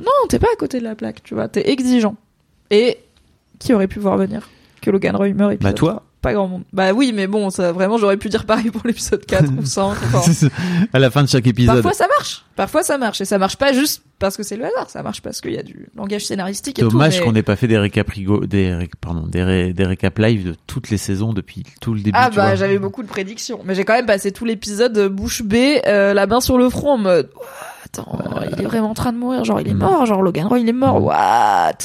[0.00, 2.16] Non, t'es pas à côté de la plaque, tu vois, t'es exigeant.
[2.70, 2.98] Et
[3.58, 4.48] qui aurait pu voir venir
[4.80, 6.64] que Logan Roy meurt bah toi, Pas grand monde.
[6.72, 9.82] Bah oui, mais bon, ça vraiment j'aurais pu dire pareil pour l'épisode 4 ou 5.
[10.14, 10.48] enfin.
[10.92, 11.74] à la fin de chaque épisode.
[11.82, 12.44] Parfois ça marche.
[12.56, 15.20] Parfois ça marche et ça marche pas juste parce que c'est le hasard, ça marche
[15.20, 17.24] parce qu'il y a du langage scénaristique et Dommage tout.
[17.24, 20.46] qu'on n'ait pas fait des récaps rigo- des ré- pardon, des, ré- des récaps live
[20.46, 22.16] de toutes les saisons depuis tout le début.
[22.18, 25.42] Ah bah j'avais beaucoup de prédictions, mais j'ai quand même passé tout l'épisode euh, bouche
[25.42, 27.28] bée, euh, la main sur le front en mode
[27.84, 28.18] attends,
[28.56, 29.78] il est vraiment en train de mourir, genre il est Mm.
[29.78, 31.04] mort, genre Logan Roy il est mort, Mm.
[31.04, 31.78] what?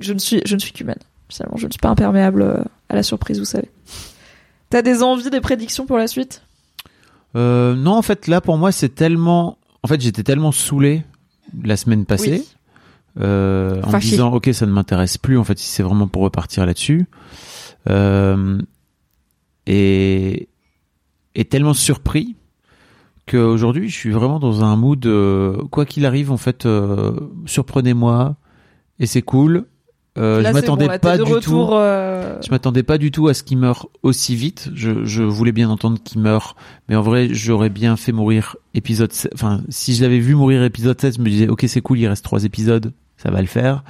[0.00, 0.98] Je ne suis je ne suis qu'humaine.
[1.28, 3.70] Finalement, je ne suis pas imperméable euh, à la surprise, vous savez.
[4.70, 6.42] T'as des envies, des prédictions pour la suite?
[7.36, 9.58] Euh, non, en fait, là, pour moi, c'est tellement.
[9.82, 11.04] En fait, j'étais tellement saoulé
[11.62, 12.48] la semaine passée, Oui.
[13.20, 15.38] euh, en me disant, ok, ça ne m'intéresse plus.
[15.38, 17.06] En fait, si c'est vraiment pour repartir là-dessus,
[17.88, 18.60] euh,
[19.66, 20.48] et
[21.34, 22.36] et tellement surpris
[23.26, 25.06] qu'aujourd'hui, je suis vraiment dans un mood.
[25.70, 26.66] quoi qu'il arrive, en fait,
[27.46, 28.36] surprenez-moi
[28.98, 29.66] et c'est cool.
[30.18, 31.74] Euh, Là, je m'attendais bon, pas de du retour, tout.
[31.76, 34.70] euh, Je m'attendais pas du tout à ce qu'il meure aussi vite.
[34.74, 36.56] Je, je voulais bien entendre qu'il meure,
[36.88, 39.30] mais en vrai, j'aurais bien fait mourir épisode 7.
[39.34, 42.06] Enfin, si je l'avais vu mourir épisode 7, je me disais, ok, c'est cool, il
[42.08, 43.84] reste trois épisodes, ça va le faire.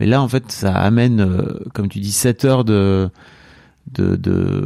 [0.00, 3.08] Mais là, en fait, ça amène, euh, comme tu dis, 7 heures de
[3.92, 4.64] de de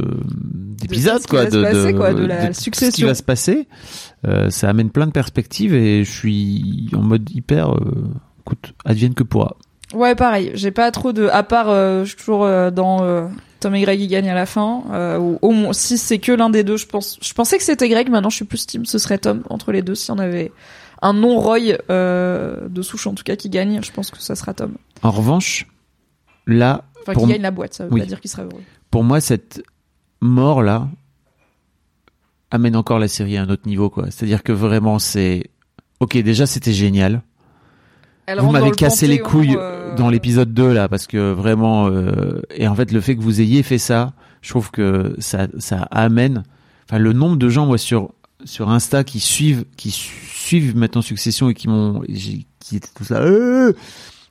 [0.80, 3.06] d'épisodes quoi de passer, de, quoi, de la tout ce qui succession.
[3.06, 3.68] va se passer
[4.26, 8.09] Euh, ça amène plein de perspectives et je suis en mode hyper euh,
[8.40, 9.56] écoute advienne que pourra
[9.93, 10.51] Ouais, pareil.
[10.55, 11.27] J'ai pas trop de.
[11.28, 13.27] À part, euh, je suis toujours euh, dans euh,
[13.60, 14.82] Tom et Greg qui gagnent à la fin.
[15.19, 17.19] Ou au moins, si c'est que l'un des deux, je pense.
[17.23, 18.09] Je pensais que c'était Greg.
[18.10, 18.85] Maintenant, je suis plus team.
[18.86, 19.94] Ce serait Tom entre les deux.
[19.94, 20.52] Si on avait
[21.02, 21.59] un non Roy
[21.89, 24.77] de souche en tout cas qui gagne, je pense que ça sera Tom.
[25.02, 25.66] en revanche
[26.47, 27.74] là Enfin, Pour qui gagne la boîte.
[27.74, 28.01] Ça veut Oui.
[28.01, 28.62] pas dire qu'il sera heureux.
[28.93, 29.60] pour moi, cette
[30.20, 30.86] mort là
[32.52, 34.05] amène encore la série à un autre niveau, quoi.
[34.10, 35.51] C'est-à-dire que vraiment, c'est
[36.01, 36.16] ok.
[36.19, 37.23] Déjà, c'était génial.
[38.27, 41.89] Elle vous m'avez le cassé les couilles euh, dans l'épisode 2 là, parce que vraiment.
[41.89, 45.47] euh, Et en fait, le fait que vous ayez fait ça, je trouve que ça,
[45.59, 46.43] ça amène.
[46.89, 48.12] Enfin, le nombre de gens, moi, sur
[48.44, 53.05] sur Insta qui suivent, qui su- suivent maintenant Succession et qui m'ont, qui étaient tout
[53.05, 53.20] ça.
[53.20, 53.73] euh,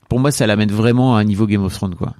[0.09, 2.13] pour moi, ça l'amène vraiment à un niveau Game of Thrones, quoi.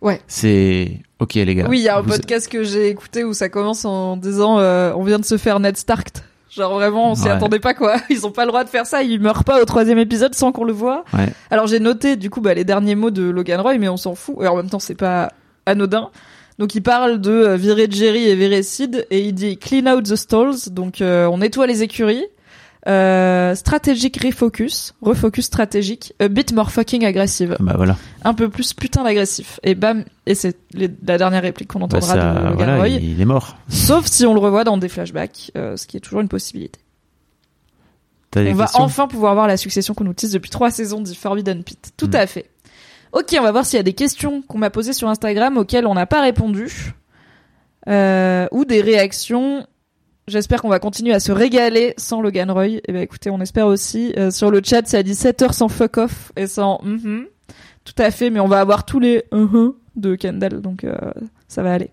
[0.00, 0.20] Ouais.
[0.26, 1.66] C'est ok, les gars.
[1.68, 4.58] Oui, il y a un Vous- podcast que j'ai écouté où ça commence en disant
[4.58, 6.08] euh, on vient de se faire Ned Stark.
[6.54, 7.30] Genre vraiment, on s'y Ouais.
[7.30, 7.96] attendait pas quoi.
[8.10, 9.02] Ils ont pas le droit de faire ça.
[9.02, 11.04] Ils meurent pas au troisième épisode sans qu'on le voit.
[11.14, 11.28] Ouais.
[11.50, 14.14] Alors j'ai noté du coup bah, les derniers mots de Logan Roy, mais on s'en
[14.14, 14.36] fout.
[14.42, 15.30] Et en même temps, c'est pas
[15.64, 16.10] anodin.
[16.58, 20.04] Donc il parle de euh, virer Jerry et virer Sid et il dit clean out
[20.04, 20.68] the stalls.
[20.70, 22.26] Donc euh, on nettoie les écuries.
[22.88, 27.96] Euh, stratégique refocus, refocus stratégique, a bit more fucking agressive Bah voilà.
[28.24, 29.60] un peu plus putain d'agressif.
[29.62, 32.16] Et bam, et c'est la dernière réplique qu'on Bah, entendra ça,
[32.50, 33.56] de voilà, il, il est mort.
[33.68, 36.80] Sauf si on le revoit dans des flashbacks, euh, ce qui est toujours une possibilité.
[38.34, 41.92] On va enfin pouvoir voir la succession qu'on nous depuis trois saisons du Forbidden Pit.
[41.96, 42.14] Tout Mm.
[42.16, 42.46] à fait.
[43.12, 45.86] Ok, on va voir s'il y a des questions qu'on m'a posées sur Instagram auxquelles
[45.86, 46.94] on n'a pas répondu.
[47.88, 49.66] Euh, ou des réactions.
[50.28, 52.66] J'espère qu'on va continuer à se régaler sans Logan Roy.
[52.66, 54.12] Et ben écoutez, on espère aussi.
[54.16, 57.26] Euh, sur le chat, ça dit 7 heures sans fuck off et sans mhm.
[57.84, 60.96] Tout à fait, mais on va avoir tous les mhm de Kendall, donc euh,
[61.48, 61.90] ça va aller.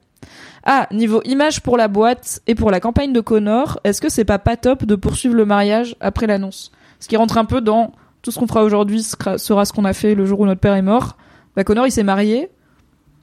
[0.63, 4.25] Ah, niveau image pour la boîte et pour la campagne de Connor, est-ce que c'est
[4.25, 6.71] pas pas top de poursuivre le mariage après l'annonce?
[6.99, 9.93] Ce qui rentre un peu dans tout ce qu'on fera aujourd'hui sera ce qu'on a
[9.93, 11.17] fait le jour où notre père est mort.
[11.55, 12.49] Bah Connor il s'est marié.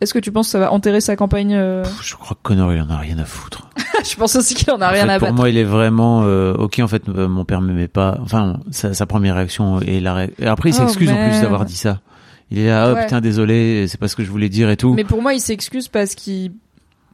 [0.01, 2.43] Est-ce que tu penses que ça va enterrer sa campagne euh Pff, Je crois que
[2.43, 3.71] Connor, il en a rien à foutre.
[4.05, 5.37] Je pense aussi qu'il en a En rien fait, à pour battre.
[5.37, 6.81] moi, il est vraiment euh, ok.
[6.81, 8.19] En fait, euh, mon père m'aimait pas.
[8.23, 10.15] Enfin, sa, sa première réaction et la.
[10.15, 12.01] ré- et après, il Oh, s'excuse en plus d'avoir dit ça.
[12.51, 13.05] Il est là, oh Ouais.
[13.05, 14.93] putain, désolé, c'est pas ce que je voulais dire et tout.
[14.95, 16.53] Mais pour moi, il s'excuse parce qu'il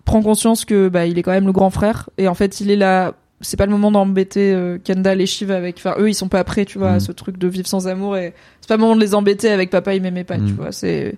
[0.04, 2.70] prend conscience que bah il est quand même le grand frère et en fait, il
[2.70, 3.12] est là.
[3.40, 5.76] C'est pas le moment d'embêter euh, Kendall et Shiv avec.
[5.78, 7.00] Enfin, eux, ils sont pas prêts, tu vois, à Mm.
[7.00, 9.70] ce truc de vivre sans amour et c'est pas le moment de les embêter avec
[9.70, 10.56] papa, il m'aimait pas, tu Mm.
[10.56, 10.72] vois.
[10.72, 11.16] C'est.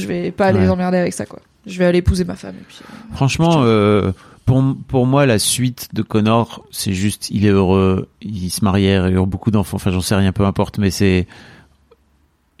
[0.00, 0.68] Je vais pas les Ouais.
[0.68, 1.40] emmerder avec ça, quoi.
[1.66, 2.78] Je vais aller épouser ma femme et puis.
[2.82, 4.12] euh, Franchement, euh,
[4.46, 9.08] pour pour moi, la suite de Connor, c'est juste, il est heureux, il se marièrent,
[9.08, 9.76] il y a eu beaucoup d'enfants.
[9.76, 10.78] Enfin, j'en sais rien, peu importe.
[10.78, 11.26] Mais c'est,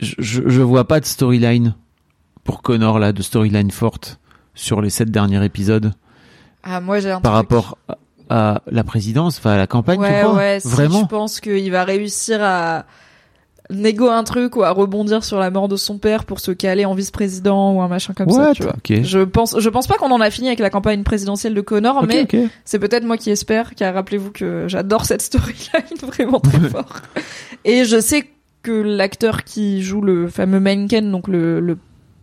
[0.00, 1.74] je, je je vois pas de storyline
[2.44, 4.18] pour Connor là, de storyline forte
[4.54, 5.92] sur les sept derniers épisodes
[6.62, 7.48] Ah, moi, j'ai un par truc.
[7.50, 7.78] rapport
[8.30, 10.00] à, la présidence, enfin à la campagne.
[10.00, 10.36] ouais, tu crois?
[10.36, 11.00] ouais, Vraiment?
[11.00, 12.84] je pense qu'il va réussir à
[13.70, 16.84] négo un truc ou à rebondir sur la mort de son père pour se caler
[16.84, 18.76] en vice-président ou un machin comme ça, tu vois.
[19.04, 22.04] Je pense, je pense pas qu'on en a fini avec la campagne présidentielle de Connor,
[22.06, 22.26] mais
[22.64, 25.58] c'est peut-être moi qui espère, car rappelez-vous que j'adore cette storyline
[26.02, 26.94] vraiment très fort.
[27.64, 28.24] Et je sais
[28.62, 31.78] que l'acteur qui joue le fameux Mencken, donc le, le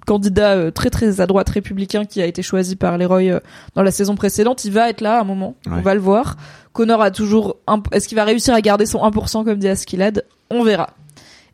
[0.06, 3.40] candidat euh, très très à droite républicain qui a été choisi par Leroy euh,
[3.74, 5.56] dans la saison précédente, il va être là à un moment.
[5.68, 6.38] On va le voir.
[6.74, 7.82] Connor a toujours un...
[7.92, 10.90] est-ce qu'il va réussir à garder son 1% comme dit Askilad On verra.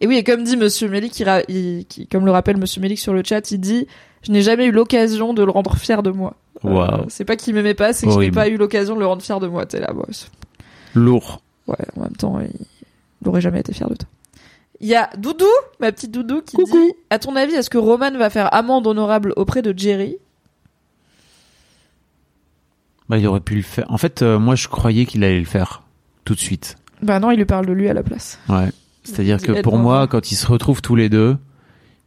[0.01, 2.81] Et oui, et comme dit Monsieur Melik, il ra- il- qui- comme le rappelle Monsieur
[2.81, 3.87] Melik sur le chat, il dit
[4.23, 6.35] je n'ai jamais eu l'occasion de le rendre fier de moi.
[6.65, 7.05] Euh, Waouh.
[7.07, 9.21] c'est pas qu'il m'aimait pas, c'est que je n'ai pas eu l'occasion de le rendre
[9.21, 9.65] fier de moi.
[9.65, 10.05] T'es là, moi.
[10.95, 11.41] Lourd.
[11.67, 12.51] Ouais, en même temps, il
[13.23, 14.09] il aurait jamais été fier de toi.
[14.79, 15.45] Il y a Doudou,
[15.79, 16.71] ma petite Doudou, qui Coucou.
[16.71, 20.17] dit À ton avis, est-ce que Roman va faire amende honorable auprès de Jerry?
[23.09, 23.85] Bah, il aurait pu le faire.
[23.89, 25.83] En fait, euh, moi, je croyais qu'il allait le faire
[26.25, 26.77] tout de suite.
[27.01, 28.39] Bah non, il lui parle de lui à la place.
[28.49, 28.69] Ouais.
[29.03, 31.37] C'est-à-dire que pour moi, quand ils se retrouvent tous les deux,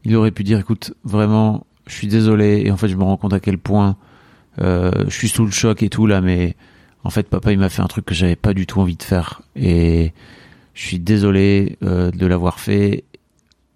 [0.04, 3.16] il aurait pu dire, écoute, vraiment, je suis désolé, et en fait, je me rends
[3.16, 3.96] compte à quel point
[4.60, 6.56] euh, je suis sous le choc et tout là, mais
[7.02, 9.02] en fait, papa, il m'a fait un truc que j'avais pas du tout envie de
[9.02, 10.12] faire, et
[10.74, 13.04] je suis désolé euh, de l'avoir fait.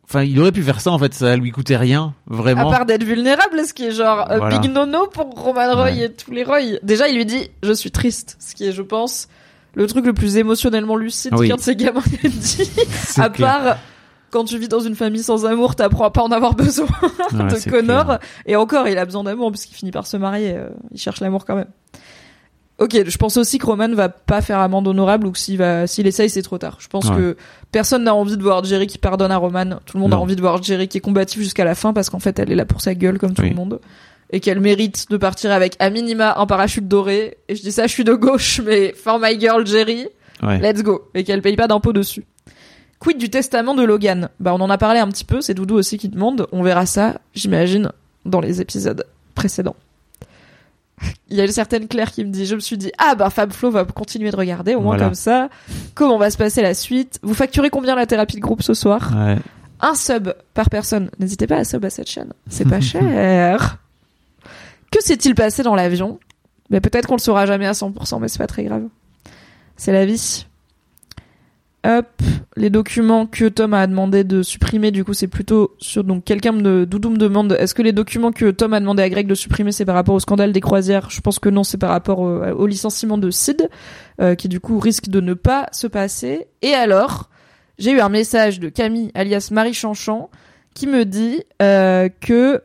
[0.04, 2.70] Enfin, il aurait pu faire ça, en fait, ça lui coûtait rien, vraiment.
[2.70, 4.58] À part d'être vulnérable, ce qui est genre euh, Voilà.
[4.58, 5.98] big nono pour Roman Roy Ouais.
[6.04, 6.78] et tous les Roy.
[6.82, 8.36] Déjà, il lui dit Je suis triste.
[8.40, 9.28] Ce qui est, je pense,
[9.78, 11.48] le truc le plus émotionnellement lucide Oui.
[11.48, 12.70] qu'un de ces gamins dit.
[13.16, 13.62] À clair.
[13.62, 13.76] part.
[14.30, 16.86] Quand tu vis dans une famille sans amour, t'apprends à pas en avoir besoin
[17.32, 18.04] Ouais, de Connor.
[18.04, 18.18] clair.
[18.44, 20.52] Et encore, il a besoin d'amour puisqu'il finit par se marier.
[20.54, 21.68] euh, il cherche l'amour quand même.
[22.78, 25.86] Ok, je pense aussi que Roman va pas faire amende honorable ou que s'il va,
[25.88, 26.76] s'il essaye, c'est trop tard.
[26.80, 27.16] Je pense Ouais.
[27.16, 27.36] que
[27.72, 29.80] personne n'a envie de voir Jerry qui pardonne à Roman.
[29.86, 32.08] Tout le monde a envie de voir Jerry qui est combatif jusqu'à la fin parce
[32.10, 33.50] qu'en fait, elle est là pour sa gueule comme tout Oui.
[33.50, 33.80] le monde.
[34.30, 37.38] Et qu'elle mérite de partir avec à minima un parachute doré.
[37.48, 40.06] Et je dis ça, je suis de gauche, mais for my girl Jerry,
[40.42, 40.58] Ouais.
[40.60, 41.08] let's go.
[41.14, 42.24] Et qu'elle paye pas d'impôt dessus.
[43.00, 44.28] Quid du testament de Logan?
[44.40, 46.46] Bah, on en a parlé un petit peu, c'est Doudou aussi qui demande.
[46.52, 47.90] On verra ça, j'imagine,
[48.24, 49.76] dans les épisodes précédents.
[51.30, 53.30] Il y a une certaine Claire qui me dit, je me suis dit, ah bah
[53.30, 55.04] Fab Flo va continuer de regarder, au moins Voilà.
[55.06, 55.48] comme ça.
[55.94, 57.18] Comment va se passer la suite?
[57.22, 59.12] Vous facturez combien la thérapie de groupe ce soir?
[59.16, 59.36] Ouais.
[59.80, 61.08] Un sub par personne.
[61.20, 62.32] N'hésitez pas à sub à cette chaîne.
[62.50, 63.78] C'est pas cher.
[64.90, 66.18] Que s'est-il passé dans l'avion?
[66.70, 68.84] Mais peut-être qu'on le saura jamais à 100%, mais c'est pas très grave.
[69.76, 70.46] C'est la vie.
[71.86, 72.22] Hop,
[72.56, 76.52] les documents que Tom a demandé de supprimer, du coup, c'est plutôt sur donc quelqu'un
[76.52, 79.34] me Doudou me demande est-ce que les documents que Tom a demandé à Greg de
[79.34, 81.08] supprimer c'est par rapport au scandale des croisières?
[81.10, 83.70] Je pense que non, c'est par rapport au, au licenciement de Sid,
[84.20, 86.48] euh, qui du coup risque de ne pas se passer.
[86.62, 87.30] Et alors,
[87.78, 90.30] j'ai eu un message de Camille, alias Marie Chanchan,
[90.74, 92.62] qui me dit euh, que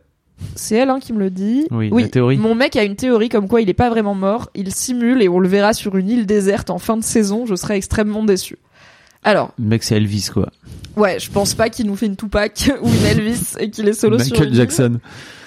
[0.55, 1.65] c'est elle hein, qui me le dit.
[1.71, 2.37] Oui, la théorie.
[2.37, 4.49] Mon mec a une théorie comme quoi il est pas vraiment mort.
[4.55, 7.45] Il simule et on le verra sur une île déserte en fin de saison.
[7.45, 8.57] Je serais extrêmement déçu.
[9.23, 10.49] Alors, Le mec, c'est Elvis, quoi.
[10.97, 13.93] ouais, je pense pas qu'il nous fait une Tupac ou une Elvis et qu'il est
[13.93, 14.55] solo sur une Michael île.
[14.55, 14.99] Jackson.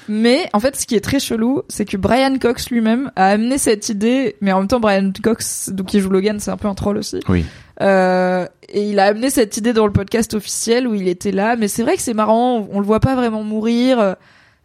[0.08, 3.58] Mais en fait, ce qui est très chelou, c'est que Brian Cox lui-même a amené
[3.58, 6.68] cette idée, mais en même temps, Brian Cox, donc qui joue Logan, c'est un peu
[6.68, 7.18] un troll aussi.
[7.28, 7.44] Oui.
[7.82, 11.56] Euh, et il a amené cette idée dans le podcast officiel où il était là.
[11.56, 14.16] Mais c'est vrai que c'est marrant, on le voit pas vraiment mourir.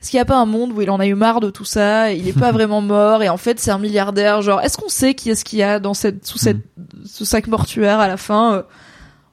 [0.02, 1.64] Est-ce qu'il y a pas un monde où il en a eu marre de tout
[1.66, 4.78] ça et il est pas vraiment mort et en fait c'est un milliardaire genre est-ce
[4.78, 6.58] qu'on sait qui est-ce qu'il y a dans cette sous cette
[7.06, 8.62] ce sac mortuaire à la fin euh,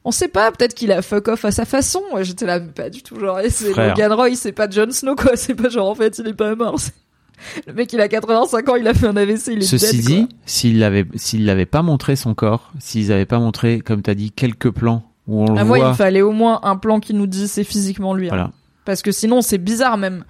[0.05, 2.91] on sait pas peut-être qu'il a fuck off à sa façon j'étais là mais pas
[2.91, 3.75] du tout genre c'est.
[3.75, 6.55] Logan Roy c'est pas Jon Snow quoi c'est pas genre en fait il est pas
[6.55, 6.77] mort
[7.67, 10.07] le mec il a 85 ans il a fait un AVC il est Ceci dead,
[10.07, 14.15] dit, s'il l'avait, s'il l'avait pas montré son corps, s'ils avaient pas montré, comme t'as
[14.15, 16.77] dit, quelques plans où on le Ah, moi, il voit, me fallait au moins un
[16.77, 18.29] plan qui nous dit c'est physiquement lui.
[18.31, 18.51] hein.
[18.85, 20.25] Parce que sinon, c'est bizarre même.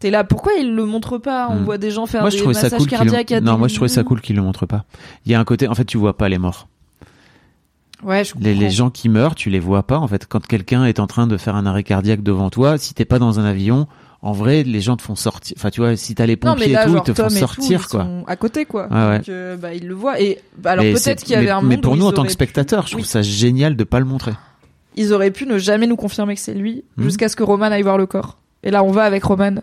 [0.00, 1.48] T'es là, pourquoi il le montre pas?
[1.50, 1.64] On Hmm.
[1.64, 3.40] voit des gens faire Moi, des massages cool cardiaques le...
[3.40, 4.84] non, moi je trouvais ça cool qu'il le montre pas.
[5.26, 6.68] Il y a un côté, en fait, tu vois pas les morts.
[8.04, 8.32] Ouais, je.
[8.38, 9.98] Les, les gens qui meurent, tu les vois pas.
[9.98, 12.94] En fait, quand quelqu'un est en train de faire un arrêt cardiaque devant toi, si
[12.94, 13.88] t'es pas dans un avion,
[14.22, 15.56] en vrai, les gens te font sortir.
[15.58, 17.26] Enfin, tu vois, si t'as les Non, pompiers là, et tout, genre ils te font
[17.28, 18.04] et tout, sortir, ils quoi.
[18.04, 18.86] sont à côté, quoi.
[18.88, 19.18] Ouais.
[19.18, 20.20] Donc, euh, bah, ils le voient.
[20.20, 22.12] Et bah, alors Mais peut-être qu'il y avait un monde mais pour nous, ils en
[22.12, 23.08] tant que pu- spectateurs, je trouve Oui.
[23.08, 24.32] ça génial de pas le montrer.
[24.94, 27.04] Ils auraient pu ne jamais nous confirmer que c'est lui, Mhm.
[27.04, 28.38] jusqu'à ce que Roman aille voir le corps.
[28.62, 29.56] Et là, on va avec Roman.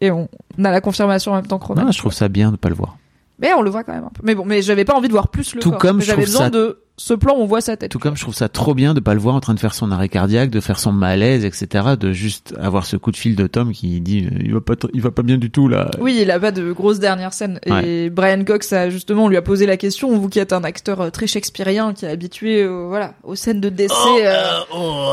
[0.00, 0.28] Et on,
[0.58, 1.84] on a la confirmation en même temps que Roman.
[1.84, 2.96] Non, je trouve ça bien de pas le voir.
[3.38, 4.20] Mais on le voit quand même un peu.
[4.24, 5.78] Mais bon, mais j'avais pas envie de voir plus le Tout corps.
[5.80, 7.90] comme j'avais besoin ça- de ce plan on voit sa tête.
[7.90, 9.72] Tout comme je trouve ça trop bien de pas le voir en train de faire
[9.72, 11.94] son arrêt cardiaque, de faire son malaise, etc.
[11.98, 14.74] De juste avoir ce coup de fil de Tom qui dit euh, il va pas,
[14.92, 15.90] il va pas bien du tout là.
[15.98, 17.58] Oui, il a pas de grosses dernières scènes.
[17.66, 20.62] Et Brian Cox a justement, on lui a posé la question, vous qui êtes un
[20.62, 23.94] acteur euh, très shakespearien, qui est habitué, euh, voilà, aux scènes de décès,
[24.26, 24.58] euh,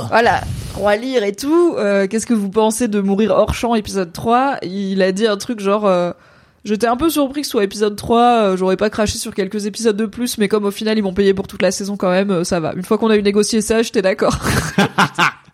[0.10, 0.42] voilà,
[0.76, 4.58] roi lire et tout, euh, qu'est-ce que vous pensez de mourir hors champ épisode 3
[4.64, 6.12] Il a dit un truc genre, euh,
[6.66, 9.66] j'étais un peu surpris que ce soit épisode 3, euh, j'aurais pas craché sur quelques
[9.66, 12.10] épisodes de plus, mais comme au final ils m'ont payé pour toute la saison quand
[12.12, 12.74] même, euh, ça va.
[12.76, 14.38] Une fois qu'on a eu négocié ça, j'étais d'accord.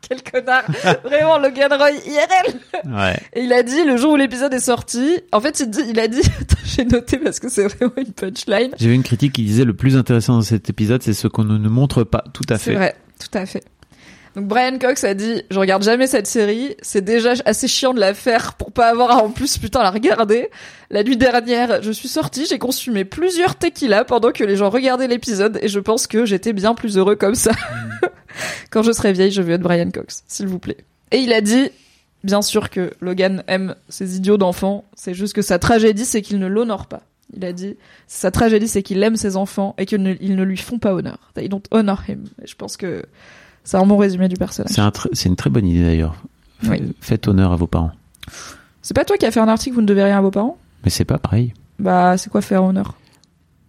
[0.10, 0.64] Quel connard
[1.06, 3.18] Vraiment, Logan Roy IRL Ouais.
[3.34, 6.00] et il a dit le jour où l'épisode est sorti, en fait il, dit, il
[6.00, 6.22] a dit,
[6.66, 8.72] j'ai noté parce que c'est vraiment une punchline.
[8.78, 11.46] J'ai vu une critique qui disait le plus intéressant dans cet épisode, c'est ce qu'on
[11.46, 12.24] ne nous montre pas.
[12.34, 12.76] Tout à C'est fait.
[12.76, 13.64] vrai, tout à fait.
[14.36, 18.00] Donc Brian Cox a dit, je regarde jamais cette série, c'est déjà assez chiant de
[18.00, 20.50] la faire pour pas avoir à en plus putain la regarder.
[20.90, 25.08] La nuit dernière, je suis sortie, j'ai consommé plusieurs tequila pendant que les gens regardaient
[25.08, 27.52] l'épisode et je pense que j'étais bien plus heureux comme ça.
[28.72, 30.78] Quand je serai vieille, je veux être Brian Cox, s'il vous plaît.
[31.12, 31.70] Et il a dit,
[32.24, 36.40] bien sûr que Logan aime ces idiots d'enfants, c'est juste que sa tragédie c'est qu'il
[36.40, 37.04] ne l'honore pas.
[37.36, 37.78] Il a dit,
[38.08, 40.94] sa tragédie c'est qu'il aime ses enfants et qu'ils ne, ils ne lui font pas
[40.94, 41.32] honneur.
[41.36, 42.26] They don't honor him.
[42.44, 43.04] Et je pense que
[43.64, 44.72] c'est un bon résumé du personnage.
[44.74, 46.16] C'est un tr- c'est une très bonne idée d'ailleurs.
[46.68, 46.94] Oui.
[47.02, 47.92] Faites honneur à vos parents.
[48.82, 50.58] C'est pas toi qui as fait un article, vous ne devez rien à vos parents?
[50.84, 51.54] Mais c'est pas pareil.
[51.80, 52.96] Bah, c'est quoi faire honneur?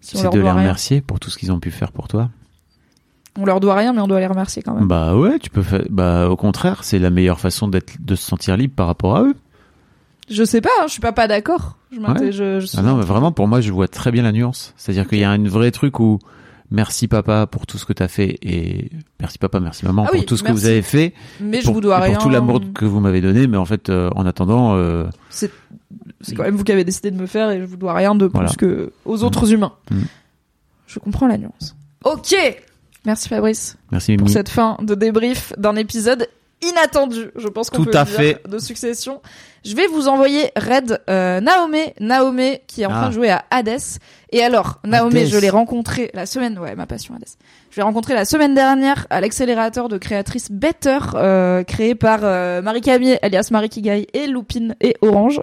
[0.01, 0.55] Si C'est de les rien.
[0.55, 2.29] remercier pour tout ce qu'ils ont pu faire pour toi.
[3.39, 4.87] On leur doit rien, mais on doit les remercier quand même.
[4.87, 5.65] Bah ouais, tu peux.
[5.91, 9.23] Bah au contraire, c'est la meilleure façon d'être, de se sentir libre par rapport à
[9.23, 9.35] eux.
[10.31, 11.77] Je sais pas, hein, je suis pas pas d'accord.
[11.91, 12.33] Je m'inté- Ouais.
[12.33, 14.73] je, je suis- Ah non, mais vraiment, pour moi, je vois très bien la nuance.
[14.77, 16.19] C'est-à-dire qu'il y a un vrai truc où
[16.70, 20.20] merci papa pour tout ce que t'as fait et merci papa, merci maman Ah pour
[20.20, 21.15] oui, tout ce que vous avez fait.
[21.41, 22.15] mais je pour, vous dois rien.
[22.15, 23.47] pour tout l'amour que vous m'avez donné.
[23.47, 25.51] Mais en fait, euh, en attendant, euh, C'est
[26.20, 28.15] c'est quand même vous qui avez décidé de me faire et je vous dois rien
[28.15, 29.73] de plus que aux autres humains.
[29.91, 30.03] Mm.
[30.86, 31.77] Je comprends la nuance.
[32.05, 32.35] Ok.
[33.07, 34.32] Merci Fabrice merci pour Mimi.
[34.32, 36.27] cette fin de débrief d'un épisode
[36.62, 37.31] inattendu.
[37.36, 38.43] Je pense qu'on peut le à dire, fait.
[38.48, 39.20] de succession.
[39.64, 43.09] Je vais vous envoyer Red euh, Naomé, Naomé qui est en train Ah.
[43.09, 43.78] de jouer à Hades.
[44.31, 45.28] Et alors, Naomé, Hades.
[45.28, 47.24] je l'ai rencontré la semaine, ouais, ma passion Hades.
[47.70, 52.60] Je l'ai rencontré la semaine dernière à l'accélérateur de créatrices Better, euh, créé par euh,
[52.62, 55.40] Marie Camille, alias Marie Kigai et Lupine et Orange.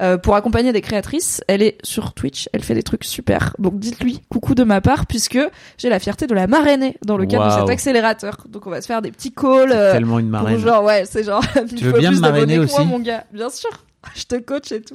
[0.00, 3.54] Euh, pour accompagner des créatrices, elle est sur Twitch, elle fait des trucs super.
[3.58, 5.38] Donc dites-lui coucou de ma part puisque
[5.76, 8.38] j'ai la fierté de la marrainer dans le cadre de cet accélérateur.
[8.48, 9.72] Donc on va se faire des petits calls.
[9.72, 10.58] euh, Tellement une marraine.
[10.58, 11.42] genre ouais, c'est genre
[11.76, 13.24] Tu veux bien me marrainer que moi, aussi mon gars.
[13.32, 13.70] Bien sûr.
[14.14, 14.94] Je te coach et tout.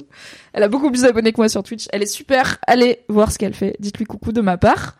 [0.54, 1.86] Elle a beaucoup plus d'abonnés que moi sur Twitch.
[1.92, 2.56] Elle est super.
[2.66, 3.76] Allez voir ce qu'elle fait.
[3.78, 4.96] Dites-lui coucou de ma part.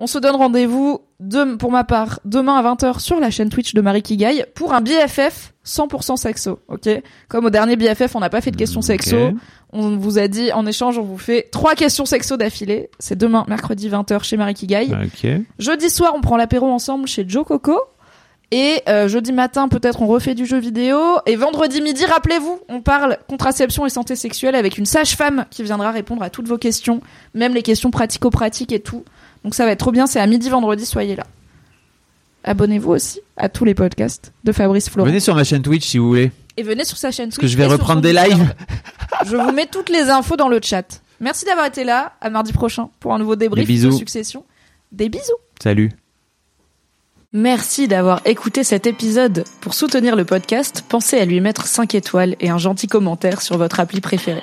[0.00, 3.74] On se donne rendez-vous de, pour ma part demain à 20h sur la chaîne Twitch
[3.74, 6.88] de Marie Kigai pour un BFF 100% sexo, ok?
[7.28, 8.86] Comme au dernier BFF, on n'a pas fait de questions Ok.
[8.86, 9.16] sexo.
[9.72, 12.90] On vous a dit en échange, on vous fait trois questions sexo d'affilée.
[13.00, 14.88] C'est demain, mercredi 20h chez Marie Kigai.
[15.04, 15.28] Ok.
[15.58, 17.78] Jeudi soir, on prend l'apéro ensemble chez Joe Coco.
[18.50, 20.98] Et euh, jeudi matin, peut-être on refait du jeu vidéo.
[21.26, 25.90] Et vendredi midi, rappelez-vous, on parle contraception et santé sexuelle avec une sage-femme qui viendra
[25.90, 27.00] répondre à toutes vos questions,
[27.34, 29.04] même les questions pratico-pratiques et tout.
[29.48, 31.24] Donc ça va être trop bien, c'est à midi vendredi, soyez là.
[32.44, 35.06] Abonnez-vous aussi à tous les podcasts de Fabrice Florent.
[35.06, 36.32] Venez sur ma chaîne Twitch si vous voulez.
[36.58, 38.54] Et venez sur sa chaîne Parce que Twitch je vais reprendre des lives.
[39.24, 41.00] Je vous mets toutes les infos dans le chat.
[41.18, 42.12] Merci d'avoir été là.
[42.20, 43.88] À mardi prochain pour un nouveau débrief Des bisous.
[43.88, 44.44] de succession.
[44.92, 45.32] Des bisous.
[45.62, 45.92] Salut.
[47.32, 49.44] Merci d'avoir écouté cet épisode.
[49.62, 53.56] Pour soutenir le podcast, pensez à lui mettre 5 étoiles et un gentil commentaire sur
[53.56, 54.42] votre appli préférée.